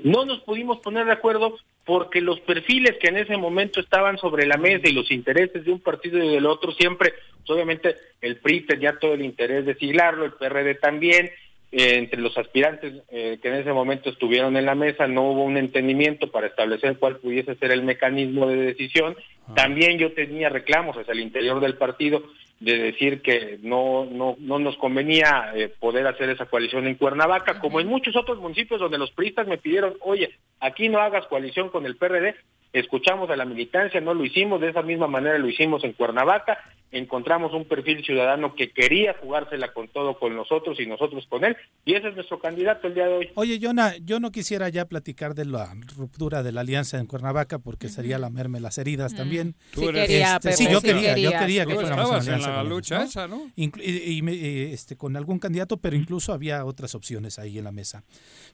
[0.04, 4.46] No nos pudimos poner de acuerdo porque los perfiles que en ese momento estaban sobre
[4.46, 8.36] la mesa y los intereses de un partido y del otro siempre, pues, obviamente el
[8.36, 11.32] PRI tenía todo el interés de siglarlo, el PRD también,
[11.72, 15.42] eh, entre los aspirantes eh, que en ese momento estuvieron en la mesa no hubo
[15.44, 19.16] un entendimiento para establecer cuál pudiese ser el mecanismo de decisión.
[19.56, 22.22] También yo tenía reclamos hacia el interior del partido
[22.60, 27.60] de decir que no no no nos convenía eh, poder hacer esa coalición en Cuernavaca,
[27.60, 31.68] como en muchos otros municipios donde los priistas me pidieron, oye, aquí no hagas coalición
[31.68, 32.34] con el PRD,
[32.72, 36.58] escuchamos a la militancia, no lo hicimos, de esa misma manera lo hicimos en Cuernavaca,
[36.90, 41.56] encontramos un perfil ciudadano que quería jugársela con todo con nosotros y nosotros con él,
[41.84, 43.28] y ese es nuestro candidato el día de hoy.
[43.34, 47.58] Oye, Jonah, yo no quisiera ya platicar de la ruptura de la alianza en Cuernavaca
[47.58, 49.54] porque sería lamerme las heridas también.
[49.74, 52.42] Sí quería, Este, Pepe, sí, yo sí quería, yo quería que Tú fuéramos estabas en
[52.42, 53.04] la ellos, lucha ¿no?
[53.04, 53.42] esa, ¿no?
[53.56, 57.58] Inclu- y, y me- eh, este, con algún candidato, pero incluso había otras opciones ahí
[57.58, 58.02] en la mesa.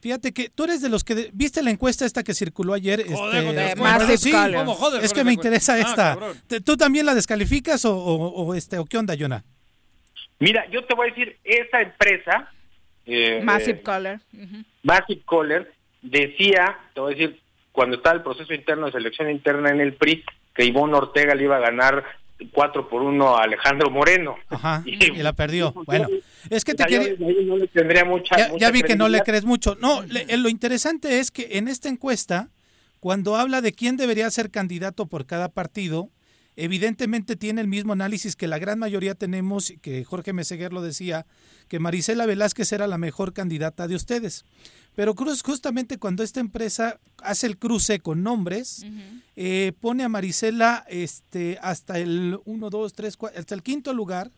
[0.00, 3.04] Fíjate que tú eres de los que de- viste la encuesta esta que circuló ayer.
[3.12, 4.54] Joder, este, sí, Color.
[4.54, 6.18] ¿Cómo joder es que me interesa Ah, esta.
[6.46, 9.44] ¿Te- ¿Tú también la descalificas o, o- o, este o qué onda, Jonah?
[10.38, 12.50] Mira, yo te voy a decir, esa empresa,
[13.06, 14.20] eh, Massive eh, Color.
[14.82, 15.72] Massive Caller,
[16.02, 17.40] decía, te voy a decir,
[17.72, 20.24] cuando estaba el proceso interno de selección interna en el PRI,
[20.54, 22.04] que Ivonne Ortega le iba a ganar
[22.52, 24.36] 4 por 1 a Alejandro Moreno.
[24.48, 25.72] Ajá, y la perdió.
[25.86, 26.08] Bueno,
[26.50, 27.08] es que te quería...
[27.10, 29.76] desde ahí no le tendría mucha, Ya, mucha ya vi que no le crees mucho.
[29.80, 32.48] No, le- eh, lo interesante es que en esta encuesta,
[33.00, 36.10] cuando habla de quién debería ser candidato por cada partido,
[36.56, 41.26] evidentemente tiene el mismo análisis que la gran mayoría tenemos, que Jorge Meseguer lo decía,
[41.68, 44.44] que Marisela Velázquez era la mejor candidata de ustedes.
[44.94, 48.86] Pero Cruz, justamente cuando esta empresa hace el cruce con nombres,
[49.34, 54.30] eh, pone a Marisela este, hasta el 1, 2, 3, 4, hasta el quinto lugar,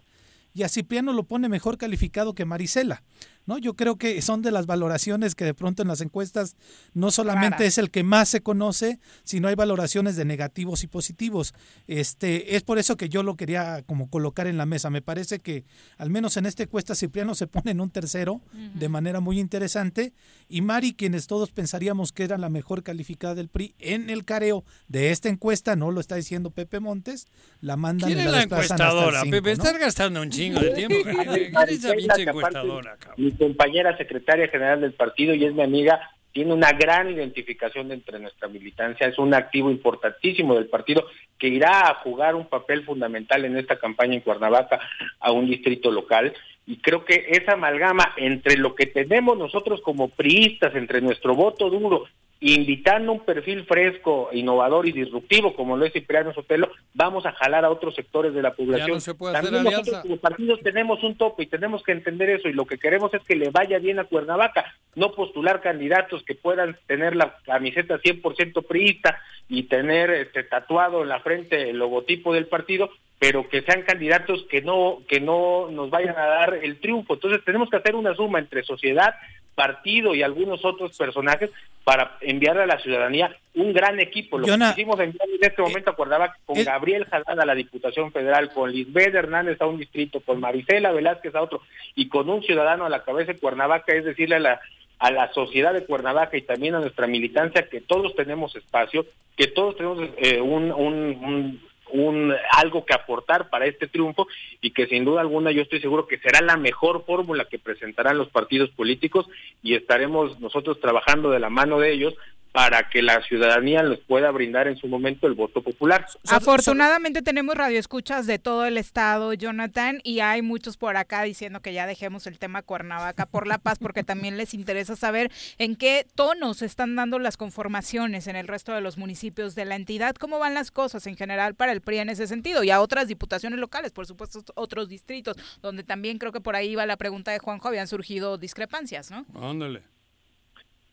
[0.55, 3.03] y a Cipriano lo pone mejor calificado que Marisela.
[3.47, 3.59] ¿No?
[3.59, 6.57] Yo creo que son de las valoraciones que de pronto en las encuestas
[6.95, 11.55] no solamente es el que más se conoce, sino hay valoraciones de negativos y positivos.
[11.87, 14.91] Este, es por eso que yo lo quería como colocar en la mesa.
[14.91, 15.65] Me parece que
[15.97, 18.41] al menos en esta encuesta Cipriano se pone en un tercero
[18.75, 20.13] de manera muy interesante
[20.49, 24.65] y Mari, quienes todos pensaríamos que era la mejor calificada del PRI en el careo
[24.89, 27.27] de esta encuesta, no lo está diciendo Pepe Montes,
[27.61, 29.57] la mandan ¿Quién es la el encuestadora, cinco, Pepe?
[29.57, 29.63] ¿no?
[29.63, 30.97] Estás gastando un chingo de tiempo.
[31.05, 33.36] ¿Quién es esa Marisela, pinche encuestadora, cabrón?
[33.39, 38.47] Compañera secretaria general del partido y es mi amiga, tiene una gran identificación entre nuestra
[38.49, 41.07] militancia, es un activo importantísimo del partido
[41.39, 44.81] que irá a jugar un papel fundamental en esta campaña en Cuernavaca
[45.19, 46.35] a un distrito local.
[46.67, 51.71] Y creo que esa amalgama entre lo que tenemos nosotros como priistas, entre nuestro voto
[51.71, 52.05] duro,
[52.41, 57.65] invitando un perfil fresco, innovador y disruptivo, como lo es Cipriano Sotelo, vamos a jalar
[57.65, 58.91] a otros sectores de la población.
[58.91, 60.03] no se puede hacer También nosotros alianza.
[60.03, 63.23] como partidos tenemos un tope y tenemos que entender eso y lo que queremos es
[63.23, 68.67] que le vaya bien a Cuernavaca, no postular candidatos que puedan tener la camiseta 100%
[68.67, 69.19] priista
[69.49, 74.45] y tener este, tatuado en la frente el logotipo del partido, pero que sean candidatos
[74.51, 77.15] que no que no nos vayan a dar el triunfo.
[77.15, 79.15] Entonces tenemos que hacer una suma entre sociedad,
[79.57, 81.51] partido y algunos otros personajes
[81.83, 84.39] para enviar a la ciudadanía un gran equipo.
[84.39, 87.55] Lo Yona, que enviar en este momento a Cuernavaca con eh, Gabriel Jalán a la
[87.57, 91.63] Diputación Federal, con Lisbeth Hernández a un distrito, con Marisela Velázquez a otro
[91.97, 94.61] y con un ciudadano a la cabeza de Cuernavaca, es decirle a la
[94.99, 99.07] a la sociedad de Cuernavaca y también a nuestra militancia que todos tenemos espacio,
[99.37, 104.27] que todos tenemos eh, un, un, un, un algo que aportar para este triunfo
[104.61, 108.19] y que sin duda alguna yo estoy seguro que será la mejor fórmula que presentarán
[108.19, 109.27] los partidos políticos
[109.63, 112.15] y estaremos nosotros trabajando de la mano de ellos
[112.57, 116.07] para que la ciudadanía les pueda brindar en su momento el voto popular.
[116.27, 121.75] Afortunadamente tenemos radioescuchas de todo el estado, Jonathan, y hay muchos por acá diciendo que
[121.75, 126.07] ya dejemos el tema Cuernavaca por la paz, porque también les interesa saber en qué
[126.15, 130.15] tono se están dando las conformaciones en el resto de los municipios de la entidad,
[130.15, 133.07] cómo van las cosas en general para el PRI en ese sentido, y a otras
[133.07, 137.33] diputaciones locales, por supuesto, otros distritos, donde también creo que por ahí va la pregunta
[137.33, 139.27] de Juanjo, habían surgido discrepancias, ¿no?
[139.35, 139.83] Ándale.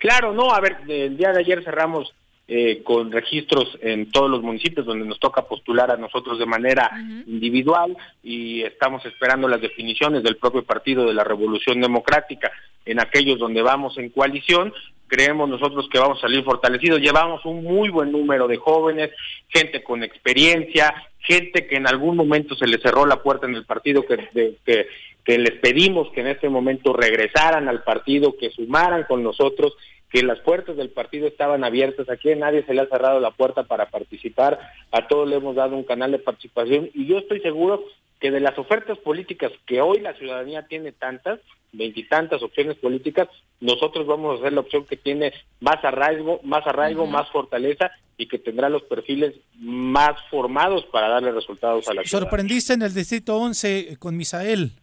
[0.04, 2.14] Claro, no, a ver, el día de ayer cerramos
[2.48, 6.92] eh, con registros en todos los municipios donde nos toca postular a nosotros de manera
[7.26, 12.52] individual y estamos esperando las definiciones del propio Partido de la Revolución Democrática
[12.86, 14.74] en aquellos donde vamos en coalición.
[15.08, 17.00] Creemos nosotros que vamos a salir fortalecidos.
[17.00, 19.12] Llevamos un muy buen número de jóvenes,
[19.48, 23.64] gente con experiencia, gente que en algún momento se les cerró la puerta en el
[23.66, 24.88] partido, que, de- que,
[25.24, 29.74] que les pedimos que en este momento regresaran al partido, que sumaran con nosotros,
[30.14, 32.08] que las puertas del partido estaban abiertas.
[32.08, 34.60] Aquí a nadie se le ha cerrado la puerta para participar,
[34.92, 37.84] a todos le hemos dado un canal de participación y yo estoy seguro
[38.20, 41.40] que de las ofertas políticas que hoy la ciudadanía tiene tantas,
[41.72, 43.28] veintitantas opciones políticas,
[43.60, 48.28] nosotros vamos a ser la opción que tiene más arraigo, más arraigo, más fortaleza y
[48.28, 52.30] que tendrá los perfiles más formados para darle resultados a la ciudadanía.
[52.30, 54.74] Sorprendiste en el distrito 11 con Misael.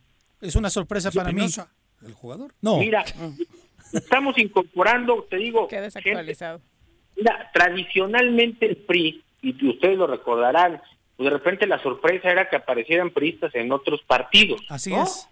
[0.40, 1.47] Es una sorpresa para mí.
[2.05, 2.52] ¿El jugador?
[2.61, 2.78] No.
[2.78, 3.05] Mira,
[3.92, 6.60] estamos incorporando, te digo, Qué desactualizado.
[7.16, 10.80] Mira, tradicionalmente el PRI, y ustedes lo recordarán,
[11.16, 14.60] pues de repente la sorpresa era que aparecieran priistas en otros partidos.
[14.68, 15.02] Así ¿no?
[15.02, 15.28] es.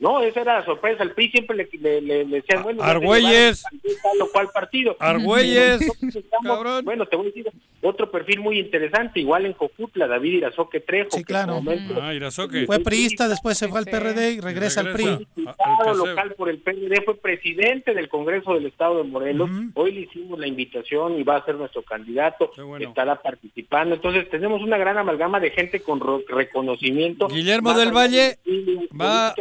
[0.00, 1.02] No, esa era la sorpresa.
[1.02, 3.62] El PRI siempre le, le, le, le decían, bueno, ya te Argüelles.
[3.62, 4.96] tal o cual partido.
[5.00, 5.80] Argüelles,
[6.14, 7.50] estamos- Bueno, te voy a decir
[7.82, 11.10] otro perfil muy interesante, igual en Cojutla, David Irazoque Trejo.
[11.10, 11.60] Sí, claro.
[12.00, 12.66] Ah, Irazoque.
[12.66, 15.26] Fue priista, después se fue al PRD y regresa al PRI.
[15.34, 19.50] diputado local por el PRD, fue presidente del Congreso del Estado de Morelos.
[19.74, 22.52] Hoy le hicimos la invitación y va a ser nuestro candidato.
[22.78, 23.96] Estará participando.
[23.96, 27.26] Entonces, tenemos una gran amalgama de gente con reconocimiento.
[27.28, 28.38] Guillermo del Valle
[29.00, 29.34] va,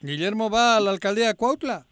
[0.00, 1.86] Guillermo va a la alcaldía de Cuautla.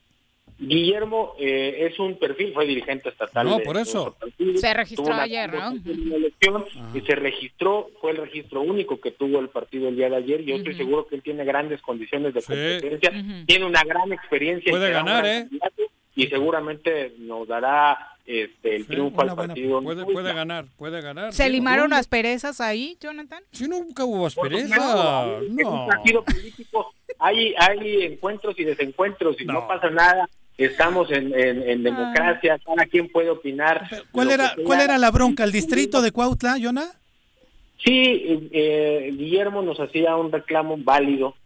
[0.60, 3.46] Guillermo eh, es un perfil, fue dirigente estatal.
[3.46, 4.16] No, de- por eso.
[4.18, 4.58] partido.
[4.58, 5.70] Se registró ayer, ¿no?
[6.16, 6.64] elección
[6.94, 10.42] y se registró, fue el registro único que tuvo el partido el día de ayer.
[10.42, 13.12] Yo estoy seguro que él tiene grandes condiciones de competencia,
[13.46, 14.68] tiene una gran experiencia.
[14.68, 15.48] y Puede ganar, ¿eh?
[16.16, 19.80] Y seguramente nos dará este, el triunfo al partido.
[19.80, 21.32] Puede, puede ganar, puede ganar.
[21.32, 21.50] ¿Se sí.
[21.52, 23.44] limaron asperezas ahí, Jonathan?
[23.52, 24.74] Sí, nunca hubo Por aspereza.
[24.74, 25.82] supuesto, Es No.
[25.82, 30.28] un partido político, hay, hay encuentros y desencuentros y no, pasa nada.
[30.56, 33.88] Estamos en, en- en democracia, cada quien puede opinar.
[34.10, 35.44] ¿Cuál era, ¿Cuál era la bronca?
[35.44, 36.90] ¿El distrito de Cuautla, Yona?
[37.84, 41.36] Sí, eh, Guillermo nos hacía un reclamo válido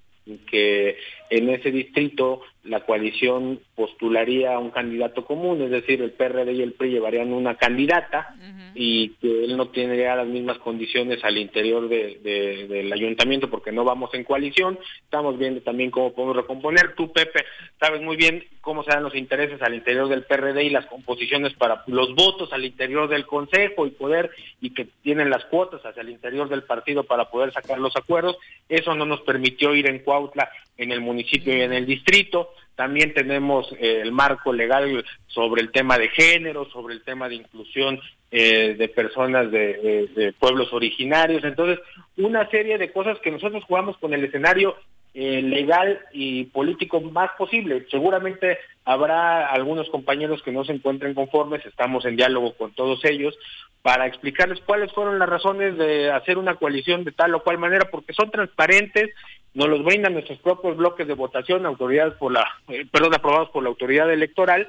[0.51, 0.97] que
[1.29, 6.73] en ese distrito la coalición postularía un candidato común, es decir, el PRD y el
[6.75, 8.35] PRI llevarían una candidata
[8.75, 13.73] y que él no tendría las mismas condiciones al interior de- de- del ayuntamiento porque
[13.73, 14.79] no vamos en coalición.
[15.05, 16.95] Estamos viendo también cómo podemos recomponer.
[16.95, 17.45] Tú, Pepe,
[17.81, 21.53] sabes muy bien cómo se dan los intereses al interior del PRD y las composiciones
[21.55, 24.31] para los votos al interior del Consejo y poder
[24.61, 28.37] y que tienen las cuotas hacia el interior del partido para poder sacar los acuerdos.
[28.69, 32.51] Eso no nos permitió ir en Cuautla, en el municipio y en el distrito.
[32.77, 37.37] También tenemos eh, el marco legal sobre el tema de género, sobre el tema de
[37.37, 38.01] inclusión
[38.31, 41.45] eh, de personas de, de- de pueblos originarios.
[41.45, 41.79] Entonces,
[42.17, 44.77] una serie de cosas que nosotros jugamos con el escenario
[45.15, 47.87] eh, legal y político más posible.
[47.91, 53.37] Seguramente habrá algunos compañeros que no se encuentren conformes, estamos en diálogo con todos ellos
[53.83, 57.91] para explicarles cuáles fueron las razones de hacer una coalición de tal o cual manera,
[57.91, 59.11] porque son transparentes,
[59.55, 63.63] nos los brindan nuestros propios bloques de votación, autoridades por la, eh, perdón, aprobados por
[63.63, 64.69] la autoridad electoral,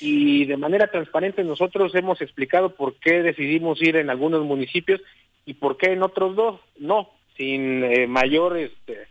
[0.00, 5.00] y de manera transparente nosotros hemos explicado por qué decidimos ir en algunos municipios
[5.46, 9.06] y por qué en otros dos no, sin eh, mayor, este,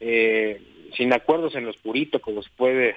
[0.00, 0.60] eh,
[0.96, 2.96] sin acuerdos en los puritos, como se puede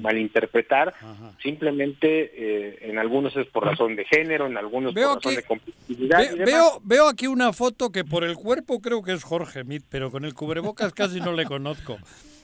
[0.00, 0.94] malinterpretar,
[1.42, 5.36] simplemente eh, en algunos es por razón de género, en algunos Veo por razón que-
[5.36, 6.18] de competitividad.
[6.18, 6.46] Ve- y demás.
[6.46, 10.10] veo, veo aquí una foto que por el cuerpo creo que es Jorge Mit, pero
[10.10, 11.98] con el cubrebocas casi no le conozco.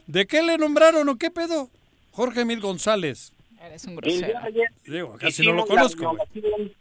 [0.07, 1.69] ¿De qué le nombraron o qué pedo?
[2.13, 3.33] Jorge Mit González.
[3.63, 6.17] Eres un ayer Digo, casi no lo conozco.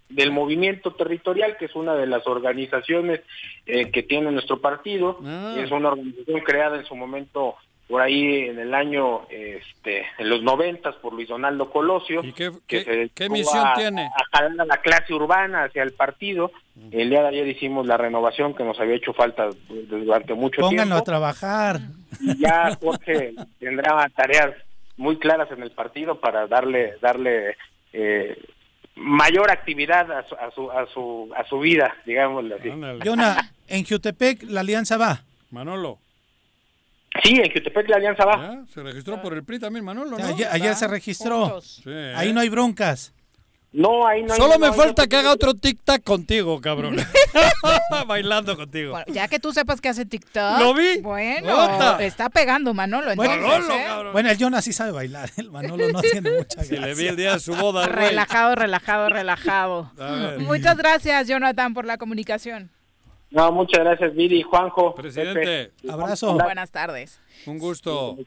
[0.08, 3.20] del movimiento territorial, que es una de las organizaciones
[3.66, 5.20] eh, que tiene nuestro partido.
[5.26, 5.56] Ah.
[5.60, 7.56] Es una organización creada en su momento
[7.90, 12.22] por ahí en el año, este, en los noventas por Luis Donaldo Colosio.
[12.36, 14.04] qué, que se dedicó qué misión a- tiene?
[14.06, 16.52] A jalar a la clase urbana hacia el partido.
[16.92, 20.96] El día de ayer hicimos la renovación que nos había hecho falta durante mucho Pónganlo
[20.96, 21.04] a tiempo.
[21.04, 21.80] trabajar.
[22.22, 24.54] Y ya Jorge tendrá tareas
[24.96, 27.56] muy claras en el partido para darle darle
[27.92, 28.38] eh,
[28.96, 32.70] mayor actividad a su, a su a su a su vida digámoslo así
[33.06, 35.22] Yona, en Jutepec la alianza va.
[35.52, 35.98] Manolo.
[37.24, 40.26] Sí en Jutepec la alianza va Ya, Se registró por el PRI también Manolo, ¿no?
[40.26, 41.62] Ayer, ayer se registró.
[41.62, 41.90] Sí.
[42.16, 43.14] Ahí no hay broncas.
[43.72, 46.96] no ahí no hay- Solo no me falta que haga otro tic-tac contigo, cabrón.
[48.08, 48.92] Bailando contigo.
[48.92, 50.60] Bueno, ya que tú sepas que hace TikTok.
[50.60, 51.00] Lo vi.
[51.02, 52.04] Bueno, Ota.
[52.04, 53.16] está pegando Manolo.
[53.16, 54.10] Bueno, entonces, ¿eh?
[54.12, 55.30] Bueno, el Yona sí sabe bailar.
[55.38, 56.80] El Manolo no tiene mucha Si gracia.
[56.88, 57.86] le vi el día de su boda.
[57.88, 59.92] Relajado, relajado, relajado.
[60.40, 62.72] Muchas gracias, Jonathan, por la comunicación.
[63.32, 65.72] No muchas gracias Viri Juanjo Presidente.
[65.76, 65.92] Pepe.
[65.92, 66.34] Abrazo.
[66.34, 67.20] Buenas tardes.
[67.46, 68.18] Un gusto.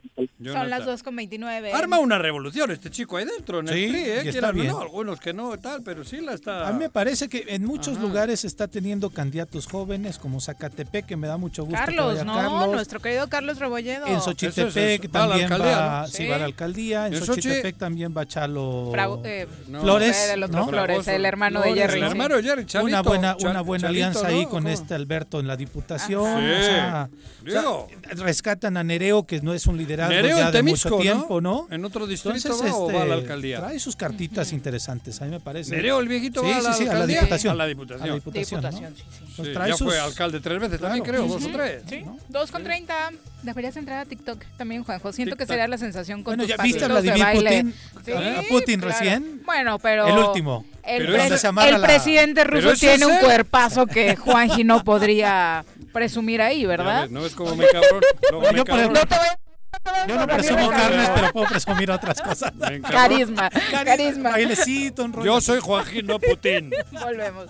[0.44, 1.72] Son las 2.29.
[1.72, 4.28] Arma una revolución este chico ahí dentro, en Sí, el PRI, ¿eh?
[4.28, 4.68] está bien.
[4.68, 6.66] no, algunos que no, tal, pero sí la está...
[6.68, 11.16] A mí me parece que en muchos lugares está teniendo candidatos jóvenes, como Zacatepec, que
[11.16, 12.68] me da mucho gusto que Carlos, vaya no, Carlos.
[12.72, 14.06] nuestro querido Carlos Rebolledo.
[14.06, 16.06] En Xochitepec también va a la alcaldía, va, ¿no?
[16.08, 16.26] sí, Sí.
[16.28, 17.06] va a la alcaldía.
[17.06, 19.46] En En Xochi- Xochitepec también va Chalo Frau- eh,
[19.80, 20.30] Flores.
[20.32, 20.68] el otro ¿no?
[20.68, 22.00] Flores, el hermano de Jerry.
[22.00, 22.10] el sí.
[22.10, 24.68] hermano de Jerry, Chalito, una buena, Chal- una buena Chalito, alianza ahí con ¿Cómo?
[24.68, 26.24] este Alberto en la diputación.
[26.24, 26.50] Sí.
[26.50, 27.08] o sea,
[27.44, 27.88] o sea, Digo.
[28.24, 31.40] rescatan a Nereo, que no es un liderazgo Nereo ya en de Temisco, mucho tiempo,
[31.40, 31.66] ¿no?
[31.70, 33.58] ¿En otro distrito Entonces, va o este, va a la alcaldía?
[33.58, 35.74] Trae sus cartitas interesantes, a mí me parece.
[35.74, 37.52] ¿Nereo, el viejito, sí, va a sí, la sí, a la diputación.
[37.52, 38.02] A la diputación.
[38.04, 38.62] A la diputación,
[38.96, 39.24] sí, sí.
[39.36, 41.82] Pues Sí, trae ya fue sus- alcalde tres veces también, creo, dos o tres.
[41.88, 42.16] Sí, ¿no?
[42.28, 43.10] 2 con 30.
[43.42, 45.12] Deberías entrar a TikTok también, Juanjo.
[45.12, 47.26] Siento que sería la sensación con Bueno, tus ¿ya viste a Vladimir.
[47.34, 47.74] Putin?
[48.04, 48.96] Sí, ¿A Putin claro.
[48.98, 49.42] recién?
[49.44, 50.06] Bueno, pero...
[50.06, 50.64] El último.
[50.84, 57.02] El, el la- presidente ruso tiene un cuerpazo que Juanji no podría presumir ahí, ¿verdad?
[57.02, 58.02] ves, ¿No ves cómo me cabrón?
[58.30, 58.92] Luego me Yo cabrón.
[58.92, 62.52] No te voy a Yo no presumo carnes, pero puedo presumir otras cosas.
[62.90, 64.30] Carisma, carisma.
[64.30, 65.26] Bailecito, un rollo.
[65.26, 66.70] Yo soy Joaquín, no Putin.
[66.90, 67.46] Volvemos.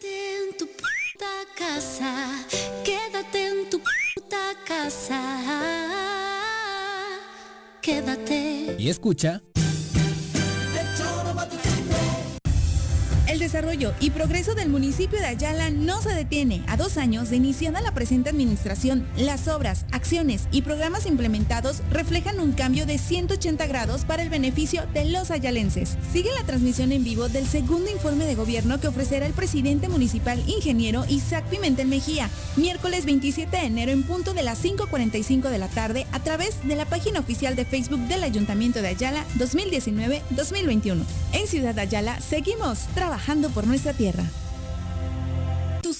[0.00, 1.26] Quédate en tu puta
[1.56, 2.30] casa,
[2.84, 5.20] quédate en tu puta casa.
[7.80, 8.76] Quédate.
[8.78, 9.40] Y escucha.
[13.44, 16.62] Desarrollo y progreso del municipio de Ayala no se detiene.
[16.66, 22.40] A dos años de iniciada la presente administración, las obras, acciones y programas implementados reflejan
[22.40, 25.98] un cambio de 180 grados para el beneficio de los ayalenses.
[26.10, 30.42] Sigue la transmisión en vivo del segundo informe de gobierno que ofrecerá el presidente municipal
[30.46, 35.68] ingeniero Isaac Pimentel Mejía, miércoles 27 de enero en punto de las 5.45 de la
[35.68, 41.02] tarde a través de la página oficial de Facebook del Ayuntamiento de Ayala 2019-2021.
[41.32, 44.24] En Ciudad Ayala seguimos trabajando por nuestra tierra.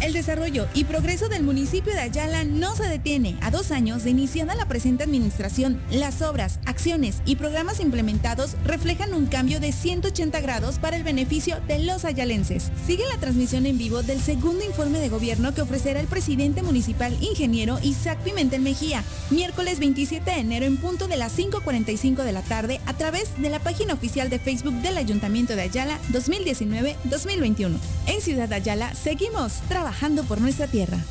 [0.00, 3.36] El desarrollo y progreso del municipio de Ayala no se detiene.
[3.40, 9.12] A dos años de iniciada la presente administración, las obras, acciones y programas implementados reflejan
[9.12, 12.70] un cambio de 180 grados para el beneficio de los ayalenses.
[12.86, 17.16] Sigue la transmisión en vivo del segundo informe de gobierno que ofrecerá el presidente municipal
[17.20, 22.42] ingeniero Isaac Pimentel Mejía, miércoles 27 de enero en punto de las 5.45 de la
[22.42, 27.76] tarde a través de la página oficial de Facebook del Ayuntamiento de Ayala 2019-2021.
[28.06, 29.54] En Ciudad Ayala seguimos
[29.88, 31.02] trabajando por nuestra tierra.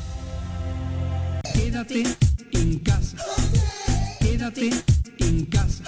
[1.52, 2.04] Quédate
[2.52, 3.16] en casa.
[4.20, 4.70] Quédate
[5.18, 5.82] en casa.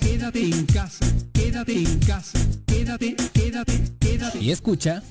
[0.00, 1.06] Quédate en casa.
[1.34, 2.38] Quédate en casa.
[2.66, 4.38] Quédate, quédate, quédate.
[4.40, 5.02] Y escucha.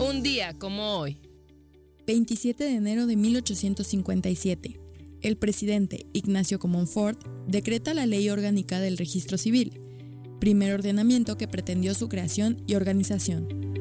[0.00, 1.18] Un día como hoy.
[2.08, 4.80] 27 de enero de 1857.
[5.22, 9.80] El presidente Ignacio Comonfort decreta la Ley Orgánica del Registro Civil,
[10.44, 13.73] primer ordenamiento que pretendió su creación y organización.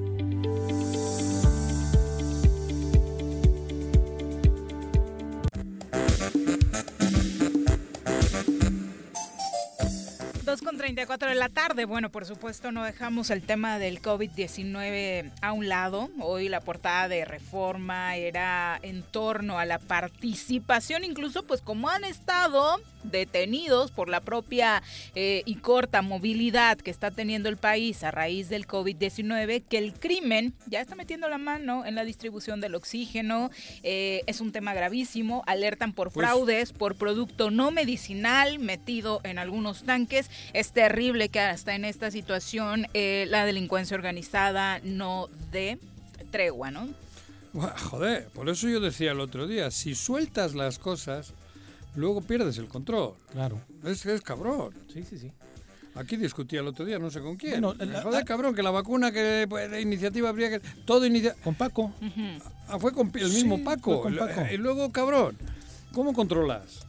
[10.83, 11.85] Dos con 34 de la tarde.
[11.85, 16.09] Bueno, por supuesto no dejamos el tema del COVID-19 a un lado.
[16.19, 22.03] Hoy la portada de Reforma era en torno a la participación, incluso pues como han
[22.03, 24.81] estado detenidos por la propia
[25.15, 29.93] eh, y corta movilidad que está teniendo el país a raíz del COVID-19, que el
[29.93, 33.51] crimen ya está metiendo la mano en la distribución del oxígeno.
[33.83, 35.43] Eh, es un tema gravísimo.
[35.47, 40.29] Alertan por Pues- fraudes, por producto no medicinal metido en algunos tanques.
[40.53, 45.77] Es terrible que hasta en esta situación eh, la delincuencia organizada no dé
[46.31, 46.89] tregua, ¿no?
[47.53, 51.33] Buah, Joder, por eso yo decía el otro día, si sueltas las cosas,
[51.95, 53.13] luego pierdes el control.
[53.31, 53.61] Claro.
[53.85, 54.73] Es, es cabrón.
[54.91, 55.31] Sí, sí, sí.
[55.95, 57.61] Aquí discutía el otro día, no sé con quién.
[57.61, 60.59] Bueno, la- Joder, cabrón, que la vacuna, que pues, la iniciativa habría que...
[60.85, 61.35] Todo inicia...
[61.43, 61.93] Con Paco.
[62.67, 64.01] Ah, fue con el mismo Sí, Paco.
[64.01, 64.41] con Paco.
[64.51, 65.37] Y luego, cabrón,
[65.93, 66.87] ¿cómo controlas?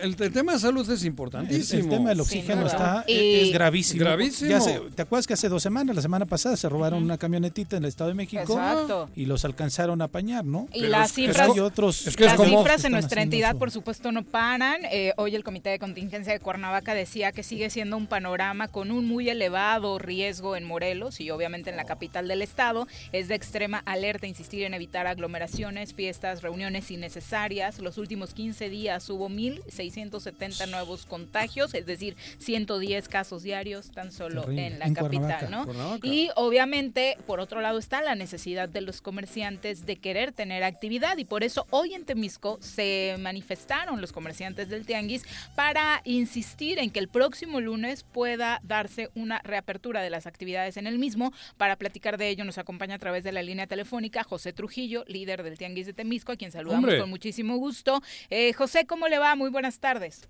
[0.00, 1.82] El, el tema de salud es El, importantísimo.
[1.82, 4.00] el tema del oxígeno está Y- es gravísimo.
[4.00, 4.50] Gravísimo.
[4.50, 4.60] Ya
[4.94, 7.88] ¿Te acuerdas que hace dos semanas, la semana pasada, se robaron una camionetita en el
[7.88, 9.10] Estado de México Exacto.
[9.16, 10.68] y los alcanzaron a apañar, ¿no?
[10.72, 13.52] Y Pero las es cifras, hay otros es que es las cifras en nuestra entidad,
[13.52, 14.80] su- por supuesto, no paran.
[14.90, 18.90] Eh, hoy el Comité de Contingencia de Cuernavaca decía que sigue siendo un panorama con
[18.90, 22.86] un muy elevado riesgo en Morelos y obviamente en la capital del estado.
[23.12, 27.78] Es de extrema alerta insistir en evitar aglomeraciones, fiestas, reuniones innecesarias.
[27.78, 29.28] Los últimos 15 días hubo
[29.72, 34.66] 1.670 nuevos contagios, es decir, 110 casos diarios tan solo Terrible.
[34.66, 35.50] en la En capital.
[35.50, 35.64] ¿no?
[35.64, 36.06] Cuernavaca.
[36.06, 41.16] Y obviamente, por otro lado, está la necesidad de los comerciantes de querer tener actividad
[41.18, 45.24] y por eso hoy en Temisco se manifestaron los comerciantes del Tianguis
[45.54, 50.86] para insistir en que el próximo lunes pueda darse una reapertura de las actividades en
[50.86, 51.32] el mismo.
[51.56, 55.42] Para platicar de ello nos acompaña a través de la línea telefónica José Trujillo, líder
[55.42, 57.00] del Tianguis de Temisco, a quien saludamos Hombre.
[57.00, 58.02] con muchísimo gusto.
[58.30, 59.34] Eh, José, ¿cómo le va?
[59.34, 60.28] Muy buenas tardes.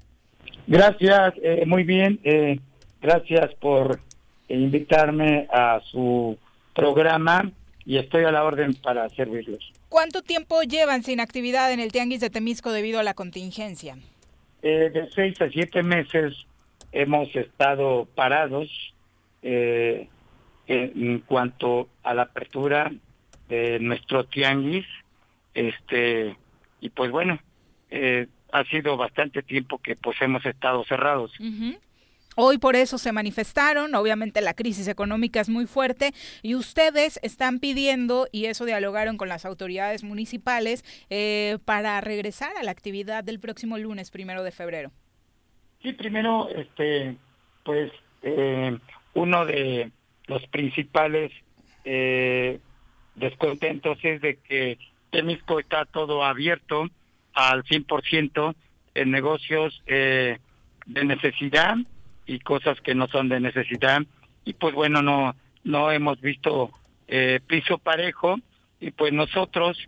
[0.66, 2.20] Gracias, eh, muy bien.
[2.24, 2.58] eh,
[3.00, 4.00] gracias por
[4.48, 6.38] invitarme a su
[6.74, 7.50] programa
[7.84, 9.72] y estoy a la orden para servirlos.
[9.88, 13.96] ¿Cuánto tiempo llevan sin actividad en el Tianguis de Temisco debido a la contingencia?
[14.62, 16.34] Eh, de seis a siete meses
[16.92, 18.68] hemos estado parados
[19.42, 20.08] eh,
[20.68, 22.92] en cuanto a la apertura
[23.48, 24.86] de nuestro tianguis.
[25.54, 26.36] Este
[26.80, 27.38] y pues bueno,
[27.90, 31.32] eh, ha sido bastante tiempo que pues hemos estado cerrados.
[32.34, 36.12] Hoy por eso se manifestaron, obviamente la crisis económica es muy fuerte
[36.42, 42.62] y ustedes están pidiendo, y eso dialogaron con las autoridades municipales, eh, para regresar a
[42.62, 44.92] la actividad del próximo lunes, primero de febrero.
[45.82, 47.16] Sí, primero, este,
[47.64, 47.92] pues
[48.22, 48.78] eh,
[49.14, 49.90] uno de
[50.26, 51.32] los principales
[51.84, 52.60] eh,
[53.14, 54.78] descontentos es de que
[55.10, 56.88] Temisco está todo abierto
[57.34, 58.54] al 100%
[58.94, 60.38] en negocios eh,
[60.86, 61.76] de necesidad
[62.26, 64.02] y cosas que no son de necesidad.
[64.44, 65.34] Y pues bueno no
[65.64, 66.70] no hemos visto
[67.08, 68.38] eh, piso parejo.
[68.80, 69.78] Y pues nosotros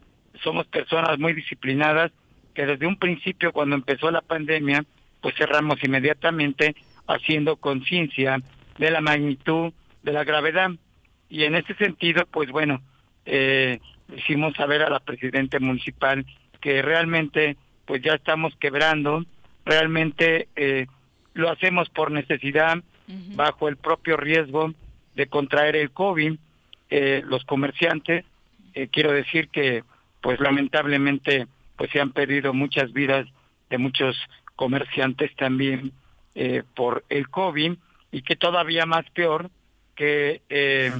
[0.42, 2.12] somos personas muy disciplinadas
[2.54, 4.84] que desde un principio cuando empezó la pandemia
[5.20, 6.76] pues cerramos inmediatamente
[7.06, 8.38] haciendo conciencia
[8.78, 9.72] de la magnitud
[10.02, 10.70] de la gravedad.
[11.28, 12.80] Y en ese sentido pues bueno
[13.26, 13.80] eh,
[14.16, 16.24] hicimos saber a la presidenta municipal
[16.65, 19.23] que realmente pues ya estamos quebrando
[19.66, 20.86] realmente eh,
[21.35, 22.82] lo hacemos por necesidad
[23.36, 24.73] bajo el propio riesgo
[25.15, 26.36] de contraer el COVID
[26.89, 28.24] eh, los comerciantes.
[28.73, 29.85] Eh, quiero decir que
[30.23, 31.47] pues lamentablemente
[31.77, 33.27] pues se han perdido muchas vidas
[33.69, 34.16] de muchos
[34.57, 35.93] comerciantes también
[36.35, 37.74] eh, por el COVID
[38.11, 39.51] y que todavía más peor
[39.97, 40.93] que eh,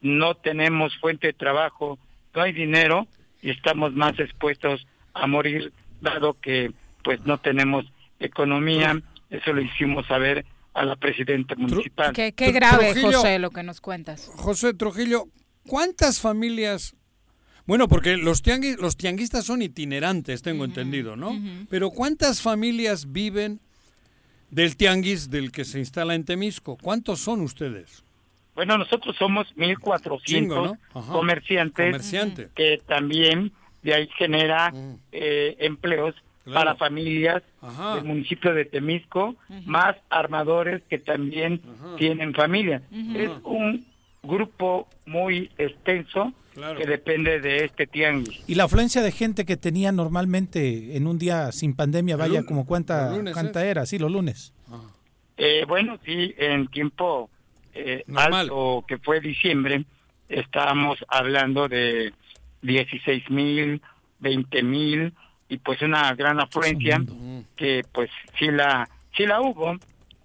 [0.00, 1.98] no tenemos fuente de trabajo,
[2.34, 3.06] no hay dinero
[3.42, 6.72] y estamos más expuestos a morir dado que
[7.02, 7.84] pues no tenemos
[8.18, 9.00] economía,
[9.30, 12.12] eso lo hicimos saber a la presidenta municipal.
[12.12, 13.18] Qué, qué grave, Trujillo.
[13.18, 14.30] José, lo que nos cuentas.
[14.34, 15.26] José Trujillo,
[15.66, 16.94] ¿cuántas familias...
[17.66, 21.40] Bueno, porque los, tianguis, los tianguistas son itinerantes, tengo entendido, ¿no?
[21.70, 23.58] Pero ¿cuántas familias viven
[24.50, 26.76] del tianguis del que se instala en Temisco?
[26.76, 28.04] ¿Cuántos son ustedes?
[28.54, 30.78] Bueno, nosotros somos 1.400 Chingo, ¿no?
[31.06, 32.50] Comerciantes Comerciante.
[32.54, 33.52] que también
[33.84, 34.72] de ahí genera
[35.12, 36.60] eh, empleos Claro.
[36.60, 37.94] para familias Ajá.
[37.94, 39.34] del municipio de Temisco,
[39.64, 41.62] más armadores que también
[41.96, 42.82] tienen familia.
[43.14, 43.86] Es un
[44.22, 46.78] grupo muy extenso Claro.
[46.78, 48.42] que depende de este tianguis.
[48.46, 52.66] Y la afluencia de gente que tenía normalmente en un día sin pandemia, vaya, como
[52.66, 54.52] cuánta, lunes, cuánta era, sí, los lunes.
[55.38, 57.30] Eh, bueno, sí, en tiempo
[57.72, 58.32] eh, Normal.
[58.42, 59.84] alto que fue diciembre,
[60.28, 62.12] estábamos hablando de
[62.64, 63.80] 16 mil,
[64.20, 65.12] 20 mil
[65.48, 67.00] y pues una gran afluencia
[67.56, 69.76] que pues sí la sí la hubo.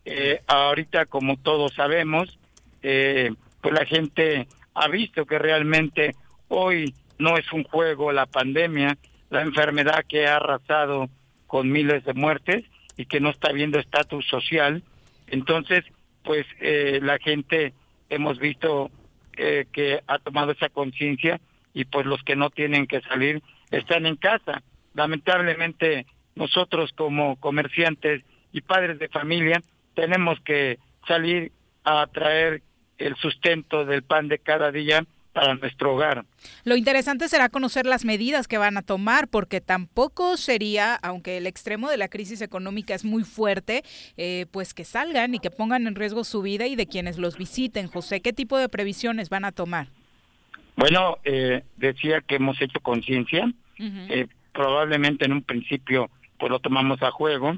[0.06, 2.40] Eh, ahorita como todos sabemos,
[2.82, 6.16] eh, pues la gente ha visto que realmente
[6.48, 8.98] hoy no es un juego la pandemia,
[9.30, 11.10] la enfermedad que ha arrasado
[11.46, 12.64] con miles de muertes
[12.96, 14.84] y que no está viendo estatus social.
[15.28, 15.84] Entonces,
[16.24, 17.74] pues eh, la gente
[18.10, 18.90] hemos visto
[19.38, 21.40] eh, que ha tomado esa conciencia
[21.74, 23.42] y pues los que no tienen que salir
[23.72, 24.64] están en casa.
[24.94, 26.06] Lamentablemente
[26.36, 29.62] nosotros como comerciantes y padres de familia
[29.94, 31.52] tenemos que salir
[31.84, 32.62] a traer
[32.98, 36.26] el sustento del pan de cada día para nuestro hogar.
[36.64, 41.48] Lo interesante será conocer las medidas que van a tomar, porque tampoco sería, aunque el
[41.48, 43.84] extremo de la crisis económica es muy fuerte,
[44.18, 47.38] eh, pues que salgan y que pongan en riesgo su vida y de quienes los
[47.38, 47.88] visiten.
[47.88, 49.88] José, ¿qué tipo de previsiones van a tomar?
[50.80, 57.04] Bueno, eh, decía que hemos hecho conciencia, eh, probablemente en un principio pues lo tomamos
[57.04, 57.58] a juego,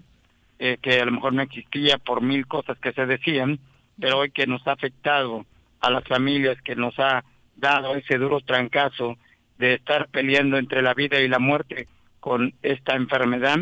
[0.58, 3.60] eh, que a lo mejor no existía por mil cosas que se decían,
[4.00, 5.46] pero hoy que nos ha afectado
[5.82, 7.24] a las familias, que nos ha
[7.56, 9.20] dado ese duro trancazo
[9.60, 11.88] de estar peleando entre la vida y la muerte
[12.20, 13.60] con esta enfermedad,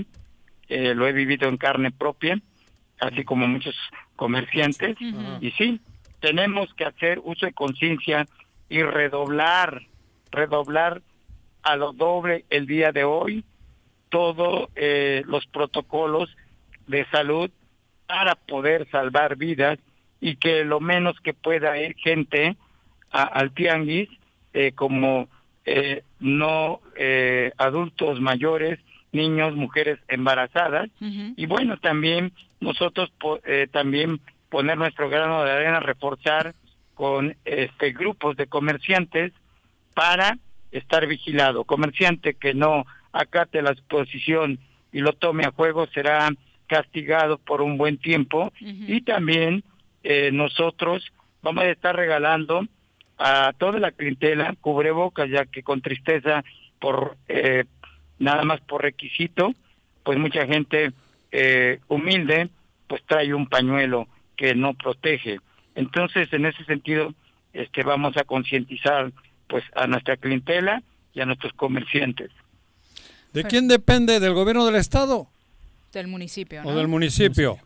[0.70, 2.40] eh, lo he vivido en carne propia,
[3.02, 3.76] así como muchos
[4.16, 4.96] comerciantes,
[5.42, 5.82] y sí,
[6.22, 8.26] tenemos que hacer uso de conciencia
[8.70, 9.82] y redoblar,
[10.32, 11.02] redoblar
[11.64, 13.44] a lo doble el día de hoy
[14.10, 16.30] todos eh, los protocolos
[16.88, 17.50] de salud
[18.08, 19.78] para poder salvar vidas
[20.22, 22.56] y que lo menos que pueda ir gente
[23.12, 24.10] a- al tianguis
[24.54, 25.28] eh, como
[25.66, 28.80] eh, no eh, adultos mayores,
[29.12, 30.90] niños, mujeres embarazadas.
[31.38, 34.20] Y bueno también nosotros po- eh, también
[34.50, 36.56] poner nuestro grano de arena, reforzar
[37.00, 39.32] con este grupos de comerciantes
[39.94, 40.38] para
[40.70, 41.64] estar vigilado.
[41.64, 44.60] Comerciante que no acate la exposición
[44.92, 46.30] y lo tome a juego será
[46.68, 48.52] castigado por un buen tiempo.
[48.60, 49.64] Y también
[50.04, 51.10] eh, nosotros
[51.42, 52.68] vamos a estar regalando
[53.18, 56.44] a toda la clientela cubrebocas ya que con tristeza
[56.82, 57.64] por eh,
[58.18, 59.54] nada más por requisito
[60.04, 60.92] pues mucha gente
[61.32, 62.50] eh, humilde
[62.88, 65.40] pues trae un pañuelo que no protege
[65.76, 67.14] entonces en ese sentido
[67.54, 69.12] este vamos a concientizar
[69.48, 70.82] pues a nuestra clientela
[71.14, 72.30] y a nuestros comerciantes
[73.34, 74.20] ¿De quién depende?
[74.20, 75.28] ¿Del gobierno del estado
[75.94, 77.58] Del municipio, o del municipio?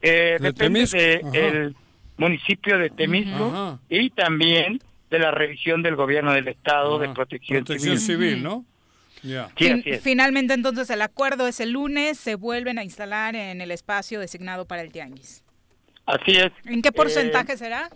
[0.00, 0.84] Eh, ¿De depende
[1.32, 1.76] del
[2.16, 3.78] municipio de Temisco Ajá.
[3.88, 4.80] y también
[5.10, 8.30] de la revisión del gobierno del estado de protección, Protección civil.
[8.30, 8.64] civil, ¿no?
[9.56, 10.02] Fin- es.
[10.02, 14.64] Finalmente, entonces, el acuerdo es el lunes, se vuelven a instalar en el espacio designado
[14.64, 15.44] para el tianguis.
[16.06, 16.52] Así es.
[16.64, 17.88] ¿En qué Eh, porcentaje será?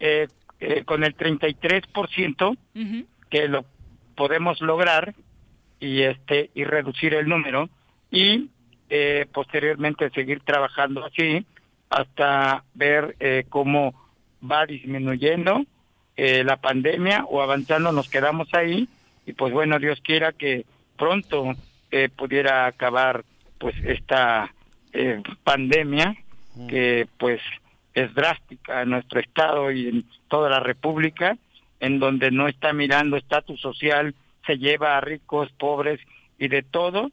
[0.00, 0.28] eh,
[0.60, 3.06] eh, con el 33% Ujú.
[3.30, 3.64] que lo
[4.16, 5.14] podemos lograr
[5.80, 7.68] y este y reducir el número
[8.10, 8.48] y
[8.90, 11.44] eh, posteriormente seguir trabajando así
[11.90, 13.92] hasta ver eh, cómo
[14.48, 15.64] va disminuyendo
[16.16, 18.88] eh, la pandemia o avanzando nos quedamos ahí
[19.26, 20.64] y pues bueno Dios quiera que
[20.96, 21.54] pronto
[21.90, 23.24] eh, pudiera acabar
[23.58, 24.52] pues esta
[24.92, 25.22] eh,
[26.52, 27.40] pandemia que pues
[27.94, 31.36] es drástica en nuestro estado y en toda la república
[31.80, 34.14] en donde no está mirando estatus social
[34.46, 36.00] se lleva a ricos pobres
[36.38, 37.10] y de todo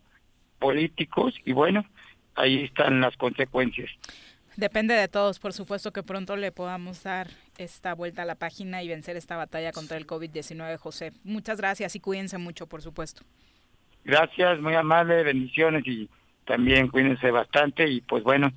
[0.60, 1.86] políticos y bueno
[2.36, 3.90] ahí están las consecuencias
[4.60, 8.84] Depende de todos, por supuesto que pronto le podamos dar esta vuelta a la página
[8.84, 11.14] y vencer esta batalla contra el COVID-19, José.
[11.24, 13.24] Muchas gracias y cuídense mucho, por supuesto.
[14.04, 16.10] Gracias, muy amable, bendiciones y
[16.50, 18.52] también cuídense bastante y pues bueno,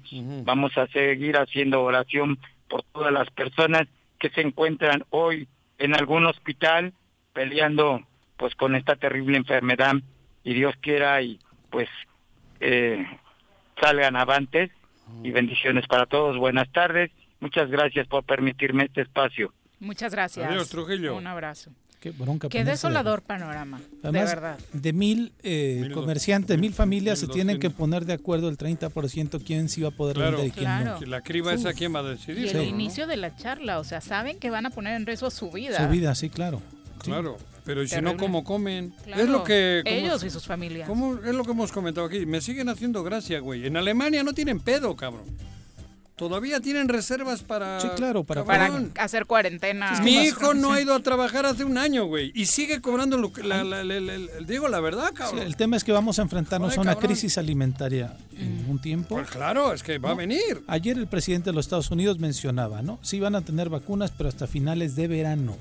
[0.45, 3.87] vamos a seguir haciendo oración por todas las personas
[4.19, 5.47] que se encuentran hoy
[5.77, 6.95] en algún hospital
[7.35, 8.01] peleando
[8.39, 9.97] pues con esta terrible enfermedad
[10.43, 11.39] y Dios quiera y
[11.69, 11.91] pues
[12.61, 13.05] eh,
[13.79, 14.71] salgan avantes
[15.23, 16.39] y bendiciones para todos.
[16.39, 17.11] Buenas tardes,
[17.41, 19.53] muchas gracias por permitirme este espacio.
[19.81, 20.49] Muchas gracias.
[20.49, 21.15] Adiós, Trujillo.
[21.15, 21.73] Un abrazo.
[22.03, 24.59] Qué bronca Qué ponerse de- desolador panorama, Además, de verdad.
[24.73, 29.69] de mil eh, comerciantes, mil familias se tienen que poner de acuerdo el 30% quién
[29.69, 30.33] sí va a poder Claro.
[30.39, 30.99] vender y quién Claro.
[31.01, 31.07] no.
[31.07, 32.47] La criba esa, ¿quién va a decidir?
[32.47, 32.69] Y el Sí.
[32.71, 35.79] inicio de la charla, o sea, saben que van a poner en riesgo su vida.
[35.87, 36.61] Su vida, sí, claro.
[36.99, 38.93] Claro, pero ¿y si no, cómo comen?
[39.05, 39.83] Claro, Es lo que...
[39.87, 40.89] ellos y sus familias.
[40.89, 42.27] es lo que hemos comentado aquí.
[42.27, 43.65] Me siguen haciendo gracia, güey.
[43.67, 45.25] En Alemania no tienen pedo, cabrón.
[46.23, 47.81] Todavía tienen reservas para...
[47.81, 48.71] Sí, claro, para- Para
[49.01, 49.99] hacer cuarentena.
[50.03, 52.31] Mi hijo no ha ido a trabajar hace un año, güey.
[52.33, 53.43] Y sigue cobrando lo que...
[53.43, 55.41] La, la- la- la- la- digo la verdad, Sí, cabrón.
[55.43, 57.09] el tema es que vamos a enfrentarnos a una cabrón.
[57.11, 59.17] crisis alimentaria en un tiempo.
[59.17, 60.63] Pues claro, es que va a venir.
[60.69, 63.01] Ayer el presidente de los Estados Unidos mencionaba, ¿no?
[63.03, 65.57] Sí van a tener vacunas, pero hasta finales de verano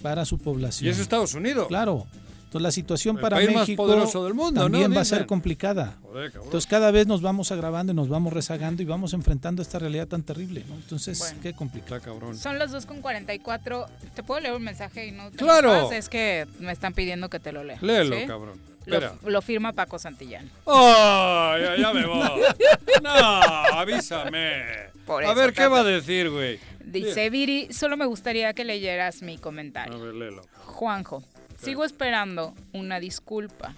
[0.00, 0.88] para su población.
[0.88, 1.68] Y es Estados Unidos.
[1.68, 2.06] Claro.
[2.46, 4.66] Entonces la situación El para país más México poderoso del mundo, ¿no?
[4.66, 5.98] también va a ser complicada.
[6.02, 6.32] Joder.
[6.34, 10.06] Entonces cada vez nos vamos agravando y nos vamos rezagando y vamos enfrentando esta realidad
[10.06, 10.76] tan terrible, ¿no?
[10.76, 12.00] Entonces, qué complicado.
[12.00, 12.38] cabrón.
[12.38, 13.86] Son las 2 con 44.
[14.14, 15.90] ¿Te puedo leer un mensaje y no te ¡Claro!
[15.90, 17.78] Es que me están pidiendo que te lo lea.
[17.82, 18.26] Léelo, ¿sí?
[18.26, 18.58] cabrón.
[18.86, 19.14] Lo, Espera.
[19.24, 20.48] lo firma Paco Santillán.
[20.64, 21.54] ¡Oh!
[21.60, 22.42] Ya, ya me voy.
[23.02, 24.62] No, avísame.
[25.04, 26.58] Por a eso, ver, ¿qué va a decir, güey?
[26.84, 29.94] Dice Viri, solo me gustaría que leyeras mi comentario.
[29.94, 30.42] A ver, léelo.
[30.66, 31.24] Juanjo,
[31.62, 33.74] sigo esperando una disculpa.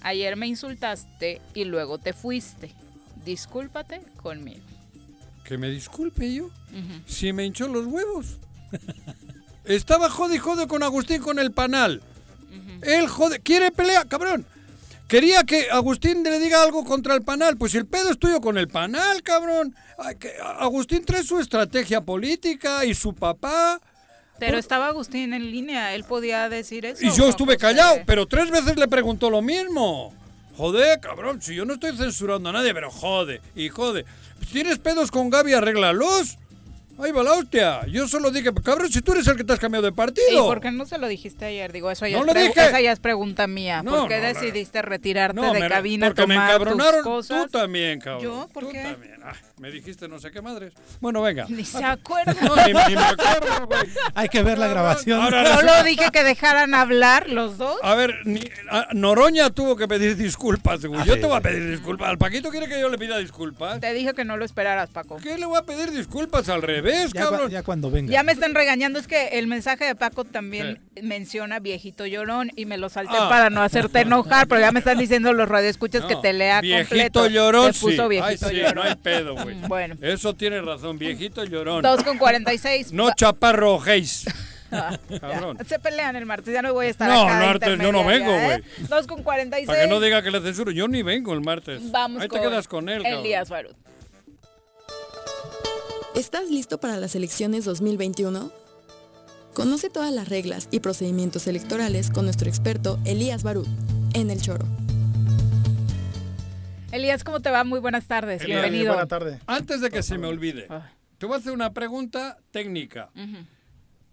[0.00, 2.74] Ayer me insultaste y luego te fuiste.
[3.24, 4.62] Discúlpate conmigo.
[5.44, 6.46] Que me disculpe yo.
[6.46, 7.02] Ujú.
[7.06, 8.38] Si me hinchó los huevos.
[9.64, 12.02] Estaba jode y jode con Agustín con el panal.
[12.82, 14.46] Él jode, quiere pelear, cabrón.
[15.08, 17.56] Quería que Agustín le diga algo contra el panal.
[17.56, 19.74] Pues el pedo es tuyo con el panal, cabrón.
[20.58, 23.80] Agustín trae su estrategia política y su papá.
[24.38, 27.04] Pero estaba Agustín en línea, él podía decir eso.
[27.04, 27.58] Y yo estuve José.
[27.58, 30.14] callado, pero tres veces le preguntó lo mismo.
[30.56, 34.04] Joder, cabrón, si yo no estoy censurando a nadie, pero jode, y jode.
[34.38, 36.38] Pues tienes pedos con Gaby, arréglalos.
[37.00, 37.86] Ahí va la hostia.
[37.86, 40.46] Yo solo dije, cabrón, si tú eres el que te has cambiado de ¿Y partido.
[40.46, 41.72] por qué no se lo dijiste ayer?
[41.72, 42.60] Digo, eso ya, No es, dije.
[42.66, 43.82] esa ya es pregunta mía.
[43.82, 46.94] No, ¿Por qué no, decidiste retirarte No, de me- cabina, porque me encabronaron.
[46.96, 47.44] tus cosas?
[47.44, 48.22] Tú también, cabrón.
[48.24, 48.48] ¿Yo?
[48.52, 48.82] ¿Por Tú qué?
[48.82, 49.14] también.
[49.24, 50.72] Ay, me dijiste no sé qué madres.
[51.00, 51.46] Bueno, venga.
[51.48, 52.34] Ni se acuerda.
[52.42, 53.80] No, ni, ni me acuerdo, güey.
[54.14, 55.20] Hay que ver la grabación.
[55.22, 57.78] Ahora Solo dije que dejaran hablar los dos.
[57.82, 61.00] A ver, ni- a- Noroña tuvo que pedir disculpas, güey.
[61.00, 62.08] Ah, Yo sí, te voy a pedir disculpas.
[62.08, 63.80] ¿Al Paquito quiere que yo le pida disculpas?
[63.80, 65.16] Te dije que no lo esperaras, Paco.
[65.22, 67.50] ¿Qué le voy a pedir disculpas al revés, Ya, cua- cabrón?
[67.50, 68.10] ya cuando venga.
[68.12, 72.66] Ya me están regañando, es que el mensaje de Paco también menciona viejito llorón y
[72.66, 73.28] me lo salté Ah.
[73.28, 76.60] para no hacerte enojar, pero ya me están diciendo los radioescuchas que No, te lea
[76.60, 77.26] viejito completo.
[77.28, 78.08] llorón, Te puso sí.
[78.08, 78.74] viejito Ay, sí, llorón.
[78.76, 79.56] no hay pedo, güey.
[79.68, 79.96] Bueno.
[80.00, 81.82] Eso tiene razón, viejito llorón.
[81.82, 82.92] 2 con 46.
[82.92, 84.24] No chaparro ojéis.
[84.70, 84.98] Ah.
[85.66, 87.40] Se pelean el martes, ya no voy a estar No, acá.
[87.40, 88.62] de martes yo no vengo, ¿eh?
[88.90, 89.66] 2 con 46.
[89.66, 90.70] Para que no diga que le censuro.
[90.70, 91.90] Yo ni vengo el martes.
[91.90, 93.02] Vamos Ahí con te quedas con él.
[93.06, 93.72] Elías Barut.
[96.18, 98.50] ¿Estás listo para las elecciones 2021?
[99.54, 103.68] Conoce todas las reglas y procedimientos electorales con nuestro experto Elías Barut
[104.14, 104.66] en El Choro.
[106.90, 107.62] Elías, ¿cómo te va?
[107.62, 108.42] Muy buenas tardes.
[108.42, 108.94] Elías, Bienvenido.
[108.94, 109.38] buena tarde.
[109.46, 110.66] Antes de que se me olvide,
[111.18, 113.12] te voy a hacer una pregunta técnica.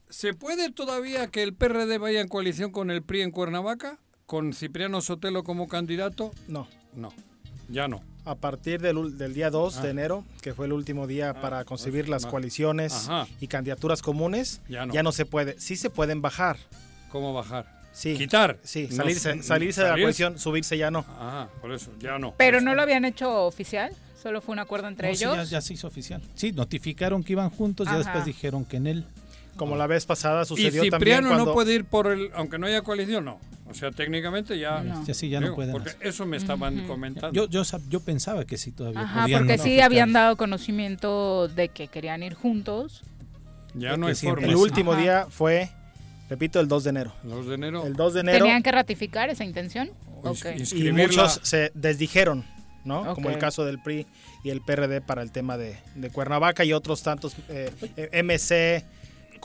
[0.07, 3.98] ¿Se puede todavía que el PRD vaya en coalición con el PRI en Cuernavaca?
[4.27, 6.32] ¿Con Cipriano Sotelo como candidato?
[6.48, 6.68] No.
[6.94, 7.11] No,
[7.68, 8.03] ya no.
[8.26, 9.81] A partir del, ul- del día 2 Ah.
[9.84, 12.30] de enero, que fue el último día para concebir las ah.
[12.30, 13.27] coaliciones Ajá.
[13.39, 14.93] y candidaturas comunes, Ya no.
[14.93, 15.60] ya no se puede.
[15.60, 16.57] Sí se pueden bajar.
[17.11, 17.65] ¿Cómo bajar?
[17.93, 18.15] Sí.
[18.18, 18.57] Quitar.
[18.64, 20.99] Sí, No salirse, salirse de la coalición, subirse ya no.
[21.19, 22.34] Ajá, por eso, ya no.
[22.35, 25.38] Pero no lo habían hecho oficial, solo fue un acuerdo entre No, sí, ellos.
[25.38, 26.22] ya, ya se hizo oficial.
[26.34, 29.06] Sí, notificaron que iban juntos, ya después dijeron que en él.
[29.56, 31.45] Como la vez pasada Y sucedió Cipriano también cuando...
[31.45, 33.39] no puede ir por el, aunque no haya coalición, no.
[33.76, 34.84] O sea, técnicamente ya.
[35.06, 36.07] Ya sí, ya no Digo, pueden Porque hacer.
[36.07, 37.34] eso me estaban comentando.
[37.34, 41.47] Yo, yo, sab- yo pensaba que sí todavía Ajá, podían porque sí habían dado conocimiento
[41.49, 43.03] de que querían ir juntos.
[43.73, 44.47] ya no hay forma.
[44.47, 45.02] El último Ajá.
[45.02, 45.69] día fue,
[46.30, 47.14] repito, el 2 de enero.
[47.23, 47.85] El 2 de enero.
[47.85, 48.38] El 2 de enero.
[48.45, 49.89] ¿Tenían que ratificar esa intención?
[50.73, 52.45] Y muchos se desdijeron,
[52.84, 53.14] ¿no?
[53.14, 54.07] Como el caso del PRI
[54.43, 58.10] y el PRD para el tema de, de Cuernavaca y otros tantos, eh, eh,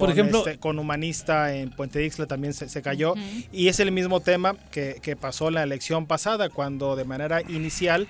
[0.00, 3.14] MC, Por con, ejemplo- este, con Humanista en Puente Dixla también se, se cayó.
[3.52, 7.42] Y es el mismo tema que, que pasó en la elección pasada, cuando de manera
[7.42, 8.08] inicial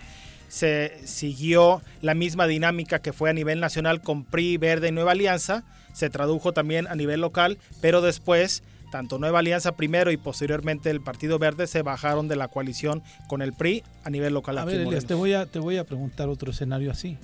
[0.48, 5.12] se siguió la misma dinámica que fue a nivel nacional con PRI, Verde y Nueva
[5.12, 5.62] Alianza,
[5.92, 11.00] se tradujo también a nivel local, pero después tanto Nueva Alianza primero y posteriormente el
[11.00, 14.58] Partido Verde se bajaron de la coalición con el PRI a nivel local.
[14.58, 17.16] A aquí ver, Elias, te voy, a, te voy a preguntar otro escenario así.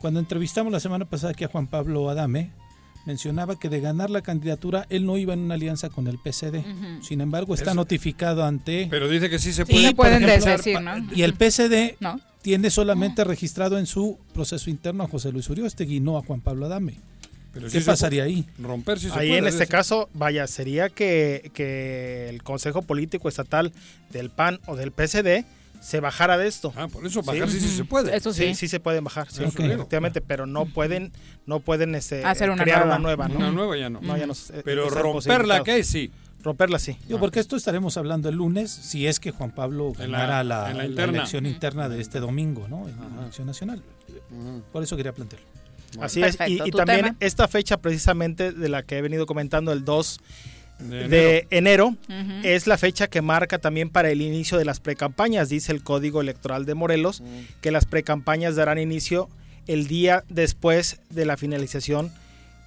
[0.00, 2.50] Cuando entrevistamos la semana pasada aquí a Juan Pablo Adame,
[3.06, 6.62] mencionaba que de ganar la candidatura él no iba en una alianza con el PCD.
[7.02, 8.86] Sin embargo, está Eso- notificado ante...
[8.90, 9.88] Pero dice que sí se Sí, puede.
[9.88, 11.14] se pueden ejemplo, ¿no?
[11.14, 12.20] Y el PCD No.
[12.42, 16.66] tiene solamente registrado en su proceso interno a José Luis Uriostegui, no a Juan Pablo
[16.66, 16.94] Adame.
[17.52, 18.46] Pero ¿Qué sí pasaría ahí?
[18.58, 19.38] Romper si se Ahí puede.
[19.38, 23.72] en este caso, vaya, sería que, que el Consejo Político Estatal
[24.12, 25.44] del PAN o del PCD
[25.80, 26.72] se bajara de esto.
[26.76, 28.16] Ah, por eso bajar sí, sí se puede.
[28.16, 28.48] Eso sí.
[28.48, 29.60] Sí, sí se pueden bajar, sí, Ok.
[29.60, 31.12] efectivamente, pero no pueden,
[31.46, 32.96] no pueden este, Hacer una crear nueva.
[32.96, 33.36] una nueva, ¿no?
[33.36, 34.00] Una nueva ya no.
[34.00, 36.10] No, ya no se- Pero romperla que sí.
[36.42, 36.96] Romperla sí.
[37.08, 40.44] Yo, porque esto estaremos hablando el lunes, si es que Juan Pablo En la- ganara
[40.44, 41.18] la, en la la interna.
[41.18, 42.88] elección interna de este domingo, ¿no?
[42.88, 43.82] En la elección nacional.
[44.72, 45.46] Por eso quería plantearlo.
[46.00, 47.16] Así es, y, Perfecto, y ¿tu también tema?
[47.20, 50.20] esta fecha precisamente de la que he venido comentando, el 2
[50.78, 51.96] De de enero,
[52.44, 56.20] es la fecha que marca también para el inicio de las precampañas, dice el Código
[56.20, 57.22] Electoral de Morelos,
[57.60, 59.28] que las precampañas darán inicio
[59.66, 62.12] el día después de la finalización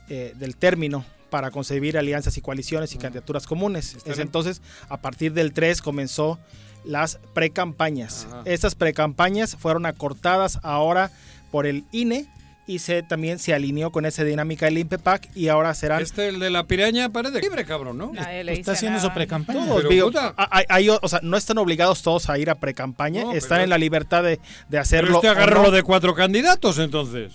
[0.09, 3.97] eh, del término para concebir alianzas y coaliciones y candidaturas comunes.
[4.05, 6.37] Es entonces, a partir del 3 comenzó
[6.83, 8.27] las precampañas.
[8.45, 11.11] Estas precampañas fueron acortadas ahora
[11.49, 12.27] por el INE
[12.67, 16.39] y se también se alineó con esa dinámica del INPEPAC y ahora serán Este, el
[16.39, 18.11] de la piraña, parece libre, cabrón, ¿no?
[18.13, 19.65] Nadie le Está haciendo su pre-campaña.
[19.65, 20.33] todos, Pero, digo, puta.
[20.37, 23.63] hay- hay- o sea, no están obligados todos a ir a precampaña, No, están pero-
[23.65, 24.39] en la libertad de, de
[24.69, 25.15] Pero hacerlo.
[25.15, 25.71] este o agarró no.
[25.71, 27.33] de cuatro candidatos, entonces.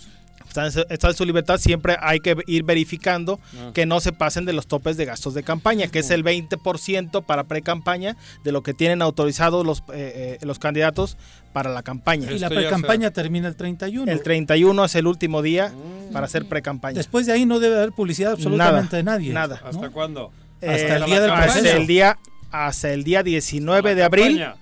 [0.57, 3.73] Está en, su- está en su libertad, siempre hay que ir verificando Ah.
[3.74, 7.23] que no se pasen de los topes de gastos de campaña, que es el 20%
[7.24, 11.19] para pre-campaña de lo que tienen autorizados los, eh, eh, los candidatos
[11.53, 12.31] para la campaña.
[12.33, 14.11] Y la pre-campaña termina el 31.
[14.11, 15.73] El 31 es el último día
[16.12, 16.97] para hacer pre-campaña.
[16.97, 19.33] Después de ahí no debe haber publicidad absolutamente de nadie.
[19.33, 19.61] Nada.
[19.62, 19.69] ¿no?
[19.69, 20.33] ¿Hasta cuándo?
[20.62, 22.19] Eh, Hasta el día del hasta el día
[22.51, 24.39] hasta el día 19 de abril.
[24.39, 24.57] campaña.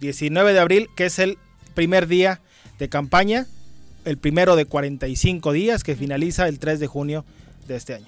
[0.00, 1.38] 19 de abril, que es el
[1.74, 2.40] primer día
[2.78, 3.46] de campaña,
[4.04, 7.24] el primero de 45 días que finaliza el 3 de junio
[7.68, 8.06] de este año.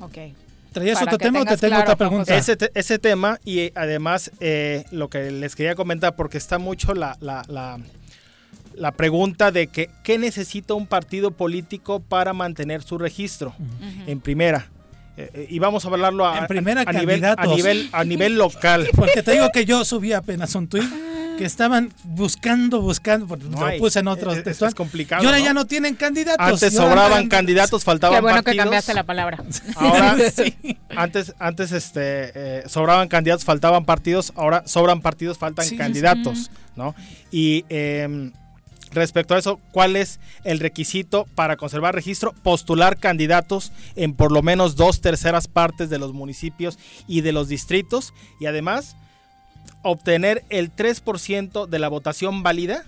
[0.00, 0.16] Ok.
[0.72, 2.36] ¿Traías otro tema o te tengo claro, otra pregunta?
[2.36, 6.58] Ese, te- ese tema y eh, además eh, lo que les quería comentar, porque está
[6.58, 7.78] mucho la, la, la-
[8.74, 13.52] la pregunta de que qué necesita un partido político para mantener su registro
[14.06, 14.68] en primera.
[15.16, 18.36] Eh, eh, y vamos a hablarlo a, En primera, a nivel, a nivel a nivel
[18.38, 18.86] local.
[18.94, 20.84] Porque te digo que yo subí apenas un tweet
[21.38, 25.38] que estaban buscando, buscando, porque No lo puse en otro Es- es- complicado, Y ahora
[25.38, 25.44] ¿no?
[25.44, 26.44] ya no tienen candidatos.
[26.46, 28.64] Antes sobraban candidatos, faltaban Qué bueno que partidos.
[28.64, 29.42] cambiaste la palabra.
[29.76, 30.54] Ahora, Sí.
[30.96, 32.00] antes, antes este,
[32.34, 35.78] eh, sobraban candidatos, faltaban partidos, ahora sobran partidos, faltan Sí, sí, sí.
[35.78, 36.94] candidatos, ¿no?
[37.30, 38.30] Y eh,
[38.90, 42.32] respecto a eso, ¿cuál es el requisito para conservar registro?
[42.42, 47.48] Postular candidatos en por lo menos dos terceras partes de los municipios y de los
[47.48, 48.96] distritos y además
[49.82, 52.84] obtener el 3% de la votación válida,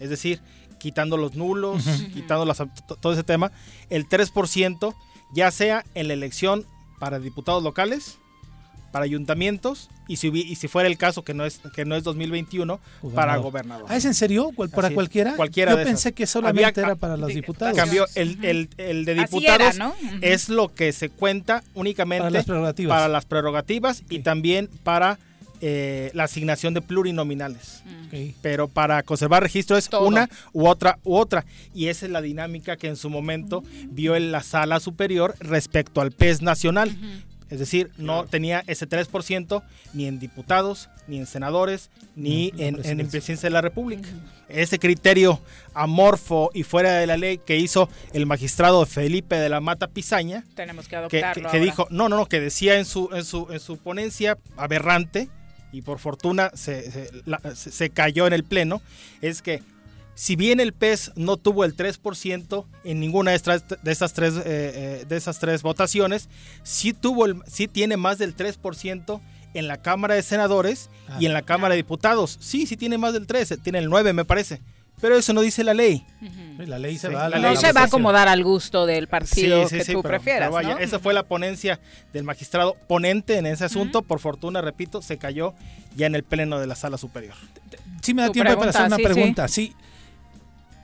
[0.00, 0.40] es decir,
[0.78, 1.84] quitando los nulos,
[2.14, 3.52] quitando las, to- todo ese tema,
[3.90, 4.94] el 3%
[5.34, 6.66] ya sea en la elección
[6.98, 8.18] para diputados locales,
[8.90, 12.02] para ayuntamientos y si, y si fuera el caso que no es que no es
[12.04, 12.78] 2021
[13.14, 13.42] para Gobernador.
[13.42, 13.86] gobernador.
[13.88, 14.50] ¿Ah, es en serio?
[14.54, 15.34] ¿Cuál- ¿Para Así cualquiera?
[15.34, 16.12] Cualquiera Yo de pensé esas.
[16.12, 17.74] que solamente Había- era para los diputados.
[17.74, 19.90] Cambió el, el- el de diputados era, ¿no?
[19.92, 20.16] Ujú.
[20.20, 22.94] es lo que se cuenta únicamente Para las prerrogativas.
[22.94, 25.18] para las prerrogativas y también para
[25.64, 27.82] eh, la asignación de plurinominales.
[28.08, 28.34] Ok.
[28.42, 30.06] Pero para conservar registro es Todo.
[30.08, 31.44] una u otra u otra.
[31.72, 36.00] Y esa es la dinámica que en su momento vio en la sala superior respecto
[36.00, 36.94] al PES nacional.
[37.48, 39.62] Es decir, no tenía ese 3%
[39.92, 43.48] ni en diputados, ni en senadores, ni No, en en, en presidencia.
[43.48, 44.08] de la República.
[44.48, 45.38] Ese criterio
[45.74, 50.44] amorfo y fuera de la ley que hizo el magistrado Felipe de la Mata Pizaña,
[50.54, 51.50] Tenemos que adoptarlo.
[51.50, 55.28] que- dijo, no, no, no, que decía en su, en su, en su ponencia aberrante,
[55.72, 58.82] y por fortuna se, se- la- se- cayó en el pleno,
[59.20, 59.62] es que
[60.14, 64.34] si bien el PES no tuvo el 3% en ninguna de estas, de esas tres,
[64.36, 66.28] eh, eh, de esas tres votaciones,
[66.62, 69.20] sí, tuvo el, sí tiene más del 3%
[69.54, 72.36] en la Cámara de Senadores y en la Cámara de Diputados.
[72.40, 74.60] Sí, sí tiene más del 3, tiene el 9 me parece.
[75.02, 76.06] Pero eso no dice la ley.
[76.58, 78.86] La ley se Sí, va a la No ley se va a acomodar al gusto
[78.86, 80.42] del partido que tú pero- prefieras.
[80.48, 80.78] pero vaya, ¿no?
[80.78, 81.78] Esa fue la ponencia
[82.12, 84.02] del magistrado ponente en ese asunto.
[84.02, 85.52] Por fortuna, repito, se cayó
[85.96, 87.34] ya en el pleno de la sala superior.
[88.00, 89.48] Sí me da tiempo para hacer una pregunta.
[89.48, 89.74] Sí.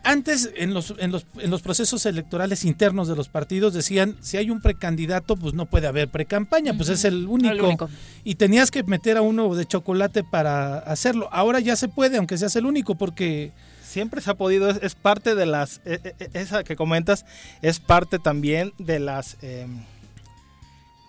[0.05, 4.36] Antes, en los, en, los, en los procesos electorales internos de los partidos, decían, si
[4.36, 7.53] hay un precandidato, pues no puede haber precampaña, pues es el único.
[7.53, 7.90] El único.
[8.24, 11.28] Y tenías que meter a uno de chocolate para hacerlo.
[11.31, 13.53] Ahora ya se puede, aunque seas el único, porque...
[13.89, 17.24] Siempre se ha podido, es, es parte de las, eh, eh, esa que comentas,
[17.62, 19.36] es parte también de las...
[19.43, 19.66] eh,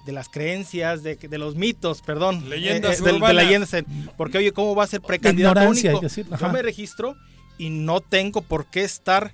[0.06, 2.50] de las creencias, de, de los mitos, perdón.
[2.50, 3.70] Leyendas eh, de, de leyendas.
[4.18, 6.00] Porque, oye, ¿cómo va a ser precandidato único?
[6.00, 7.16] decir, Yo me registro
[7.60, 9.34] y no tengo por qué estar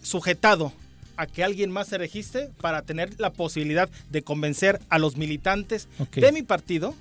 [0.00, 0.72] sujetado
[1.16, 5.88] a que alguien más se registre para tener la posibilidad de convencer a los militantes
[6.14, 6.94] de mi partido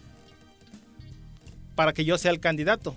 [1.75, 2.95] para que yo sea el candidato.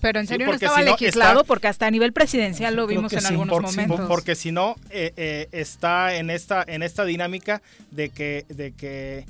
[0.00, 2.76] Pero en Sí, serio no estaba si no, legislado está- porque hasta a nivel presidencial
[2.76, 3.96] lo vimos en sí, algunos por- momentos.
[4.00, 8.72] por- porque si no eh, eh, está en esta en esta dinámica de que de
[8.72, 9.24] que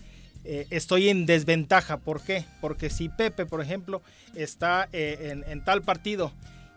[0.45, 1.97] eh, estoy en desventaja.
[1.99, 2.45] ¿Por qué?
[2.61, 4.01] Porque si Pepe, por ejemplo,
[4.37, 6.33] está en, en tal partido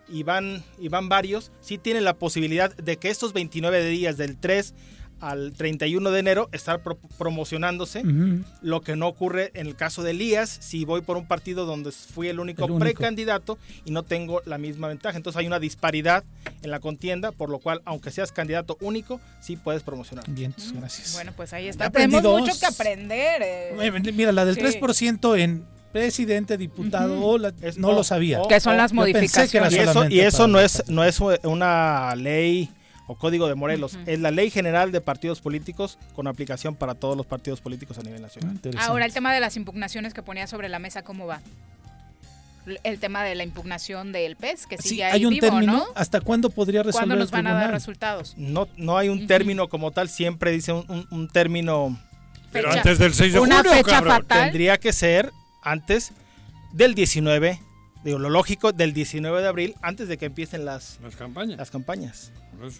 [0.07, 4.37] y van, y van varios, sí tiene la posibilidad de que estos 29 días del
[4.37, 4.73] 3
[5.21, 8.03] al 31 de enero estar pro- promocionándose,
[8.61, 11.91] lo que no ocurre en el caso de Elías, si voy por un partido donde
[11.91, 12.79] fui el único, El único.
[12.85, 15.17] precandidato y no tengo la misma ventaja.
[15.17, 16.23] Entonces hay una disparidad
[16.61, 20.25] en la contienda, por lo cual, aunque seas candidato único, sí puedes promocionar.
[20.29, 21.13] Bien, pues, gracias.
[21.13, 21.89] Bueno, pues ahí está.
[21.89, 22.41] Tenemos dos.
[22.41, 23.41] mucho que aprender.
[23.43, 24.11] eh.
[24.13, 24.61] Mira, la del Sí.
[24.61, 28.39] 3% en presidente, diputado, la- no o- lo sabía.
[28.47, 29.73] Que son las que modificaciones.
[29.73, 32.69] Y eso, y eso no es, no es una ley
[33.11, 37.17] o código de Morelos, es la ley general de partidos políticos con aplicación para todos
[37.17, 38.59] los partidos políticos a nivel nacional.
[38.77, 41.41] Ahora el tema de las impugnaciones que ponía sobre la mesa, ¿cómo va?
[42.83, 45.73] El tema de la impugnación del PES, que sigue Sí, ahí hay un vivo, término.
[45.73, 45.85] ¿no?
[45.95, 47.79] ¿Hasta cuándo podría resolver ¿Cuándo el nos van a dar tribunal?
[47.79, 48.33] resultados?
[48.37, 51.99] No, no hay un término como tal, siempre dice un, un- un término.
[52.51, 52.81] Pero Fecha.
[52.81, 54.13] antes del 6 de Una junio, fecha cabrón.
[54.17, 54.43] fatal.
[54.43, 55.31] Tendría que ser
[55.63, 56.11] antes
[56.73, 57.59] del 19
[58.09, 61.57] digo, lo lógico del 19 de abril antes de que empiecen las, Las campañas.
[61.57, 62.31] las campañas.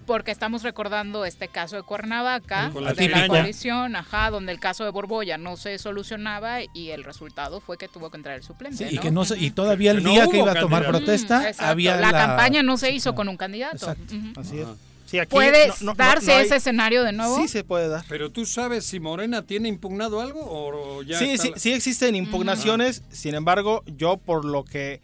[0.06, 4.84] Porque estamos recordando este caso de Cuernavaca, la de la coalición, ajá, donde el caso
[4.84, 8.89] de Borbolla no se solucionaba y el resultado fue que tuvo que entrar el suplente.
[8.89, 11.06] Sí, y que no se- y todavía el no día que iba a tomar candidato.
[11.06, 13.76] protesta Mm, había la, la, campaña no se hizo con un candidato.
[13.77, 14.15] Exacto.
[14.15, 14.39] Ujú.
[14.39, 14.68] Así es.
[15.10, 17.36] Sí, aquí ¿Puede no- no- no- darse no hay- ese escenario de nuevo?
[17.41, 18.06] Sí se puede dar.
[18.07, 21.73] Pero tú sabes si Morena tiene impugnado algo o ya Sí, está sí, la- sí
[21.73, 25.02] existen impugnaciones, sin embargo, yo por lo que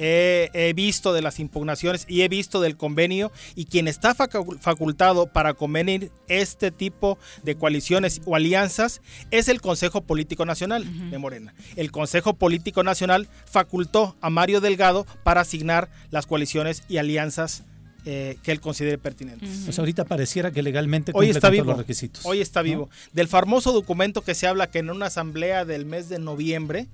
[0.00, 4.56] he, he visto de las impugnaciones y he visto del convenio y quien está facu-
[4.60, 9.00] facultado para convenir este tipo de coaliciones o alianzas
[9.32, 11.52] es el Consejo Político Nacional de Morena.
[11.74, 17.64] El Consejo Político Nacional facultó a Mario Delgado para asignar las coaliciones y alianzas
[18.04, 19.62] eh, que él considere pertinentes.
[19.64, 21.64] Pues ahorita pareciera que legalmente Hoy está con vivo.
[21.64, 22.24] todos los requisitos.
[22.26, 22.64] Hoy está ¿no?
[22.64, 22.90] vivo.
[23.12, 26.86] Del famoso documento que se habla que en una asamblea del mes de noviembre,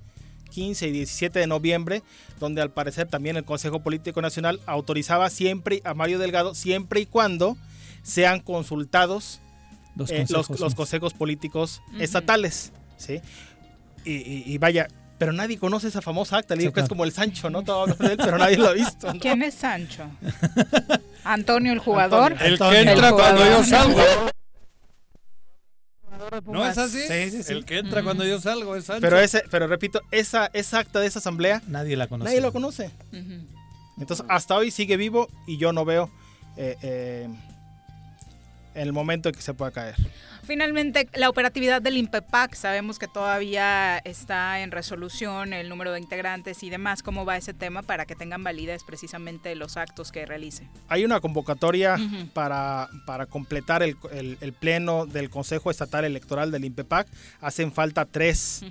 [0.51, 2.01] 15 y 17 de noviembre,
[2.39, 7.05] donde al parecer también el Consejo Político Nacional autorizaba siempre a Mario Delgado, siempre y
[7.05, 7.57] cuando
[8.03, 9.39] sean consultados
[9.95, 10.75] Los eh, los, consejos, los sí.
[10.77, 12.71] consejos políticos estatales.
[12.97, 13.19] ¿sí?
[14.05, 16.55] Y, y- y vaya, pero nadie conoce esa famosa acta.
[16.55, 17.63] Le digo Sí, que es como el Sancho, ¿no?
[17.63, 19.13] Todo habla de él, pero nadie lo ha visto.
[19.13, 19.19] ¿no?
[19.19, 20.03] ¿Quién es Sancho?
[21.23, 22.35] Antonio el jugador.
[22.39, 24.01] El que entra El cuando yo salgo.
[26.45, 27.01] ¿No es así?
[27.07, 27.53] Sí, sí, sí.
[27.53, 29.01] El que entra cuando yo salgo es Sancho.
[29.01, 32.29] Pero ese, pero repito, esa, esa acta de esa asamblea Nadie la conoce.
[32.29, 32.91] nadie lo conoce.
[33.97, 36.09] Entonces, hasta hoy sigue vivo y yo no veo
[36.57, 37.29] eh, eh,
[38.75, 39.95] el momento en que se pueda caer.
[40.43, 46.61] Finalmente, la operatividad del INPEPAC, sabemos que todavía está en resolución el número de integrantes
[46.61, 47.01] y demás.
[47.01, 50.67] ¿Cómo va ese tema para que tengan validez precisamente los actos que realice?
[50.87, 51.97] Hay una convocatoria
[52.33, 57.07] para, para completar el, el- el pleno del Consejo Estatal Electoral del INPEPAC.
[57.41, 58.63] Hacen falta tres,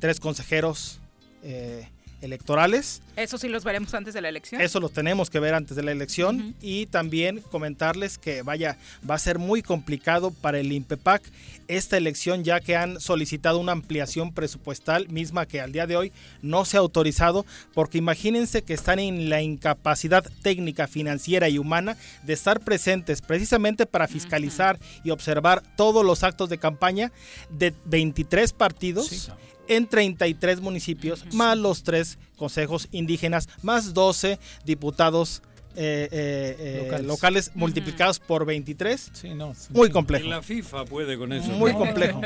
[0.00, 1.00] tres consejeros
[1.44, 1.88] eh,
[2.22, 3.02] electorales.
[3.16, 4.60] Eso sí los veremos antes de la elección.
[4.60, 8.78] Eso los tenemos que ver antes de la elección y también comentarles que vaya,
[9.08, 11.22] va a ser muy complicado para el INPEPAC
[11.68, 16.12] esta elección ya que han solicitado una ampliación presupuestal misma que al día de hoy
[16.42, 17.44] no se ha autorizado
[17.74, 23.86] porque imagínense que están en la incapacidad técnica, financiera y humana de estar presentes precisamente
[23.86, 27.12] para fiscalizar y observar todos los actos de campaña
[27.50, 29.40] de 23 partidos Sí, claro.
[29.68, 35.42] En 33 municipios, más los tres consejos indígenas, más 12 diputados
[35.74, 37.06] eh, eh, eh, Locales.
[37.06, 39.10] locales, multiplicados por 23.
[39.14, 39.48] Sí, no.
[39.48, 40.26] un Muy complejo.
[40.26, 41.50] Y la FIFA puede con eso.
[41.52, 41.78] Muy ¿no?
[41.78, 42.20] complejo.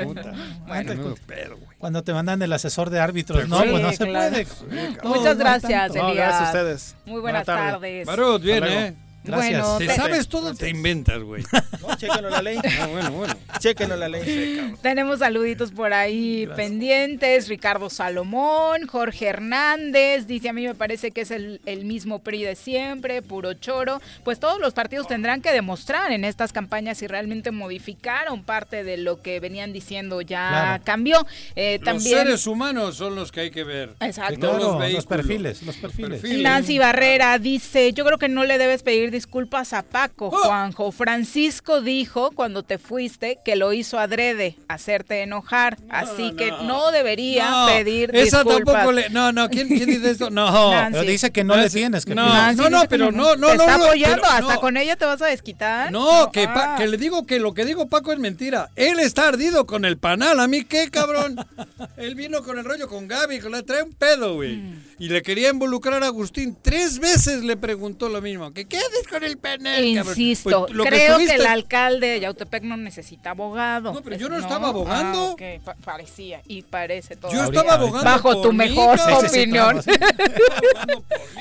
[0.66, 1.56] Bueno.
[1.78, 3.96] Cuando te mandan el asesor de árbitros, ¿Te no, pues no acuerdas?
[3.96, 4.30] se Sí, claro.
[4.66, 4.98] puede.
[5.04, 5.94] No, Muchas no gracias.
[5.94, 6.16] No, Elías.
[6.16, 6.96] gracias a ustedes.
[7.06, 7.72] Muy buenas Buena tarde.
[7.72, 8.06] tardes.
[8.06, 8.86] Barut, bien, Hasta luego.
[8.88, 9.05] ¿eh?
[9.26, 9.62] Gracias.
[9.62, 11.42] Bueno, Te te- sabes todo, te inventas, güey.
[11.86, 12.58] No, chéquenos la ley.
[12.80, 13.34] Ah, bueno, bueno.
[13.60, 14.74] Chéquenos la ley.
[14.82, 17.48] Tenemos saluditos por ahí pendientes.
[17.48, 22.42] Ricardo Salomón, Jorge Hernández, dice a mí me parece que es el, el mismo PRI
[22.44, 24.00] de siempre, puro choro.
[24.24, 28.96] Pues todos los partidos tendrán que demostrar en estas campañas si realmente modificaron parte de
[28.96, 30.82] lo que venían diciendo ya Claro.
[30.84, 31.26] cambió.
[31.54, 33.94] Eh, Los también seres humanos son los que hay que ver.
[34.00, 34.34] Exacto.
[34.34, 36.22] No Claro, los los perfiles, los perfiles.
[36.40, 40.36] Nancy Barrera dice, yo creo que no le debes pedir disculpas a Paco, ¡Oh!
[40.36, 40.92] Juanjo.
[40.92, 47.50] Francisco dijo cuando te fuiste que lo hizo adrede, hacerte enojar, así que no debería
[47.50, 48.74] No, pedir esa disculpas.
[48.74, 49.08] tampoco le.
[49.10, 50.30] No, no, ¿quién, quién dice esto?
[50.30, 50.70] No.
[50.70, 50.98] Nancy.
[51.00, 52.26] Pero dice que no le tienes que no.
[52.26, 53.62] Nancy no, no, pero no, no, Te no.
[53.64, 54.60] está no, apoyando, pero hasta no.
[54.60, 55.90] con ella te vas a desquitar.
[55.90, 56.76] No, que, Pa- Ah.
[56.78, 58.70] que le digo que lo que digo Paco es mentira.
[58.76, 60.38] Él está ardido con el panal.
[60.40, 61.36] ¿A mí qué, cabrón?
[61.96, 64.56] Él vino con el rollo con Gaby, con la trae un pedo, güey.
[64.56, 64.82] Mm.
[64.98, 66.56] Y le quería involucrar a Agustín.
[66.62, 68.52] Tres veces le preguntó lo mismo.
[68.52, 69.38] ¿Que qué haces con el?
[69.84, 73.92] Insisto, Pues, lo creo que, estuviste- el alcalde de Yautepec no necesita abogado.
[73.92, 75.36] No, pero yo no estaba abogando.
[75.38, 77.30] Ah, pa- parecía y parece todo.
[77.30, 79.20] Yo estaba abogando Bajo por tu mí, mejor cabrón.
[79.20, 79.82] Sí, sí, sí, opinión.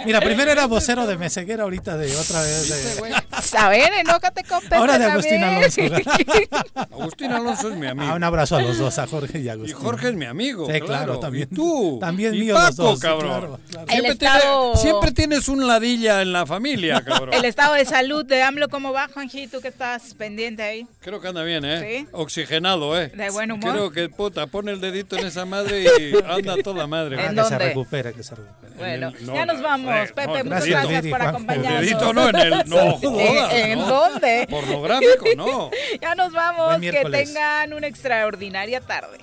[0.05, 2.69] Mira, primero era vocero de Meseguera, ahorita de otra vez.
[2.99, 5.43] de- A ver, enójate con Pepe Ahora de Agustín.
[5.43, 5.81] Alonso.
[6.91, 8.11] Agustín Alonso es mi amigo.
[8.11, 9.75] Ah, un abrazo a los dos, a Jorge y a Y Agustín.
[9.77, 10.67] Jorge es mi amigo.
[10.71, 11.47] Sí, claro, también.
[11.51, 11.97] Y tú.
[11.99, 13.27] También y mío Paco, los dos, cabrón.
[13.29, 13.59] claro, claro.
[13.87, 17.33] El Siempre, estado- tiene- siempre tienes un ladilla en la familia, cabrón.
[17.33, 19.47] El estado de salud de AMLO, ¿cómo va, Juanji?
[19.47, 20.87] ¿Tú que estás pendiente ahí?
[21.01, 21.99] Creo que anda bien, ¿eh?
[22.01, 22.07] Sí.
[22.11, 23.09] Oxigenado, ¿eh?
[23.15, 23.71] De buen humor.
[23.71, 27.15] Creo que, puta, pone el dedito en esa madre y anda toda madre.
[27.15, 27.57] ¿En Ah, que se dónde?
[27.69, 28.73] recupera, que se recupera.
[28.77, 29.87] Bueno, el- no, ya nos no, vamos.
[29.91, 30.77] joder, Pepe, no, muchas dedito.
[30.89, 31.81] gracias por acompañarnos.
[31.81, 32.63] Dedito no, en el.
[32.65, 33.85] No, jodas, ¿En, en ¿no?
[33.87, 34.47] dónde?
[34.49, 35.71] Pornográfico, no.
[36.01, 36.79] Ya nos vamos.
[36.81, 39.17] Que tengan una extraordinaria tarde.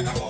[0.00, 0.25] acabó.